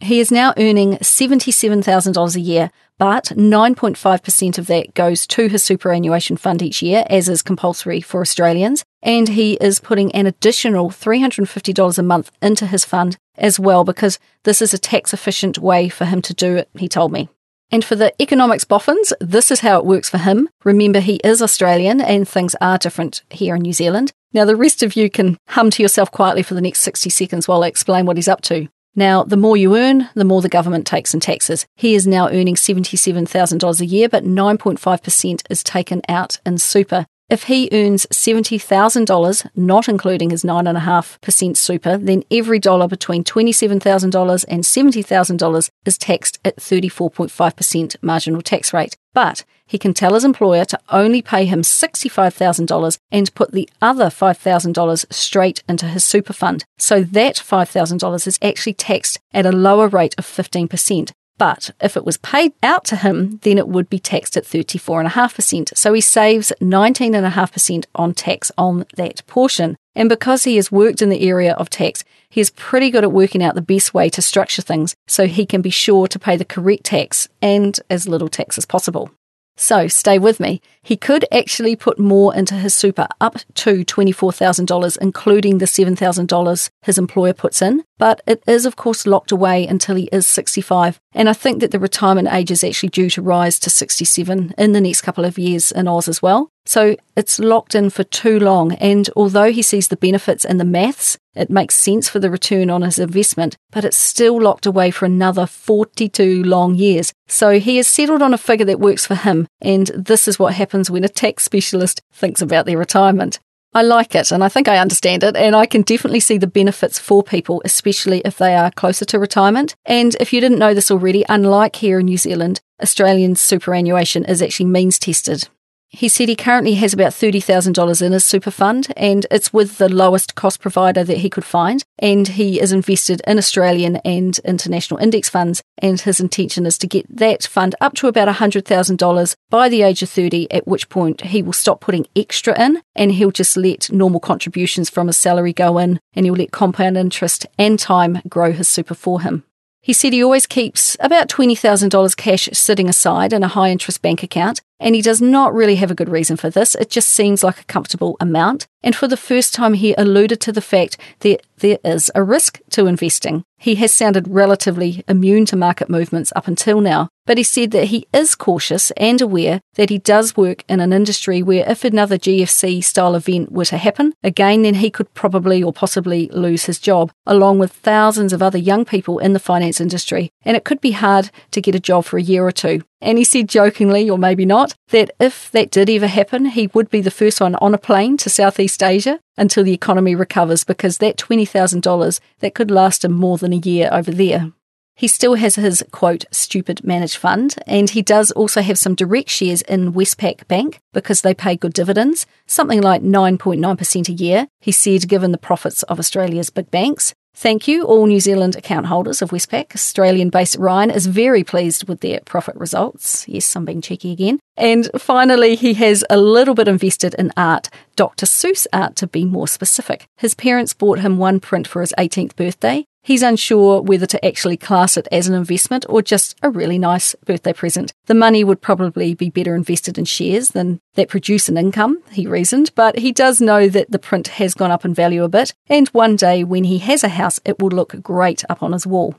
He 0.03 0.19
is 0.19 0.33
now 0.33 0.53
earning 0.57 0.97
$77,000 0.97 2.35
a 2.35 2.39
year, 2.41 2.71
but 2.99 3.27
9.5% 3.27 4.57
of 4.57 4.67
that 4.67 4.93
goes 4.93 5.25
to 5.27 5.47
his 5.47 5.63
superannuation 5.63 6.35
fund 6.35 6.61
each 6.61 6.81
year, 6.81 7.05
as 7.09 7.29
is 7.29 7.41
compulsory 7.41 8.01
for 8.01 8.19
Australians. 8.19 8.83
And 9.01 9.29
he 9.29 9.53
is 9.53 9.79
putting 9.79 10.11
an 10.11 10.25
additional 10.25 10.89
$350 10.89 11.97
a 11.97 12.03
month 12.03 12.31
into 12.41 12.67
his 12.67 12.83
fund 12.83 13.15
as 13.37 13.61
well, 13.61 13.85
because 13.85 14.19
this 14.43 14.61
is 14.61 14.73
a 14.73 14.77
tax 14.77 15.13
efficient 15.13 15.57
way 15.59 15.87
for 15.87 16.03
him 16.03 16.21
to 16.23 16.33
do 16.33 16.57
it, 16.57 16.69
he 16.77 16.89
told 16.89 17.13
me. 17.13 17.29
And 17.71 17.85
for 17.85 17.95
the 17.95 18.13
economics 18.21 18.65
boffins, 18.65 19.13
this 19.21 19.51
is 19.51 19.61
how 19.61 19.79
it 19.79 19.85
works 19.85 20.09
for 20.09 20.17
him. 20.17 20.49
Remember, 20.65 20.99
he 20.99 21.21
is 21.23 21.41
Australian 21.41 22.01
and 22.01 22.27
things 22.27 22.57
are 22.59 22.77
different 22.77 23.23
here 23.29 23.55
in 23.55 23.61
New 23.61 23.71
Zealand. 23.71 24.11
Now, 24.33 24.43
the 24.43 24.57
rest 24.57 24.83
of 24.83 24.97
you 24.97 25.09
can 25.09 25.37
hum 25.47 25.69
to 25.69 25.81
yourself 25.81 26.11
quietly 26.11 26.43
for 26.43 26.55
the 26.55 26.61
next 26.61 26.81
60 26.81 27.09
seconds 27.09 27.47
while 27.47 27.63
I 27.63 27.67
explain 27.67 28.05
what 28.05 28.17
he's 28.17 28.27
up 28.27 28.41
to. 28.41 28.67
Now, 28.95 29.23
the 29.23 29.37
more 29.37 29.57
you 29.57 29.75
earn, 29.75 30.09
the 30.13 30.23
more 30.23 30.41
the 30.41 30.49
government 30.49 30.85
takes 30.85 31.13
in 31.13 31.19
taxes. 31.19 31.65
He 31.75 31.95
is 31.95 32.05
now 32.05 32.27
earning 32.27 32.55
$77,000 32.55 33.81
a 33.81 33.85
year, 33.85 34.07
but 34.07 34.23
9.5% 34.23 35.41
is 35.49 35.63
taken 35.63 36.01
out 36.07 36.39
in 36.45 36.59
super. 36.59 37.07
If 37.29 37.43
he 37.43 37.69
earns 37.71 38.05
$70,000, 38.07 39.47
not 39.55 39.89
including 39.89 40.29
his 40.29 40.43
9.5% 40.43 41.57
super, 41.57 41.97
then 41.97 42.23
every 42.29 42.59
dollar 42.59 42.87
between 42.87 43.23
$27,000 43.23 44.45
and 44.47 44.63
$70,000 44.63 45.69
is 45.85 45.97
taxed 45.97 46.39
at 46.45 46.57
34.5% 46.57 47.95
marginal 48.03 48.41
tax 48.41 48.73
rate. 48.73 48.95
But 49.13 49.45
he 49.73 49.79
can 49.79 49.95
tell 49.95 50.13
his 50.13 50.23
employer 50.23 50.65
to 50.65 50.79
only 50.89 51.19
pay 51.19 51.45
him 51.45 51.63
$65,000 51.63 52.97
and 53.11 53.33
put 53.33 53.53
the 53.53 53.67
other 53.81 54.05
$5,000 54.05 55.11
straight 55.11 55.63
into 55.67 55.87
his 55.87 56.05
super 56.05 56.31
fund. 56.31 56.63
So 56.77 57.01
that 57.01 57.37
$5,000 57.37 58.27
is 58.27 58.37
actually 58.43 58.75
taxed 58.75 59.19
at 59.33 59.47
a 59.47 59.51
lower 59.51 59.87
rate 59.87 60.13
of 60.19 60.27
15%. 60.27 61.11
But 61.39 61.71
if 61.81 61.97
it 61.97 62.05
was 62.05 62.17
paid 62.17 62.53
out 62.61 62.83
to 62.85 62.97
him, 62.97 63.39
then 63.41 63.57
it 63.57 63.67
would 63.67 63.89
be 63.89 63.97
taxed 63.97 64.37
at 64.37 64.43
34.5%. 64.43 65.75
So 65.75 65.91
he 65.93 66.01
saves 66.01 66.53
19.5% 66.61 67.85
on 67.95 68.13
tax 68.13 68.51
on 68.55 68.85
that 68.95 69.25
portion. 69.25 69.75
And 69.95 70.07
because 70.07 70.43
he 70.43 70.57
has 70.57 70.71
worked 70.71 71.01
in 71.01 71.09
the 71.09 71.27
area 71.27 71.53
of 71.53 71.71
tax, 71.71 72.03
he 72.29 72.41
is 72.41 72.51
pretty 72.51 72.91
good 72.91 73.03
at 73.03 73.11
working 73.11 73.41
out 73.41 73.55
the 73.55 73.61
best 73.63 73.91
way 73.91 74.07
to 74.09 74.21
structure 74.21 74.61
things 74.61 74.93
so 75.07 75.25
he 75.25 75.47
can 75.47 75.63
be 75.63 75.71
sure 75.71 76.07
to 76.09 76.19
pay 76.19 76.37
the 76.37 76.45
correct 76.45 76.83
tax 76.83 77.27
and 77.41 77.79
as 77.89 78.07
little 78.07 78.29
tax 78.29 78.59
as 78.59 78.65
possible. 78.67 79.09
So 79.55 79.87
stay 79.87 80.17
with 80.17 80.39
me. 80.39 80.61
He 80.81 80.97
could 80.97 81.25
actually 81.31 81.75
put 81.75 81.99
more 81.99 82.35
into 82.35 82.55
his 82.55 82.73
super 82.73 83.07
up 83.21 83.37
to 83.55 83.85
$24,000, 83.85 84.97
including 84.99 85.57
the 85.59 85.65
$7,000 85.65 86.69
his 86.81 86.97
employer 86.97 87.33
puts 87.33 87.61
in. 87.61 87.83
But 87.97 88.21
it 88.27 88.43
is, 88.47 88.65
of 88.65 88.75
course, 88.75 89.05
locked 89.05 89.31
away 89.31 89.65
until 89.65 89.95
he 89.95 90.09
is 90.11 90.27
65. 90.27 90.99
And 91.13 91.29
I 91.29 91.33
think 91.33 91.61
that 91.61 91.71
the 91.71 91.79
retirement 91.79 92.29
age 92.31 92.51
is 92.51 92.63
actually 92.63 92.89
due 92.89 93.09
to 93.11 93.21
rise 93.21 93.59
to 93.59 93.69
67 93.69 94.53
in 94.57 94.71
the 94.71 94.81
next 94.81 95.01
couple 95.01 95.25
of 95.25 95.37
years 95.37 95.71
in 95.71 95.87
Oz 95.87 96.07
as 96.07 96.21
well. 96.21 96.51
So 96.65 96.95
it's 97.15 97.39
locked 97.39 97.75
in 97.75 97.89
for 97.89 98.03
too 98.03 98.39
long. 98.39 98.73
And 98.73 99.09
although 99.15 99.51
he 99.51 99.61
sees 99.61 99.89
the 99.89 99.97
benefits 99.97 100.45
and 100.45 100.59
the 100.59 100.65
maths, 100.65 101.17
it 101.35 101.49
makes 101.49 101.75
sense 101.75 102.07
for 102.07 102.19
the 102.19 102.29
return 102.29 102.69
on 102.69 102.83
his 102.83 102.99
investment, 102.99 103.57
but 103.71 103.83
it's 103.83 103.97
still 103.97 104.41
locked 104.41 104.65
away 104.65 104.91
for 104.91 105.05
another 105.05 105.45
42 105.45 106.43
long 106.43 106.75
years. 106.75 107.11
So 107.27 107.59
he 107.59 107.77
has 107.77 107.87
settled 107.87 108.21
on 108.21 108.33
a 108.33 108.37
figure 108.37 108.65
that 108.65 108.79
works 108.79 109.05
for 109.05 109.15
him. 109.15 109.47
And 109.61 109.87
this 109.87 110.27
is 110.27 110.39
what 110.39 110.53
happens 110.53 110.89
when 110.89 111.03
a 111.03 111.09
tax 111.09 111.43
specialist 111.43 112.01
thinks 112.13 112.41
about 112.41 112.65
their 112.65 112.77
retirement. 112.77 113.39
I 113.75 113.81
like 113.81 114.13
it 114.13 114.31
and 114.31 114.43
I 114.43 114.49
think 114.49 114.67
I 114.67 114.77
understand 114.77 115.23
it, 115.23 115.35
and 115.35 115.55
I 115.55 115.65
can 115.65 115.81
definitely 115.81 116.19
see 116.19 116.37
the 116.37 116.45
benefits 116.45 116.99
for 116.99 117.23
people, 117.23 117.61
especially 117.65 118.21
if 118.23 118.37
they 118.37 118.53
are 118.55 118.69
closer 118.69 119.03
to 119.05 119.17
retirement. 119.17 119.73
And 119.85 120.15
if 120.19 120.31
you 120.31 120.39
didn't 120.41 120.59
know 120.59 120.75
this 120.75 120.91
already, 120.91 121.25
unlike 121.27 121.77
here 121.77 121.99
in 121.99 122.05
New 122.05 122.17
Zealand, 122.17 122.61
Australian 122.81 123.35
superannuation 123.35 124.25
is 124.25 124.43
actually 124.43 124.67
means 124.67 124.99
tested. 124.99 125.47
He 125.95 126.09
said 126.09 126.27
he 126.27 126.35
currently 126.35 126.73
has 126.73 126.91
about 126.91 127.11
$30,000 127.11 128.01
in 128.01 128.13
his 128.13 128.25
super 128.25 128.49
fund 128.49 128.91
and 128.97 129.27
it's 129.29 129.53
with 129.53 129.77
the 129.77 129.87
lowest 129.87 130.33
cost 130.33 130.59
provider 130.59 131.03
that 131.03 131.19
he 131.19 131.29
could 131.29 131.45
find. 131.45 131.83
And 131.99 132.29
he 132.29 132.59
is 132.59 132.71
invested 132.71 133.21
in 133.27 133.37
Australian 133.37 133.97
and 133.97 134.39
international 134.39 134.99
index 134.99 135.29
funds. 135.29 135.61
And 135.77 136.01
his 136.01 136.19
intention 136.19 136.65
is 136.65 136.79
to 136.79 136.87
get 136.87 137.05
that 137.15 137.43
fund 137.43 137.75
up 137.79 137.93
to 137.95 138.07
about 138.07 138.27
$100,000 138.27 139.35
by 139.51 139.69
the 139.69 139.83
age 139.83 140.01
of 140.01 140.09
30, 140.09 140.51
at 140.51 140.67
which 140.67 140.89
point 140.89 141.21
he 141.21 141.43
will 141.43 141.53
stop 141.53 141.79
putting 141.79 142.07
extra 142.15 142.59
in 142.59 142.81
and 142.95 143.11
he'll 143.11 143.29
just 143.29 143.55
let 143.55 143.91
normal 143.91 144.19
contributions 144.19 144.89
from 144.89 145.05
his 145.05 145.17
salary 145.17 145.53
go 145.53 145.77
in 145.77 145.99
and 146.15 146.25
he'll 146.25 146.33
let 146.33 146.51
compound 146.51 146.97
interest 146.97 147.45
and 147.59 147.77
time 147.77 148.19
grow 148.27 148.51
his 148.51 148.67
super 148.67 148.95
for 148.95 149.21
him. 149.21 149.43
He 149.83 149.91
said 149.91 150.13
he 150.13 150.23
always 150.23 150.45
keeps 150.45 150.95
about 151.01 151.27
$20,000 151.27 152.15
cash 152.15 152.47
sitting 152.53 152.87
aside 152.87 153.33
in 153.33 153.43
a 153.43 153.49
high 153.49 153.69
interest 153.69 154.01
bank 154.01 154.23
account, 154.23 154.61
and 154.79 154.95
he 154.95 155.01
does 155.01 155.21
not 155.21 155.53
really 155.53 155.75
have 155.75 155.91
a 155.91 155.95
good 155.95 156.09
reason 156.09 156.37
for 156.37 156.49
this. 156.49 156.75
It 156.75 156.89
just 156.89 157.09
seems 157.09 157.43
like 157.43 157.59
a 157.59 157.65
comfortable 157.65 158.17
amount. 158.19 158.67
And 158.83 158.95
for 158.95 159.07
the 159.07 159.17
first 159.17 159.53
time, 159.53 159.75
he 159.75 159.93
alluded 159.97 160.41
to 160.41 160.51
the 160.51 160.61
fact 160.61 160.97
that 161.19 161.41
there 161.59 161.79
is 161.85 162.11
a 162.13 162.23
risk 162.23 162.59
to 162.71 162.87
investing. 162.87 163.43
He 163.57 163.75
has 163.75 163.93
sounded 163.93 164.27
relatively 164.27 165.05
immune 165.07 165.45
to 165.45 165.55
market 165.55 165.89
movements 165.89 166.33
up 166.35 166.49
until 166.49 166.81
now, 166.81 167.07
but 167.25 167.37
he 167.37 167.43
said 167.43 167.71
that 167.71 167.85
he 167.85 168.05
is 168.13 168.35
cautious 168.35 168.91
and 168.97 169.21
aware 169.21 169.61
that 169.75 169.89
he 169.89 169.99
does 169.99 170.35
work 170.35 170.65
in 170.67 170.81
an 170.81 170.91
industry 170.91 171.41
where 171.41 171.63
if 171.69 171.85
another 171.85 172.17
GFC 172.17 172.83
style 172.83 173.15
event 173.15 173.53
were 173.53 173.63
to 173.63 173.77
happen, 173.77 174.13
again, 174.21 174.63
then 174.63 174.75
he 174.75 174.89
could 174.89 175.13
probably 175.13 175.63
or 175.63 175.71
possibly 175.71 176.27
lose 176.33 176.65
his 176.65 176.77
job, 176.77 177.13
along 177.25 177.59
with 177.59 177.71
thousands 177.71 178.33
of 178.33 178.41
other 178.41 178.57
young 178.57 178.83
people 178.83 179.19
in 179.19 179.31
the 179.31 179.39
finance 179.39 179.79
industry, 179.79 180.29
and 180.43 180.57
it 180.57 180.65
could 180.65 180.81
be 180.81 180.91
hard 180.91 181.31
to 181.51 181.61
get 181.61 181.75
a 181.75 181.79
job 181.79 182.03
for 182.03 182.17
a 182.17 182.21
year 182.21 182.45
or 182.45 182.51
two. 182.51 182.81
And 183.03 183.17
he 183.17 183.25
said 183.25 183.49
jokingly, 183.49 184.09
or 184.09 184.17
maybe 184.17 184.45
not, 184.45 184.73
that 184.89 185.11
if 185.19 185.51
that 185.51 185.71
did 185.71 185.89
ever 185.89 186.07
happen, 186.07 186.45
he 186.45 186.67
would 186.73 186.89
be 186.89 187.01
the 187.01 187.11
first 187.11 187.41
one 187.41 187.55
on 187.55 187.73
a 187.73 187.77
plane 187.77 188.15
to 188.17 188.29
Southeast 188.29 188.81
Asia 188.81 189.19
until 189.37 189.65
the 189.65 189.73
economy 189.73 190.15
recovers 190.15 190.63
because 190.63 190.99
that 190.99 191.17
$20,000 191.17 192.19
that 192.39 192.55
could 192.55 192.71
last 192.71 193.03
him 193.03 193.11
more 193.11 193.37
than 193.37 193.51
a 193.51 193.57
year 193.57 193.89
over 193.91 194.09
there. 194.09 194.53
He 194.95 195.07
still 195.07 195.35
has 195.35 195.55
his 195.55 195.83
quote 195.91 196.23
stupid 196.31 196.83
managed 196.85 197.17
fund 197.17 197.55
and 197.65 197.89
he 197.89 198.01
does 198.01 198.31
also 198.31 198.61
have 198.61 198.77
some 198.77 198.95
direct 198.95 199.29
shares 199.29 199.63
in 199.63 199.93
Westpac 199.93 200.47
Bank 200.47 200.79
because 200.93 201.21
they 201.21 201.33
pay 201.33 201.57
good 201.57 201.73
dividends, 201.73 202.25
something 202.45 202.81
like 202.81 203.01
9.9% 203.01 204.09
a 204.09 204.13
year. 204.13 204.47
He 204.61 204.71
said 204.71 205.09
given 205.09 205.31
the 205.31 205.37
profits 205.37 205.83
of 205.83 205.99
Australia's 205.99 206.51
big 206.51 206.69
banks, 206.71 207.13
Thank 207.35 207.67
you, 207.67 207.83
all 207.83 208.05
New 208.05 208.19
Zealand 208.19 208.55
account 208.55 208.85
holders 208.85 209.21
of 209.21 209.31
Westpac. 209.31 209.73
Australian 209.73 210.29
based 210.29 210.55
Ryan 210.57 210.91
is 210.91 211.07
very 211.07 211.43
pleased 211.43 211.87
with 211.87 212.01
their 212.01 212.19
profit 212.25 212.55
results. 212.55 213.27
Yes, 213.27 213.55
I'm 213.55 213.65
being 213.65 213.81
cheeky 213.81 214.11
again. 214.11 214.39
And 214.55 214.89
finally, 214.97 215.55
he 215.55 215.73
has 215.73 216.05
a 216.09 216.17
little 216.17 216.53
bit 216.53 216.67
invested 216.67 217.15
in 217.15 217.31
art, 217.35 217.69
Dr. 217.95 218.27
Seuss 218.27 218.67
art 218.71 218.95
to 218.97 219.07
be 219.07 219.25
more 219.25 219.47
specific. 219.47 220.05
His 220.17 220.35
parents 220.35 220.73
bought 220.73 220.99
him 220.99 221.17
one 221.17 221.39
print 221.39 221.67
for 221.67 221.81
his 221.81 221.93
18th 221.97 222.35
birthday, 222.35 222.85
He's 223.03 223.21
unsure 223.21 223.81
whether 223.81 224.05
to 224.05 224.25
actually 224.25 224.55
class 224.55 224.95
it 224.95 225.09
as 225.11 225.27
an 225.27 225.35
investment 225.35 225.85
or 225.89 226.01
just 226.01 226.37
a 226.41 226.49
really 226.49 226.79
nice 226.79 227.15
birthday 227.25 227.51
present. 227.51 227.91
The 228.05 228.13
money 228.13 228.45
would 228.45 228.61
probably 228.61 229.13
be 229.13 229.29
better 229.29 229.55
invested 229.55 229.97
in 229.97 230.05
shares 230.05 230.49
than 230.49 230.79
that 230.95 231.09
produce 231.09 231.49
an 231.49 231.57
income, 231.57 232.01
he 232.11 232.25
reasoned, 232.27 232.71
but 232.75 232.99
he 232.99 233.11
does 233.11 233.41
know 233.41 233.67
that 233.67 233.91
the 233.91 233.99
print 233.99 234.29
has 234.29 234.53
gone 234.53 234.71
up 234.71 234.85
in 234.85 234.93
value 234.93 235.25
a 235.25 235.29
bit, 235.29 235.53
and 235.67 235.89
one 235.89 236.15
day 236.15 236.45
when 236.45 236.63
he 236.63 236.77
has 236.77 237.03
a 237.03 237.09
house, 237.09 237.41
it 237.43 237.59
will 237.59 237.69
look 237.69 238.01
great 238.01 238.45
up 238.49 238.63
on 238.63 238.71
his 238.71 238.87
wall. 238.87 239.15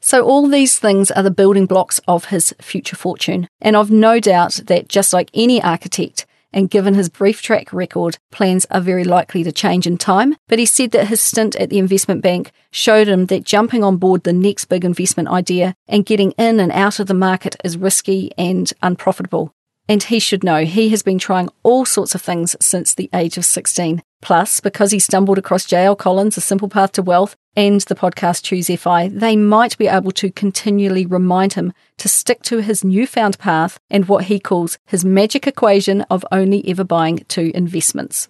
So, 0.00 0.24
all 0.24 0.48
these 0.48 0.78
things 0.78 1.10
are 1.10 1.22
the 1.22 1.30
building 1.30 1.66
blocks 1.66 2.00
of 2.06 2.26
his 2.26 2.54
future 2.60 2.94
fortune. 2.96 3.48
And 3.60 3.76
I've 3.76 3.90
no 3.90 4.20
doubt 4.20 4.60
that 4.66 4.88
just 4.88 5.12
like 5.12 5.30
any 5.34 5.60
architect, 5.60 6.24
and 6.52 6.70
given 6.70 6.94
his 6.94 7.08
brief 7.08 7.42
track 7.42 7.72
record, 7.72 8.18
plans 8.30 8.66
are 8.70 8.80
very 8.80 9.04
likely 9.04 9.44
to 9.44 9.52
change 9.52 9.86
in 9.86 9.98
time. 9.98 10.36
But 10.48 10.58
he 10.58 10.66
said 10.66 10.92
that 10.92 11.08
his 11.08 11.20
stint 11.20 11.56
at 11.56 11.70
the 11.70 11.78
investment 11.78 12.22
bank 12.22 12.52
showed 12.70 13.08
him 13.08 13.26
that 13.26 13.44
jumping 13.44 13.84
on 13.84 13.96
board 13.96 14.24
the 14.24 14.32
next 14.32 14.66
big 14.66 14.84
investment 14.84 15.28
idea 15.28 15.74
and 15.86 16.06
getting 16.06 16.32
in 16.32 16.60
and 16.60 16.72
out 16.72 16.98
of 16.98 17.06
the 17.06 17.14
market 17.14 17.56
is 17.64 17.76
risky 17.76 18.32
and 18.38 18.72
unprofitable. 18.82 19.52
And 19.90 20.02
he 20.02 20.18
should 20.18 20.44
know 20.44 20.64
he 20.64 20.90
has 20.90 21.02
been 21.02 21.18
trying 21.18 21.48
all 21.62 21.86
sorts 21.86 22.14
of 22.14 22.20
things 22.20 22.54
since 22.60 22.94
the 22.94 23.08
age 23.14 23.38
of 23.38 23.44
16. 23.44 24.02
Plus, 24.20 24.60
because 24.60 24.90
he 24.90 24.98
stumbled 24.98 25.38
across 25.38 25.64
J.L. 25.64 25.96
Collins' 25.96 26.36
A 26.36 26.40
Simple 26.40 26.68
Path 26.68 26.92
to 26.92 27.02
Wealth 27.02 27.36
and 27.58 27.80
the 27.80 27.96
podcast 27.96 28.44
Choose 28.44 28.68
FI, 28.80 29.08
they 29.08 29.34
might 29.34 29.76
be 29.78 29.88
able 29.88 30.12
to 30.12 30.30
continually 30.30 31.04
remind 31.04 31.54
him 31.54 31.72
to 31.96 32.08
stick 32.08 32.40
to 32.42 32.58
his 32.58 32.84
newfound 32.84 33.36
path 33.40 33.80
and 33.90 34.06
what 34.06 34.26
he 34.26 34.38
calls 34.38 34.78
his 34.86 35.04
magic 35.04 35.44
equation 35.44 36.02
of 36.02 36.24
only 36.30 36.62
ever 36.68 36.84
buying 36.84 37.24
two 37.26 37.50
investments. 37.56 38.28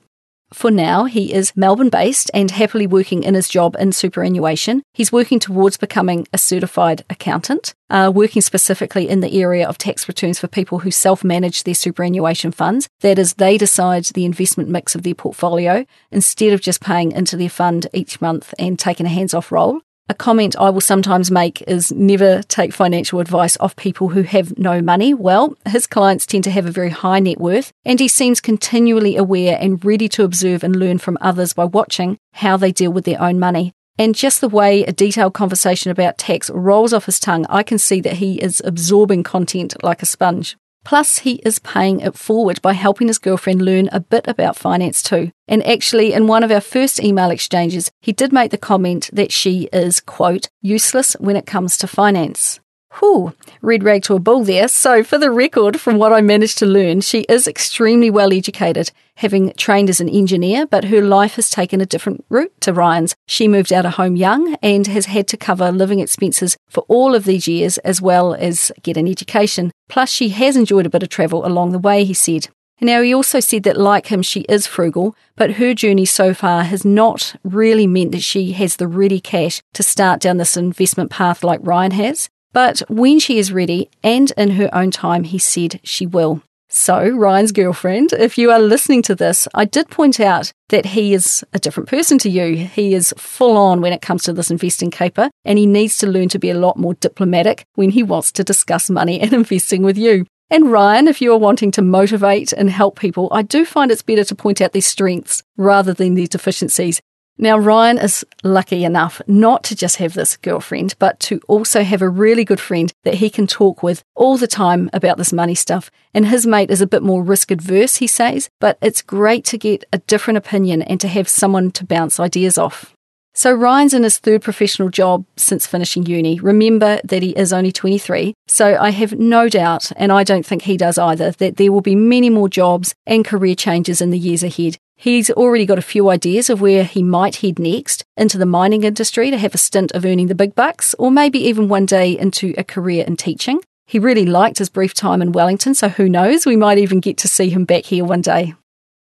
For 0.52 0.70
now, 0.70 1.04
he 1.04 1.34
is 1.34 1.56
Melbourne 1.56 1.90
based 1.90 2.30
and 2.32 2.50
happily 2.50 2.86
working 2.86 3.22
in 3.22 3.34
his 3.34 3.48
job 3.48 3.76
in 3.78 3.92
superannuation. 3.92 4.82
He's 4.94 5.12
working 5.12 5.38
towards 5.38 5.76
becoming 5.76 6.26
a 6.32 6.38
certified 6.38 7.04
accountant, 7.10 7.74
uh, 7.90 8.10
working 8.14 8.40
specifically 8.40 9.08
in 9.08 9.20
the 9.20 9.40
area 9.42 9.68
of 9.68 9.76
tax 9.76 10.08
returns 10.08 10.38
for 10.38 10.48
people 10.48 10.78
who 10.78 10.90
self 10.90 11.22
manage 11.22 11.64
their 11.64 11.74
superannuation 11.74 12.52
funds. 12.52 12.88
That 13.00 13.18
is, 13.18 13.34
they 13.34 13.58
decide 13.58 14.06
the 14.06 14.24
investment 14.24 14.70
mix 14.70 14.94
of 14.94 15.02
their 15.02 15.14
portfolio 15.14 15.84
instead 16.10 16.54
of 16.54 16.62
just 16.62 16.80
paying 16.80 17.12
into 17.12 17.36
their 17.36 17.50
fund 17.50 17.86
each 17.92 18.20
month 18.20 18.54
and 18.58 18.78
taking 18.78 19.06
a 19.06 19.10
hands 19.10 19.34
off 19.34 19.52
role. 19.52 19.82
A 20.10 20.14
comment 20.14 20.56
I 20.58 20.70
will 20.70 20.80
sometimes 20.80 21.30
make 21.30 21.60
is 21.62 21.92
never 21.92 22.42
take 22.44 22.72
financial 22.72 23.20
advice 23.20 23.58
off 23.60 23.76
people 23.76 24.08
who 24.08 24.22
have 24.22 24.56
no 24.58 24.80
money. 24.80 25.12
Well, 25.12 25.54
his 25.66 25.86
clients 25.86 26.24
tend 26.24 26.44
to 26.44 26.50
have 26.50 26.64
a 26.64 26.70
very 26.70 26.88
high 26.88 27.20
net 27.20 27.38
worth, 27.38 27.72
and 27.84 28.00
he 28.00 28.08
seems 28.08 28.40
continually 28.40 29.16
aware 29.16 29.58
and 29.60 29.84
ready 29.84 30.08
to 30.10 30.24
observe 30.24 30.64
and 30.64 30.74
learn 30.74 30.96
from 30.96 31.18
others 31.20 31.52
by 31.52 31.66
watching 31.66 32.16
how 32.32 32.56
they 32.56 32.72
deal 32.72 32.90
with 32.90 33.04
their 33.04 33.20
own 33.20 33.38
money. 33.38 33.72
And 33.98 34.14
just 34.14 34.40
the 34.40 34.48
way 34.48 34.82
a 34.84 34.92
detailed 34.92 35.34
conversation 35.34 35.90
about 35.90 36.16
tax 36.16 36.48
rolls 36.48 36.94
off 36.94 37.04
his 37.04 37.20
tongue, 37.20 37.44
I 37.50 37.62
can 37.62 37.78
see 37.78 38.00
that 38.00 38.14
he 38.14 38.40
is 38.40 38.62
absorbing 38.64 39.24
content 39.24 39.74
like 39.82 40.00
a 40.00 40.06
sponge. 40.06 40.56
Plus, 40.84 41.18
he 41.18 41.34
is 41.44 41.58
paying 41.58 42.00
it 42.00 42.14
forward 42.16 42.62
by 42.62 42.72
helping 42.72 43.08
his 43.08 43.18
girlfriend 43.18 43.62
learn 43.62 43.88
a 43.92 44.00
bit 44.00 44.26
about 44.26 44.56
finance 44.56 45.02
too. 45.02 45.30
And 45.46 45.66
actually, 45.66 46.12
in 46.12 46.26
one 46.26 46.42
of 46.42 46.50
our 46.50 46.60
first 46.60 47.02
email 47.02 47.30
exchanges, 47.30 47.90
he 48.00 48.12
did 48.12 48.32
make 48.32 48.50
the 48.50 48.58
comment 48.58 49.10
that 49.12 49.32
she 49.32 49.68
is, 49.72 50.00
quote, 50.00 50.48
useless 50.62 51.14
when 51.14 51.36
it 51.36 51.46
comes 51.46 51.76
to 51.78 51.86
finance. 51.86 52.60
Whew, 52.98 53.34
red 53.60 53.84
rag 53.84 54.02
to 54.04 54.14
a 54.14 54.18
bull 54.18 54.44
there. 54.44 54.66
So, 54.66 55.04
for 55.04 55.18
the 55.18 55.30
record, 55.30 55.78
from 55.78 55.98
what 55.98 56.12
I 56.12 56.20
managed 56.20 56.58
to 56.58 56.66
learn, 56.66 57.00
she 57.00 57.20
is 57.28 57.46
extremely 57.46 58.10
well 58.10 58.32
educated, 58.32 58.90
having 59.16 59.52
trained 59.52 59.90
as 59.90 60.00
an 60.00 60.08
engineer, 60.08 60.66
but 60.66 60.84
her 60.84 61.02
life 61.02 61.34
has 61.34 61.50
taken 61.50 61.80
a 61.80 61.86
different 61.86 62.24
route 62.28 62.52
to 62.62 62.72
Ryan's. 62.72 63.14
She 63.26 63.46
moved 63.46 63.72
out 63.72 63.86
of 63.86 63.94
home 63.94 64.16
young 64.16 64.56
and 64.62 64.86
has 64.86 65.06
had 65.06 65.28
to 65.28 65.36
cover 65.36 65.70
living 65.70 66.00
expenses 66.00 66.56
for 66.68 66.84
all 66.88 67.14
of 67.14 67.24
these 67.24 67.46
years, 67.46 67.78
as 67.78 68.00
well 68.00 68.34
as 68.34 68.72
get 68.82 68.96
an 68.96 69.06
education. 69.06 69.70
Plus, 69.88 70.08
she 70.08 70.30
has 70.30 70.56
enjoyed 70.56 70.86
a 70.86 70.90
bit 70.90 71.02
of 71.02 71.08
travel 71.08 71.46
along 71.46 71.72
the 71.72 71.78
way, 71.78 72.04
he 72.04 72.14
said. 72.14 72.48
Now, 72.80 73.02
he 73.02 73.12
also 73.12 73.40
said 73.40 73.64
that, 73.64 73.76
like 73.76 74.06
him, 74.06 74.22
she 74.22 74.40
is 74.42 74.66
frugal, 74.66 75.16
but 75.36 75.52
her 75.52 75.74
journey 75.74 76.04
so 76.04 76.32
far 76.32 76.62
has 76.62 76.84
not 76.84 77.34
really 77.42 77.86
meant 77.86 78.12
that 78.12 78.22
she 78.22 78.52
has 78.52 78.76
the 78.76 78.86
ready 78.86 79.20
cash 79.20 79.60
to 79.74 79.82
start 79.82 80.20
down 80.20 80.36
this 80.36 80.56
investment 80.56 81.10
path 81.10 81.42
like 81.42 81.60
Ryan 81.62 81.90
has. 81.92 82.30
But 82.52 82.80
when 82.88 83.18
she 83.18 83.38
is 83.38 83.52
ready 83.52 83.90
and 84.02 84.32
in 84.36 84.52
her 84.52 84.68
own 84.74 84.90
time, 84.90 85.24
he 85.24 85.38
said 85.38 85.80
she 85.82 86.06
will. 86.06 86.42
So, 86.70 87.08
Ryan's 87.08 87.52
girlfriend, 87.52 88.12
if 88.12 88.36
you 88.36 88.50
are 88.50 88.58
listening 88.58 89.00
to 89.02 89.14
this, 89.14 89.48
I 89.54 89.64
did 89.64 89.88
point 89.88 90.20
out 90.20 90.52
that 90.68 90.84
he 90.84 91.14
is 91.14 91.42
a 91.54 91.58
different 91.58 91.88
person 91.88 92.18
to 92.18 92.28
you. 92.28 92.56
He 92.56 92.92
is 92.92 93.14
full 93.16 93.56
on 93.56 93.80
when 93.80 93.94
it 93.94 94.02
comes 94.02 94.24
to 94.24 94.34
this 94.34 94.50
investing 94.50 94.90
caper, 94.90 95.30
and 95.46 95.58
he 95.58 95.64
needs 95.64 95.96
to 95.98 96.06
learn 96.06 96.28
to 96.28 96.38
be 96.38 96.50
a 96.50 96.58
lot 96.58 96.76
more 96.76 96.92
diplomatic 96.94 97.64
when 97.76 97.90
he 97.90 98.02
wants 98.02 98.30
to 98.32 98.44
discuss 98.44 98.90
money 98.90 99.18
and 99.18 99.32
investing 99.32 99.82
with 99.82 99.96
you. 99.96 100.26
And 100.50 100.70
Ryan, 100.70 101.08
if 101.08 101.22
you 101.22 101.32
are 101.32 101.38
wanting 101.38 101.70
to 101.72 101.82
motivate 101.82 102.52
and 102.52 102.68
help 102.68 102.98
people, 102.98 103.28
I 103.32 103.42
do 103.42 103.64
find 103.64 103.90
it's 103.90 104.02
better 104.02 104.24
to 104.24 104.34
point 104.34 104.60
out 104.60 104.72
their 104.72 104.82
strengths 104.82 105.42
rather 105.56 105.94
than 105.94 106.14
their 106.14 106.26
deficiencies. 106.26 107.00
Now, 107.40 107.56
Ryan 107.56 107.98
is 107.98 108.24
lucky 108.42 108.82
enough 108.82 109.22
not 109.28 109.62
to 109.64 109.76
just 109.76 109.96
have 109.96 110.14
this 110.14 110.36
girlfriend, 110.36 110.96
but 110.98 111.20
to 111.20 111.40
also 111.46 111.84
have 111.84 112.02
a 112.02 112.08
really 112.08 112.44
good 112.44 112.58
friend 112.58 112.92
that 113.04 113.14
he 113.14 113.30
can 113.30 113.46
talk 113.46 113.80
with 113.80 114.02
all 114.16 114.36
the 114.36 114.48
time 114.48 114.90
about 114.92 115.18
this 115.18 115.32
money 115.32 115.54
stuff. 115.54 115.88
And 116.12 116.26
his 116.26 116.46
mate 116.46 116.70
is 116.70 116.80
a 116.80 116.86
bit 116.86 117.04
more 117.04 117.22
risk 117.22 117.52
adverse, 117.52 117.96
he 117.96 118.08
says, 118.08 118.50
but 118.60 118.76
it's 118.82 119.02
great 119.02 119.44
to 119.46 119.58
get 119.58 119.84
a 119.92 119.98
different 119.98 120.38
opinion 120.38 120.82
and 120.82 121.00
to 121.00 121.06
have 121.06 121.28
someone 121.28 121.70
to 121.72 121.86
bounce 121.86 122.18
ideas 122.18 122.58
off. 122.58 122.92
So 123.34 123.52
Ryan's 123.52 123.94
in 123.94 124.02
his 124.02 124.18
third 124.18 124.42
professional 124.42 124.88
job 124.88 125.24
since 125.36 125.64
finishing 125.64 126.06
uni. 126.06 126.40
Remember 126.40 127.00
that 127.04 127.22
he 127.22 127.30
is 127.30 127.52
only 127.52 127.70
23. 127.70 128.34
So 128.48 128.76
I 128.80 128.90
have 128.90 129.16
no 129.16 129.48
doubt, 129.48 129.92
and 129.94 130.10
I 130.10 130.24
don't 130.24 130.44
think 130.44 130.62
he 130.62 130.76
does 130.76 130.98
either, 130.98 131.30
that 131.30 131.56
there 131.56 131.70
will 131.70 131.80
be 131.80 131.94
many 131.94 132.30
more 132.30 132.48
jobs 132.48 132.96
and 133.06 133.24
career 133.24 133.54
changes 133.54 134.00
in 134.00 134.10
the 134.10 134.18
years 134.18 134.42
ahead. 134.42 134.76
He's 135.00 135.30
already 135.30 135.64
got 135.64 135.78
a 135.78 135.82
few 135.82 136.10
ideas 136.10 136.50
of 136.50 136.60
where 136.60 136.82
he 136.82 137.04
might 137.04 137.36
head 137.36 137.60
next 137.60 138.04
into 138.16 138.36
the 138.36 138.44
mining 138.44 138.82
industry 138.82 139.30
to 139.30 139.38
have 139.38 139.54
a 139.54 139.58
stint 139.58 139.92
of 139.92 140.04
earning 140.04 140.26
the 140.26 140.34
big 140.34 140.56
bucks, 140.56 140.92
or 140.98 141.12
maybe 141.12 141.38
even 141.38 141.68
one 141.68 141.86
day 141.86 142.18
into 142.18 142.52
a 142.58 142.64
career 142.64 143.04
in 143.06 143.16
teaching. 143.16 143.60
He 143.86 144.00
really 144.00 144.26
liked 144.26 144.58
his 144.58 144.68
brief 144.68 144.92
time 144.92 145.22
in 145.22 145.30
Wellington, 145.30 145.76
so 145.76 145.88
who 145.88 146.08
knows, 146.08 146.44
we 146.44 146.56
might 146.56 146.78
even 146.78 146.98
get 146.98 147.16
to 147.18 147.28
see 147.28 147.48
him 147.48 147.64
back 147.64 147.84
here 147.84 148.04
one 148.04 148.22
day. 148.22 148.54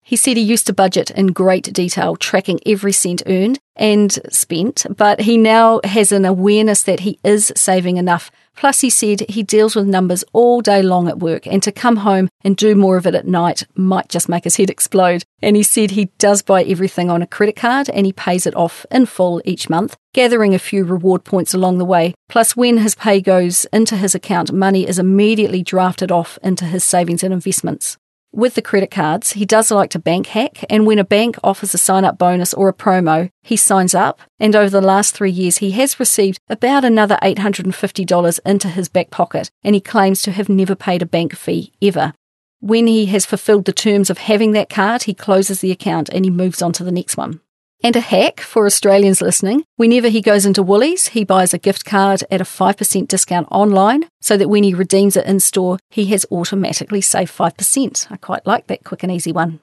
He 0.03 0.17
said 0.17 0.37
he 0.37 0.43
used 0.43 0.67
to 0.67 0.73
budget 0.73 1.13
in 1.13 1.29
great 1.29 1.73
detail, 1.73 2.17
tracking 2.17 2.59
every 2.67 2.93
cent 2.93 3.23
earned 3.25 3.61
and 3.77 4.19
spent, 4.29 4.87
but 4.97 5.21
he 5.21 5.37
now 5.37 5.81
has 5.85 6.11
an 6.11 6.25
awareness 6.25 6.83
that 6.83 7.01
he 7.01 7.21
is 7.23 7.53
saving 7.55 7.97
enough. 7.97 8.33
Plus, 8.57 8.81
he 8.81 8.91
said 8.91 9.21
he 9.29 9.43
deals 9.43 9.77
with 9.77 9.87
numbers 9.87 10.25
all 10.33 10.61
day 10.61 10.83
long 10.83 11.09
at 11.09 11.19
work, 11.19 11.47
and 11.47 11.63
to 11.63 11.71
come 11.71 11.97
home 11.97 12.29
and 12.43 12.57
do 12.57 12.75
more 12.75 12.97
of 12.97 13.07
it 13.07 13.15
at 13.15 13.27
night 13.27 13.65
might 13.75 14.09
just 14.09 14.29
make 14.29 14.45
his 14.45 14.57
head 14.57 14.71
explode. 14.71 15.23
And 15.43 15.57
he 15.57 15.63
said 15.63 15.91
he 15.91 16.07
does 16.19 16.43
buy 16.43 16.65
everything 16.65 17.11
on 17.11 17.23
a 17.23 17.27
credit 17.27 17.57
card 17.57 17.91
and 17.91 18.07
he 18.07 18.13
pays 18.13 18.47
it 18.47 18.57
off 18.57 18.87
in 18.91 19.07
full 19.07 19.43
each 19.45 19.69
month, 19.69 19.97
gathering 20.15 20.55
a 20.55 20.59
few 20.59 20.85
reward 20.85 21.25
points 21.25 21.53
along 21.53 21.79
the 21.79 21.85
way. 21.85 22.15
Plus, 22.29 22.57
when 22.57 22.79
his 22.79 22.95
pay 22.95 23.21
goes 23.21 23.67
into 23.73 23.97
his 23.97 24.15
account, 24.15 24.53
money 24.53 24.89
is 24.89 24.99
immediately 24.99 25.63
drafted 25.63 26.11
off 26.11 26.39
into 26.43 26.65
his 26.65 26.83
savings 26.83 27.23
and 27.23 27.35
investments 27.35 27.99
with 28.37 28.55
the 28.55 28.63
credit 28.63 28.91
cards, 28.91 29.33
he 29.33 29.47
does 29.47 29.71
like 29.71 29.91
to 29.91 29.99
bank 29.99 30.27
hack, 30.27 30.65
and 30.69 30.87
when 30.87 30.99
a 30.99 31.05
bank 31.05 31.37
offers 31.43 31.73
a 31.73 31.79
sign 31.79 32.05
up 32.05 32.19
bonus 32.19 32.53
or 32.53 32.69
a 32.69 32.75
promo, 32.75 33.31
he 33.43 33.57
signs 33.57 33.95
up. 33.95 34.21
And 34.39 34.55
over 34.55 34.69
the 34.69 34.83
last 34.83 35.15
three 35.15 35.31
years, 35.31 35.59
he 35.59 35.71
has 35.73 35.99
received 35.99 36.39
about 36.51 36.85
another 36.85 37.19
$850 37.23 38.41
into 38.45 38.69
his 38.69 38.89
back 38.89 39.11
pocket, 39.11 39.51
and 39.65 39.75
he 39.75 39.81
claims 39.81 40.21
to 40.23 40.33
have 40.33 40.51
never 40.51 40.75
paid 40.75 41.01
a 41.01 41.07
bank 41.07 41.35
fee 41.35 41.73
ever. 41.81 42.13
When 42.61 42.87
he 42.87 43.07
has 43.07 43.25
fulfilled 43.25 43.65
the 43.65 43.73
terms 43.73 44.11
of 44.11 44.19
having 44.19 44.53
that 44.53 44.69
card, 44.69 45.05
he 45.05 45.15
closes 45.15 45.61
the 45.61 45.71
account 45.71 46.09
and 46.11 46.25
he 46.25 46.31
moves 46.31 46.61
on 46.61 46.73
to 46.75 46.85
the 46.85 46.93
next 46.93 47.17
one. 47.17 47.41
And 47.83 47.95
a 47.95 48.01
hack 48.01 48.41
for 48.41 48.67
Australians 48.67 49.21
listening 49.21 49.65
whenever 49.77 50.09
he 50.09 50.21
goes 50.21 50.47
into 50.47 50.63
Woolies, 50.63 51.09
he 51.09 51.25
buys 51.25 51.53
a 51.53 51.59
gift 51.59 51.85
card 51.85 52.25
at 52.31 52.41
a 52.41 52.45
5% 52.45 53.09
discount 53.09 53.49
online 53.51 54.05
so 54.21 54.37
that 54.37 54.49
when 54.49 54.65
he 54.65 54.75
redeems 54.75 55.17
it 55.17 55.27
in 55.27 55.41
store, 55.41 55.79
he 55.91 56.07
has 56.07 56.27
automatically 56.31 57.01
saved 57.01 57.33
5%. 57.33 58.07
I 58.11 58.17
quite 58.17 58.47
like 58.47 58.67
that 58.67 58.85
quick 58.85 59.03
and 59.03 59.13
easy 59.13 59.33
one. 59.33 59.61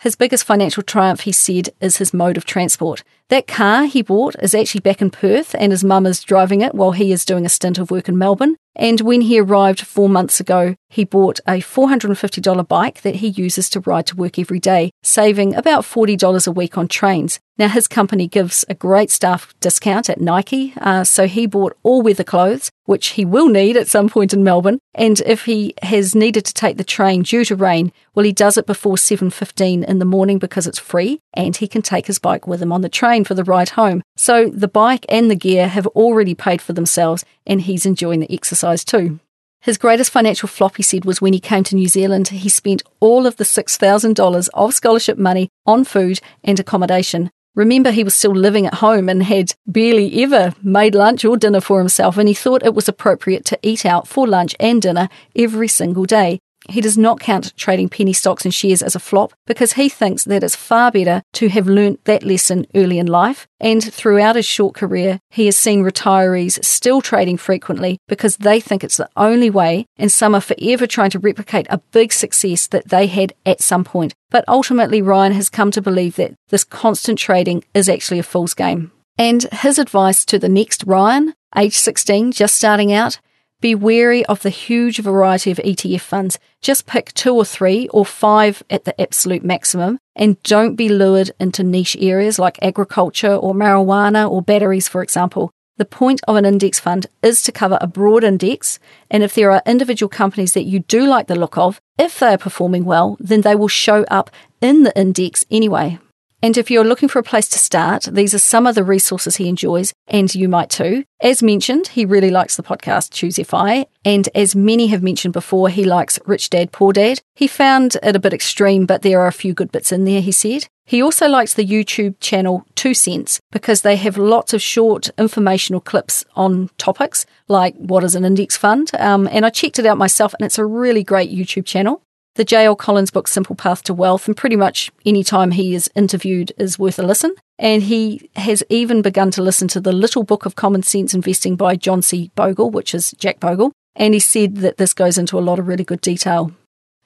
His 0.00 0.16
biggest 0.16 0.44
financial 0.44 0.82
triumph, 0.82 1.20
he 1.20 1.32
said, 1.32 1.70
is 1.80 1.96
his 1.96 2.12
mode 2.12 2.36
of 2.36 2.44
transport. 2.44 3.02
That 3.28 3.48
car 3.48 3.86
he 3.86 4.02
bought 4.02 4.36
is 4.40 4.54
actually 4.54 4.82
back 4.82 5.02
in 5.02 5.10
Perth, 5.10 5.56
and 5.58 5.72
his 5.72 5.82
mum 5.82 6.06
is 6.06 6.22
driving 6.22 6.60
it 6.60 6.76
while 6.76 6.92
he 6.92 7.10
is 7.10 7.24
doing 7.24 7.44
a 7.44 7.48
stint 7.48 7.76
of 7.76 7.90
work 7.90 8.08
in 8.08 8.16
Melbourne. 8.16 8.56
And 8.76 9.00
when 9.00 9.22
he 9.22 9.40
arrived 9.40 9.80
four 9.80 10.08
months 10.08 10.38
ago, 10.38 10.76
he 10.90 11.04
bought 11.04 11.40
a 11.48 11.60
$450 11.60 12.68
bike 12.68 13.00
that 13.00 13.16
he 13.16 13.28
uses 13.28 13.68
to 13.70 13.80
ride 13.80 14.06
to 14.06 14.16
work 14.16 14.38
every 14.38 14.60
day, 14.60 14.90
saving 15.02 15.54
about 15.54 15.84
$40 15.84 16.46
a 16.46 16.52
week 16.52 16.76
on 16.78 16.86
trains. 16.86 17.40
Now, 17.58 17.68
his 17.68 17.88
company 17.88 18.28
gives 18.28 18.66
a 18.68 18.74
great 18.74 19.10
staff 19.10 19.54
discount 19.60 20.10
at 20.10 20.20
Nike, 20.20 20.74
uh, 20.76 21.04
so 21.04 21.26
he 21.26 21.46
bought 21.46 21.74
all 21.82 22.02
weather 22.02 22.22
clothes, 22.22 22.70
which 22.84 23.08
he 23.08 23.24
will 23.24 23.48
need 23.48 23.78
at 23.78 23.88
some 23.88 24.10
point 24.10 24.34
in 24.34 24.44
Melbourne. 24.44 24.78
And 24.94 25.20
if 25.24 25.46
he 25.46 25.72
has 25.82 26.14
needed 26.14 26.44
to 26.44 26.52
take 26.52 26.76
the 26.76 26.84
train 26.84 27.22
due 27.22 27.46
to 27.46 27.56
rain, 27.56 27.92
well, 28.14 28.24
he 28.26 28.32
does 28.32 28.58
it 28.58 28.66
before 28.66 28.96
7.15 28.96 29.84
in 29.84 29.98
the 29.98 30.04
morning 30.04 30.38
because 30.38 30.66
it's 30.66 30.78
free, 30.78 31.20
and 31.32 31.56
he 31.56 31.66
can 31.66 31.80
take 31.80 32.08
his 32.08 32.18
bike 32.18 32.46
with 32.46 32.60
him 32.60 32.72
on 32.72 32.82
the 32.82 32.90
for 33.24 33.34
the 33.34 33.44
ride 33.44 33.70
home. 33.70 34.02
So 34.16 34.48
the 34.48 34.68
bike 34.68 35.06
and 35.08 35.30
the 35.30 35.36
gear 35.36 35.68
have 35.68 35.86
already 35.88 36.34
paid 36.34 36.60
for 36.60 36.72
themselves, 36.72 37.24
and 37.46 37.60
he's 37.60 37.86
enjoying 37.86 38.20
the 38.20 38.32
exercise 38.32 38.84
too. 38.84 39.20
His 39.60 39.78
greatest 39.78 40.12
financial 40.12 40.48
flop, 40.48 40.76
he 40.76 40.82
said, 40.82 41.04
was 41.04 41.20
when 41.20 41.32
he 41.32 41.40
came 41.40 41.64
to 41.64 41.74
New 41.74 41.88
Zealand. 41.88 42.28
He 42.28 42.48
spent 42.48 42.82
all 43.00 43.26
of 43.26 43.36
the 43.36 43.44
$6,000 43.44 44.48
of 44.54 44.74
scholarship 44.74 45.18
money 45.18 45.48
on 45.66 45.84
food 45.84 46.20
and 46.44 46.60
accommodation. 46.60 47.30
Remember, 47.56 47.90
he 47.90 48.04
was 48.04 48.14
still 48.14 48.34
living 48.34 48.66
at 48.66 48.74
home 48.74 49.08
and 49.08 49.22
had 49.22 49.54
barely 49.66 50.22
ever 50.22 50.54
made 50.62 50.94
lunch 50.94 51.24
or 51.24 51.38
dinner 51.38 51.60
for 51.60 51.78
himself, 51.78 52.18
and 52.18 52.28
he 52.28 52.34
thought 52.34 52.64
it 52.64 52.74
was 52.74 52.86
appropriate 52.86 53.46
to 53.46 53.58
eat 53.62 53.86
out 53.86 54.06
for 54.06 54.28
lunch 54.28 54.54
and 54.60 54.82
dinner 54.82 55.08
every 55.34 55.66
single 55.66 56.04
day. 56.04 56.38
He 56.68 56.80
does 56.80 56.98
not 56.98 57.20
count 57.20 57.56
trading 57.56 57.88
penny 57.88 58.12
stocks 58.12 58.44
and 58.44 58.54
shares 58.54 58.82
as 58.82 58.94
a 58.94 59.00
flop 59.00 59.32
because 59.46 59.74
he 59.74 59.88
thinks 59.88 60.24
that 60.24 60.42
it's 60.42 60.56
far 60.56 60.90
better 60.90 61.22
to 61.34 61.48
have 61.48 61.66
learnt 61.66 62.04
that 62.04 62.22
lesson 62.22 62.66
early 62.74 62.98
in 62.98 63.06
life. 63.06 63.46
And 63.60 63.82
throughout 63.82 64.36
his 64.36 64.46
short 64.46 64.74
career, 64.74 65.20
he 65.30 65.46
has 65.46 65.56
seen 65.56 65.82
retirees 65.82 66.62
still 66.64 67.00
trading 67.00 67.36
frequently 67.36 67.98
because 68.08 68.36
they 68.36 68.60
think 68.60 68.84
it's 68.84 68.96
the 68.98 69.08
only 69.16 69.50
way, 69.50 69.86
and 69.96 70.10
some 70.12 70.34
are 70.34 70.40
forever 70.40 70.86
trying 70.86 71.10
to 71.10 71.18
replicate 71.18 71.66
a 71.70 71.78
big 71.78 72.12
success 72.12 72.66
that 72.68 72.88
they 72.88 73.06
had 73.06 73.32
at 73.44 73.60
some 73.60 73.84
point. 73.84 74.14
But 74.30 74.44
ultimately, 74.48 75.00
Ryan 75.00 75.32
has 75.32 75.48
come 75.48 75.70
to 75.70 75.80
believe 75.80 76.16
that 76.16 76.34
this 76.48 76.64
constant 76.64 77.18
trading 77.18 77.64
is 77.74 77.88
actually 77.88 78.18
a 78.18 78.24
fool's 78.24 78.54
game. 78.54 78.92
And 79.18 79.44
his 79.44 79.78
advice 79.78 80.24
to 80.26 80.38
the 80.38 80.48
next 80.48 80.84
Ryan, 80.86 81.34
age 81.56 81.76
16, 81.76 82.32
just 82.32 82.54
starting 82.54 82.92
out, 82.92 83.18
be 83.60 83.74
wary 83.74 84.24
of 84.26 84.42
the 84.42 84.50
huge 84.50 84.98
variety 84.98 85.50
of 85.50 85.58
ETF 85.58 86.00
funds. 86.00 86.38
Just 86.60 86.86
pick 86.86 87.12
two 87.14 87.34
or 87.34 87.44
three 87.44 87.88
or 87.88 88.04
five 88.04 88.62
at 88.68 88.84
the 88.84 89.00
absolute 89.00 89.44
maximum 89.44 89.98
and 90.14 90.42
don't 90.42 90.76
be 90.76 90.88
lured 90.88 91.30
into 91.40 91.62
niche 91.62 91.96
areas 92.00 92.38
like 92.38 92.62
agriculture 92.62 93.34
or 93.34 93.54
marijuana 93.54 94.30
or 94.30 94.42
batteries, 94.42 94.88
for 94.88 95.02
example. 95.02 95.50
The 95.78 95.84
point 95.84 96.22
of 96.26 96.36
an 96.36 96.46
index 96.46 96.80
fund 96.80 97.06
is 97.22 97.42
to 97.42 97.52
cover 97.52 97.76
a 97.82 97.86
broad 97.86 98.24
index, 98.24 98.78
and 99.10 99.22
if 99.22 99.34
there 99.34 99.50
are 99.50 99.62
individual 99.66 100.08
companies 100.08 100.54
that 100.54 100.64
you 100.64 100.80
do 100.80 101.06
like 101.06 101.26
the 101.26 101.34
look 101.34 101.58
of, 101.58 101.82
if 101.98 102.18
they 102.18 102.32
are 102.32 102.38
performing 102.38 102.86
well, 102.86 103.18
then 103.20 103.42
they 103.42 103.54
will 103.54 103.68
show 103.68 104.04
up 104.04 104.30
in 104.62 104.84
the 104.84 104.98
index 104.98 105.44
anyway. 105.50 105.98
And 106.42 106.58
if 106.58 106.70
you're 106.70 106.84
looking 106.84 107.08
for 107.08 107.18
a 107.18 107.24
place 107.24 107.48
to 107.48 107.58
start, 107.58 108.04
these 108.04 108.34
are 108.34 108.38
some 108.38 108.66
of 108.66 108.74
the 108.74 108.84
resources 108.84 109.36
he 109.36 109.48
enjoys, 109.48 109.94
and 110.06 110.32
you 110.34 110.48
might 110.48 110.70
too. 110.70 111.04
As 111.20 111.42
mentioned, 111.42 111.88
he 111.88 112.04
really 112.04 112.30
likes 112.30 112.56
the 112.56 112.62
podcast 112.62 113.12
Choose 113.12 113.36
FI, 113.36 113.86
and 114.04 114.28
as 114.34 114.54
many 114.54 114.88
have 114.88 115.02
mentioned 115.02 115.32
before, 115.32 115.70
he 115.70 115.84
likes 115.84 116.18
Rich 116.26 116.50
Dad 116.50 116.72
Poor 116.72 116.92
Dad. 116.92 117.20
He 117.34 117.48
found 117.48 117.96
it 118.02 118.14
a 118.14 118.20
bit 118.20 118.34
extreme, 118.34 118.84
but 118.84 119.02
there 119.02 119.20
are 119.20 119.26
a 119.26 119.32
few 119.32 119.54
good 119.54 119.72
bits 119.72 119.92
in 119.92 120.04
there, 120.04 120.20
he 120.20 120.32
said. 120.32 120.68
He 120.84 121.02
also 121.02 121.26
likes 121.26 121.54
the 121.54 121.66
YouTube 121.66 122.14
channel 122.20 122.64
Two 122.76 122.94
Cents 122.94 123.40
because 123.50 123.80
they 123.80 123.96
have 123.96 124.16
lots 124.16 124.54
of 124.54 124.62
short 124.62 125.10
informational 125.18 125.80
clips 125.80 126.24
on 126.36 126.70
topics 126.78 127.26
like 127.48 127.74
what 127.76 128.04
is 128.04 128.14
an 128.14 128.24
index 128.24 128.56
fund. 128.56 128.90
Um, 128.98 129.28
and 129.32 129.44
I 129.44 129.50
checked 129.50 129.80
it 129.80 129.86
out 129.86 129.98
myself, 129.98 130.34
and 130.34 130.46
it's 130.46 130.58
a 130.58 130.64
really 130.64 131.02
great 131.02 131.32
YouTube 131.32 131.64
channel 131.64 132.02
the 132.36 132.44
J.L. 132.44 132.76
Collins 132.76 133.10
book, 133.10 133.26
Simple 133.26 133.56
Path 133.56 133.82
to 133.84 133.94
Wealth, 133.94 134.28
and 134.28 134.36
pretty 134.36 134.56
much 134.56 134.92
any 135.04 135.24
time 135.24 135.50
he 135.50 135.74
is 135.74 135.90
interviewed 135.94 136.52
is 136.58 136.78
worth 136.78 136.98
a 136.98 137.02
listen. 137.02 137.34
And 137.58 137.82
he 137.82 138.30
has 138.36 138.62
even 138.68 139.02
begun 139.02 139.30
to 139.32 139.42
listen 139.42 139.68
to 139.68 139.80
the 139.80 139.92
Little 139.92 140.22
Book 140.22 140.46
of 140.46 140.54
Common 140.54 140.82
Sense 140.82 141.14
Investing 141.14 141.56
by 141.56 141.76
John 141.76 142.02
C. 142.02 142.30
Bogle, 142.34 142.70
which 142.70 142.94
is 142.94 143.12
Jack 143.12 143.40
Bogle. 143.40 143.72
And 143.96 144.12
he 144.12 144.20
said 144.20 144.56
that 144.56 144.76
this 144.76 144.92
goes 144.92 145.16
into 145.16 145.38
a 145.38 145.40
lot 145.40 145.58
of 145.58 145.66
really 145.66 145.84
good 145.84 146.02
detail. 146.02 146.52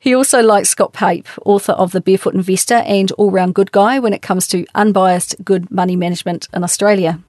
He 0.01 0.15
also 0.15 0.43
likes 0.43 0.71
Scott 0.71 0.93
Pape, 0.93 1.29
author 1.45 1.73
of 1.73 1.93
The 1.93 2.01
Barefoot 2.01 2.35
Investor 2.35 2.83
and 2.87 3.13
all 3.13 3.31
round 3.31 3.55
good 3.55 3.71
guy 3.71 3.99
when 3.99 4.15
it 4.15 4.23
comes 4.23 4.49
to 4.49 4.67
unbiased 4.75 5.37
good 5.45 5.71
money 5.71 5.95
management 5.95 6.49
in 6.53 6.65
Australia. 6.65 7.21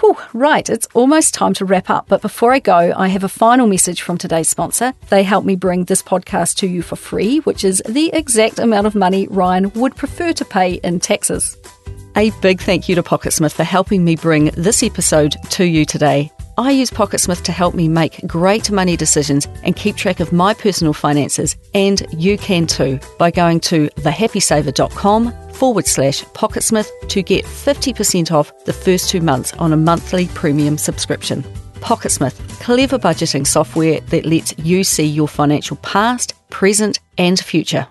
Whew, 0.00 0.16
right, 0.32 0.68
it's 0.70 0.88
almost 0.94 1.34
time 1.34 1.52
to 1.54 1.64
wrap 1.64 1.90
up. 1.90 2.08
But 2.08 2.22
before 2.22 2.52
I 2.52 2.60
go, 2.60 2.94
I 2.96 3.08
have 3.08 3.24
a 3.24 3.28
final 3.28 3.66
message 3.66 4.02
from 4.02 4.16
today's 4.16 4.48
sponsor. 4.48 4.94
They 5.10 5.22
help 5.22 5.44
me 5.44 5.54
bring 5.54 5.84
this 5.84 6.02
podcast 6.02 6.56
to 6.58 6.66
you 6.66 6.82
for 6.82 6.96
free, 6.96 7.38
which 7.40 7.62
is 7.62 7.82
the 7.86 8.10
exact 8.14 8.58
amount 8.58 8.86
of 8.86 8.94
money 8.94 9.26
Ryan 9.28 9.70
would 9.74 9.94
prefer 9.94 10.32
to 10.32 10.44
pay 10.44 10.74
in 10.74 10.98
taxes. 10.98 11.58
A 12.16 12.30
big 12.40 12.60
thank 12.60 12.88
you 12.88 12.94
to 12.94 13.02
Pocketsmith 13.02 13.52
for 13.52 13.64
helping 13.64 14.04
me 14.04 14.16
bring 14.16 14.46
this 14.56 14.82
episode 14.82 15.36
to 15.50 15.64
you 15.64 15.84
today. 15.84 16.31
I 16.58 16.70
use 16.70 16.90
Pocketsmith 16.90 17.42
to 17.44 17.52
help 17.52 17.74
me 17.74 17.88
make 17.88 18.26
great 18.26 18.70
money 18.70 18.96
decisions 18.96 19.48
and 19.62 19.74
keep 19.74 19.96
track 19.96 20.20
of 20.20 20.32
my 20.32 20.52
personal 20.52 20.92
finances, 20.92 21.56
and 21.72 22.06
you 22.12 22.36
can 22.36 22.66
too 22.66 23.00
by 23.18 23.30
going 23.30 23.60
to 23.60 23.88
thehappysaver.com 23.88 25.32
forward 25.52 25.86
slash 25.86 26.24
Pocketsmith 26.24 26.90
to 27.08 27.22
get 27.22 27.44
50% 27.46 28.32
off 28.32 28.52
the 28.64 28.72
first 28.72 29.08
two 29.08 29.20
months 29.20 29.54
on 29.54 29.72
a 29.72 29.76
monthly 29.76 30.26
premium 30.28 30.76
subscription. 30.76 31.42
Pocketsmith, 31.80 32.38
clever 32.60 32.98
budgeting 32.98 33.46
software 33.46 34.00
that 34.00 34.26
lets 34.26 34.56
you 34.58 34.84
see 34.84 35.06
your 35.06 35.28
financial 35.28 35.76
past, 35.78 36.34
present, 36.50 37.00
and 37.16 37.40
future. 37.40 37.86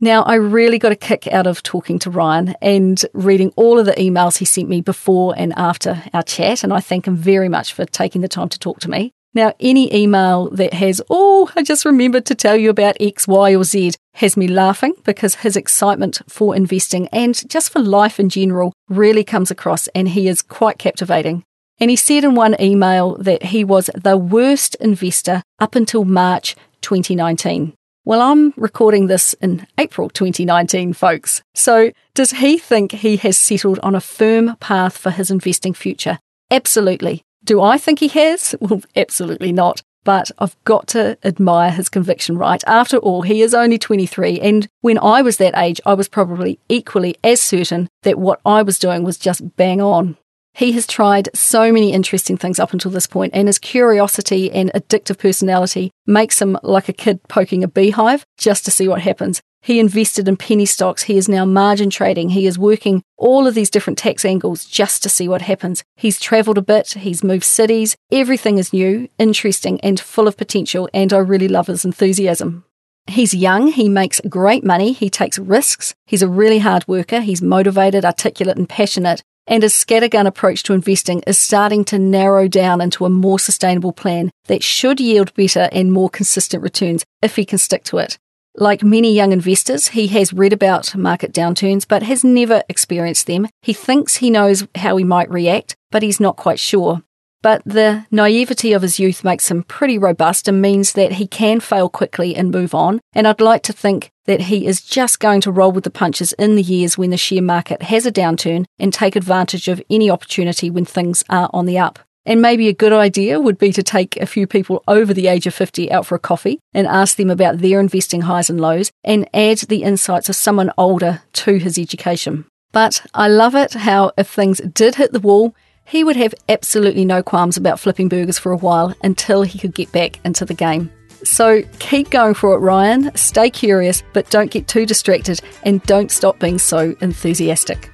Now, 0.00 0.22
I 0.22 0.36
really 0.36 0.78
got 0.78 0.92
a 0.92 0.96
kick 0.96 1.26
out 1.26 1.48
of 1.48 1.62
talking 1.64 1.98
to 2.00 2.10
Ryan 2.10 2.54
and 2.62 3.04
reading 3.14 3.52
all 3.56 3.80
of 3.80 3.86
the 3.86 3.92
emails 3.92 4.38
he 4.38 4.44
sent 4.44 4.68
me 4.68 4.80
before 4.80 5.34
and 5.36 5.52
after 5.56 6.04
our 6.14 6.22
chat, 6.22 6.62
and 6.62 6.72
I 6.72 6.78
thank 6.78 7.08
him 7.08 7.16
very 7.16 7.48
much 7.48 7.72
for 7.72 7.84
taking 7.84 8.20
the 8.20 8.28
time 8.28 8.48
to 8.50 8.58
talk 8.60 8.78
to 8.80 8.90
me. 8.90 9.12
Now, 9.34 9.54
any 9.60 9.92
email 9.94 10.50
that 10.50 10.72
has, 10.74 11.02
oh, 11.10 11.50
I 11.56 11.62
just 11.62 11.84
remembered 11.84 12.26
to 12.26 12.34
tell 12.34 12.56
you 12.56 12.70
about 12.70 12.96
X, 13.00 13.26
Y, 13.26 13.54
or 13.54 13.64
Z 13.64 13.92
has 14.14 14.36
me 14.36 14.48
laughing 14.48 14.94
because 15.04 15.36
his 15.36 15.56
excitement 15.56 16.22
for 16.28 16.56
investing 16.56 17.08
and 17.08 17.48
just 17.48 17.70
for 17.70 17.80
life 17.80 18.18
in 18.18 18.28
general 18.28 18.72
really 18.88 19.24
comes 19.24 19.50
across 19.50 19.88
and 19.88 20.08
he 20.08 20.28
is 20.28 20.42
quite 20.42 20.78
captivating. 20.78 21.44
And 21.80 21.90
he 21.90 21.96
said 21.96 22.24
in 22.24 22.34
one 22.34 22.56
email 22.60 23.16
that 23.18 23.44
he 23.44 23.64
was 23.64 23.90
the 23.94 24.16
worst 24.16 24.74
investor 24.76 25.42
up 25.60 25.74
until 25.74 26.04
March 26.04 26.56
2019. 26.80 27.74
Well, 28.08 28.22
I'm 28.22 28.54
recording 28.56 29.08
this 29.08 29.34
in 29.34 29.66
April 29.76 30.08
2019, 30.08 30.94
folks. 30.94 31.42
So, 31.54 31.92
does 32.14 32.30
he 32.30 32.56
think 32.56 32.92
he 32.92 33.18
has 33.18 33.36
settled 33.36 33.78
on 33.80 33.94
a 33.94 34.00
firm 34.00 34.56
path 34.60 34.96
for 34.96 35.10
his 35.10 35.30
investing 35.30 35.74
future? 35.74 36.18
Absolutely. 36.50 37.20
Do 37.44 37.60
I 37.60 37.76
think 37.76 37.98
he 37.98 38.08
has? 38.08 38.54
Well, 38.62 38.80
absolutely 38.96 39.52
not. 39.52 39.82
but 40.04 40.30
I've 40.38 40.56
got 40.64 40.86
to 40.88 41.18
admire 41.22 41.70
his 41.70 41.90
conviction, 41.90 42.38
right? 42.38 42.64
After 42.66 42.96
all, 42.96 43.20
he 43.20 43.42
is 43.42 43.52
only 43.52 43.76
23, 43.76 44.40
and 44.40 44.66
when 44.80 44.96
I 44.96 45.20
was 45.20 45.36
that 45.36 45.58
age, 45.58 45.78
I 45.84 45.92
was 45.92 46.08
probably 46.08 46.58
equally 46.70 47.14
as 47.22 47.42
certain 47.42 47.90
that 48.04 48.18
what 48.18 48.40
I 48.46 48.62
was 48.62 48.78
doing 48.78 49.04
was 49.04 49.18
just 49.18 49.54
bang 49.58 49.82
on. 49.82 50.16
He 50.58 50.72
has 50.72 50.88
tried 50.88 51.28
so 51.34 51.70
many 51.70 51.92
interesting 51.92 52.36
things 52.36 52.58
up 52.58 52.72
until 52.72 52.90
this 52.90 53.06
point, 53.06 53.32
and 53.32 53.46
his 53.46 53.60
curiosity 53.60 54.50
and 54.50 54.72
addictive 54.72 55.16
personality 55.16 55.92
makes 56.04 56.42
him 56.42 56.58
like 56.64 56.88
a 56.88 56.92
kid 56.92 57.20
poking 57.28 57.62
a 57.62 57.68
beehive 57.68 58.26
just 58.36 58.64
to 58.64 58.72
see 58.72 58.88
what 58.88 59.02
happens. 59.02 59.40
He 59.62 59.78
invested 59.78 60.26
in 60.26 60.36
penny 60.36 60.66
stocks. 60.66 61.04
He 61.04 61.16
is 61.16 61.28
now 61.28 61.44
margin 61.44 61.90
trading. 61.90 62.30
He 62.30 62.44
is 62.44 62.58
working 62.58 63.04
all 63.16 63.46
of 63.46 63.54
these 63.54 63.70
different 63.70 64.00
tax 64.00 64.24
angles 64.24 64.64
just 64.64 65.00
to 65.04 65.08
see 65.08 65.28
what 65.28 65.42
happens. 65.42 65.84
He's 65.94 66.18
traveled 66.18 66.58
a 66.58 66.62
bit. 66.62 66.88
He's 66.88 67.22
moved 67.22 67.44
cities. 67.44 67.94
Everything 68.10 68.58
is 68.58 68.72
new, 68.72 69.08
interesting, 69.16 69.80
and 69.82 70.00
full 70.00 70.26
of 70.26 70.36
potential. 70.36 70.88
And 70.92 71.12
I 71.12 71.18
really 71.18 71.46
love 71.46 71.68
his 71.68 71.84
enthusiasm. 71.84 72.64
He's 73.06 73.32
young. 73.32 73.68
He 73.68 73.88
makes 73.88 74.20
great 74.28 74.64
money. 74.64 74.90
He 74.90 75.08
takes 75.08 75.38
risks. 75.38 75.94
He's 76.04 76.22
a 76.22 76.28
really 76.28 76.58
hard 76.58 76.86
worker. 76.88 77.20
He's 77.20 77.40
motivated, 77.40 78.04
articulate, 78.04 78.58
and 78.58 78.68
passionate. 78.68 79.22
And 79.48 79.62
his 79.62 79.72
scattergun 79.72 80.26
approach 80.26 80.62
to 80.64 80.74
investing 80.74 81.22
is 81.26 81.38
starting 81.38 81.84
to 81.86 81.98
narrow 81.98 82.48
down 82.48 82.82
into 82.82 83.06
a 83.06 83.10
more 83.10 83.38
sustainable 83.38 83.92
plan 83.92 84.30
that 84.44 84.62
should 84.62 85.00
yield 85.00 85.32
better 85.34 85.70
and 85.72 85.90
more 85.90 86.10
consistent 86.10 86.62
returns 86.62 87.04
if 87.22 87.36
he 87.36 87.46
can 87.46 87.56
stick 87.56 87.82
to 87.84 87.96
it. 87.98 88.18
Like 88.54 88.82
many 88.82 89.14
young 89.14 89.32
investors, 89.32 89.88
he 89.88 90.08
has 90.08 90.34
read 90.34 90.52
about 90.52 90.94
market 90.94 91.32
downturns 91.32 91.86
but 91.88 92.02
has 92.02 92.22
never 92.22 92.62
experienced 92.68 93.26
them. 93.26 93.48
He 93.62 93.72
thinks 93.72 94.16
he 94.16 94.30
knows 94.30 94.66
how 94.74 94.96
he 94.98 95.04
might 95.04 95.30
react, 95.30 95.76
but 95.90 96.02
he's 96.02 96.20
not 96.20 96.36
quite 96.36 96.60
sure. 96.60 97.02
But 97.42 97.62
the 97.64 98.06
naivety 98.10 98.72
of 98.72 98.82
his 98.82 98.98
youth 98.98 99.22
makes 99.22 99.50
him 99.50 99.62
pretty 99.62 99.96
robust 99.96 100.48
and 100.48 100.60
means 100.60 100.92
that 100.92 101.12
he 101.12 101.26
can 101.26 101.60
fail 101.60 101.88
quickly 101.88 102.34
and 102.34 102.50
move 102.50 102.74
on. 102.74 103.00
And 103.12 103.28
I'd 103.28 103.40
like 103.40 103.62
to 103.64 103.72
think 103.72 104.10
that 104.26 104.42
he 104.42 104.66
is 104.66 104.82
just 104.82 105.20
going 105.20 105.40
to 105.42 105.52
roll 105.52 105.72
with 105.72 105.84
the 105.84 105.90
punches 105.90 106.32
in 106.34 106.56
the 106.56 106.62
years 106.62 106.98
when 106.98 107.10
the 107.10 107.16
share 107.16 107.42
market 107.42 107.82
has 107.82 108.06
a 108.06 108.12
downturn 108.12 108.64
and 108.78 108.92
take 108.92 109.16
advantage 109.16 109.68
of 109.68 109.82
any 109.88 110.10
opportunity 110.10 110.68
when 110.68 110.84
things 110.84 111.22
are 111.30 111.48
on 111.52 111.66
the 111.66 111.78
up. 111.78 112.00
And 112.26 112.42
maybe 112.42 112.68
a 112.68 112.74
good 112.74 112.92
idea 112.92 113.40
would 113.40 113.56
be 113.56 113.72
to 113.72 113.82
take 113.82 114.18
a 114.18 114.26
few 114.26 114.46
people 114.46 114.82
over 114.86 115.14
the 115.14 115.28
age 115.28 115.46
of 115.46 115.54
50 115.54 115.90
out 115.90 116.04
for 116.04 116.14
a 116.14 116.18
coffee 116.18 116.58
and 116.74 116.86
ask 116.86 117.16
them 117.16 117.30
about 117.30 117.58
their 117.58 117.80
investing 117.80 118.22
highs 118.22 118.50
and 118.50 118.60
lows 118.60 118.90
and 119.02 119.30
add 119.32 119.58
the 119.58 119.82
insights 119.82 120.28
of 120.28 120.36
someone 120.36 120.70
older 120.76 121.22
to 121.32 121.56
his 121.56 121.78
education. 121.78 122.44
But 122.70 123.06
I 123.14 123.28
love 123.28 123.54
it 123.54 123.72
how 123.72 124.12
if 124.18 124.28
things 124.28 124.60
did 124.60 124.96
hit 124.96 125.12
the 125.12 125.20
wall, 125.20 125.54
he 125.88 126.04
would 126.04 126.16
have 126.16 126.34
absolutely 126.48 127.04
no 127.04 127.22
qualms 127.22 127.56
about 127.56 127.80
flipping 127.80 128.08
burgers 128.08 128.38
for 128.38 128.52
a 128.52 128.56
while 128.58 128.94
until 129.02 129.42
he 129.42 129.58
could 129.58 129.74
get 129.74 129.90
back 129.90 130.20
into 130.24 130.44
the 130.44 130.54
game. 130.54 130.90
So 131.24 131.62
keep 131.78 132.10
going 132.10 132.34
for 132.34 132.54
it, 132.54 132.58
Ryan. 132.58 133.10
Stay 133.16 133.50
curious, 133.50 134.02
but 134.12 134.28
don't 134.30 134.50
get 134.50 134.68
too 134.68 134.86
distracted 134.86 135.40
and 135.64 135.82
don't 135.84 136.10
stop 136.10 136.38
being 136.38 136.58
so 136.58 136.94
enthusiastic. 137.00 137.90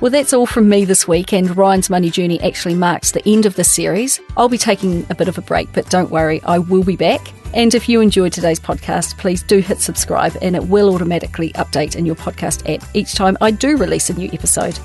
Well, 0.00 0.10
that's 0.10 0.32
all 0.32 0.46
from 0.46 0.68
me 0.68 0.84
this 0.84 1.08
week, 1.08 1.32
and 1.32 1.56
Ryan's 1.56 1.90
Money 1.90 2.10
Journey 2.10 2.40
actually 2.40 2.74
marks 2.74 3.12
the 3.12 3.26
end 3.26 3.46
of 3.46 3.56
this 3.56 3.72
series. 3.72 4.20
I'll 4.36 4.48
be 4.48 4.58
taking 4.58 5.06
a 5.10 5.14
bit 5.14 5.28
of 5.28 5.38
a 5.38 5.42
break, 5.42 5.72
but 5.72 5.88
don't 5.90 6.10
worry, 6.10 6.40
I 6.42 6.58
will 6.58 6.84
be 6.84 6.96
back. 6.96 7.32
And 7.54 7.74
if 7.74 7.88
you 7.88 8.00
enjoyed 8.00 8.32
today's 8.32 8.60
podcast, 8.60 9.16
please 9.16 9.42
do 9.42 9.58
hit 9.58 9.80
subscribe, 9.80 10.36
and 10.42 10.54
it 10.54 10.66
will 10.66 10.94
automatically 10.94 11.52
update 11.54 11.96
in 11.96 12.04
your 12.04 12.14
podcast 12.16 12.72
app 12.72 12.84
each 12.94 13.14
time 13.14 13.36
I 13.40 13.50
do 13.50 13.76
release 13.76 14.10
a 14.10 14.14
new 14.14 14.28
episode. 14.32 14.78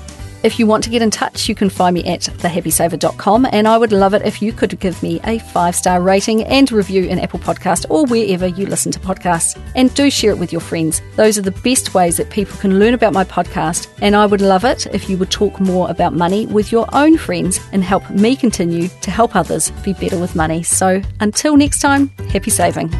If 0.44 0.58
you 0.58 0.66
want 0.66 0.84
to 0.84 0.90
get 0.90 1.00
in 1.00 1.10
touch, 1.10 1.48
you 1.48 1.54
can 1.54 1.70
find 1.70 1.94
me 1.94 2.04
at 2.04 2.20
thehappysaver.com, 2.20 3.46
and 3.50 3.66
I 3.66 3.78
would 3.78 3.92
love 3.92 4.12
it 4.12 4.20
if 4.26 4.42
you 4.42 4.52
could 4.52 4.78
give 4.78 5.02
me 5.02 5.18
a 5.24 5.38
five 5.38 5.74
star 5.74 6.02
rating 6.02 6.44
and 6.44 6.70
review 6.70 7.04
in 7.04 7.18
Apple 7.18 7.38
Podcast 7.38 7.86
or 7.88 8.04
wherever 8.04 8.46
you 8.46 8.66
listen 8.66 8.92
to 8.92 9.00
podcasts. 9.00 9.58
And 9.74 9.92
do 9.94 10.10
share 10.10 10.32
it 10.32 10.38
with 10.38 10.52
your 10.52 10.60
friends. 10.60 11.00
Those 11.16 11.38
are 11.38 11.42
the 11.42 11.50
best 11.50 11.94
ways 11.94 12.18
that 12.18 12.28
people 12.28 12.58
can 12.58 12.78
learn 12.78 12.92
about 12.92 13.14
my 13.14 13.24
podcast, 13.24 13.88
and 14.02 14.14
I 14.14 14.26
would 14.26 14.42
love 14.42 14.66
it 14.66 14.86
if 14.88 15.08
you 15.08 15.16
would 15.16 15.30
talk 15.30 15.60
more 15.60 15.88
about 15.88 16.12
money 16.12 16.44
with 16.44 16.70
your 16.70 16.86
own 16.92 17.16
friends 17.16 17.58
and 17.72 17.82
help 17.82 18.10
me 18.10 18.36
continue 18.36 18.88
to 19.00 19.10
help 19.10 19.34
others 19.34 19.70
be 19.82 19.94
better 19.94 20.18
with 20.18 20.36
money. 20.36 20.62
So 20.62 21.00
until 21.20 21.56
next 21.56 21.78
time, 21.78 22.08
happy 22.28 22.50
saving. 22.50 22.92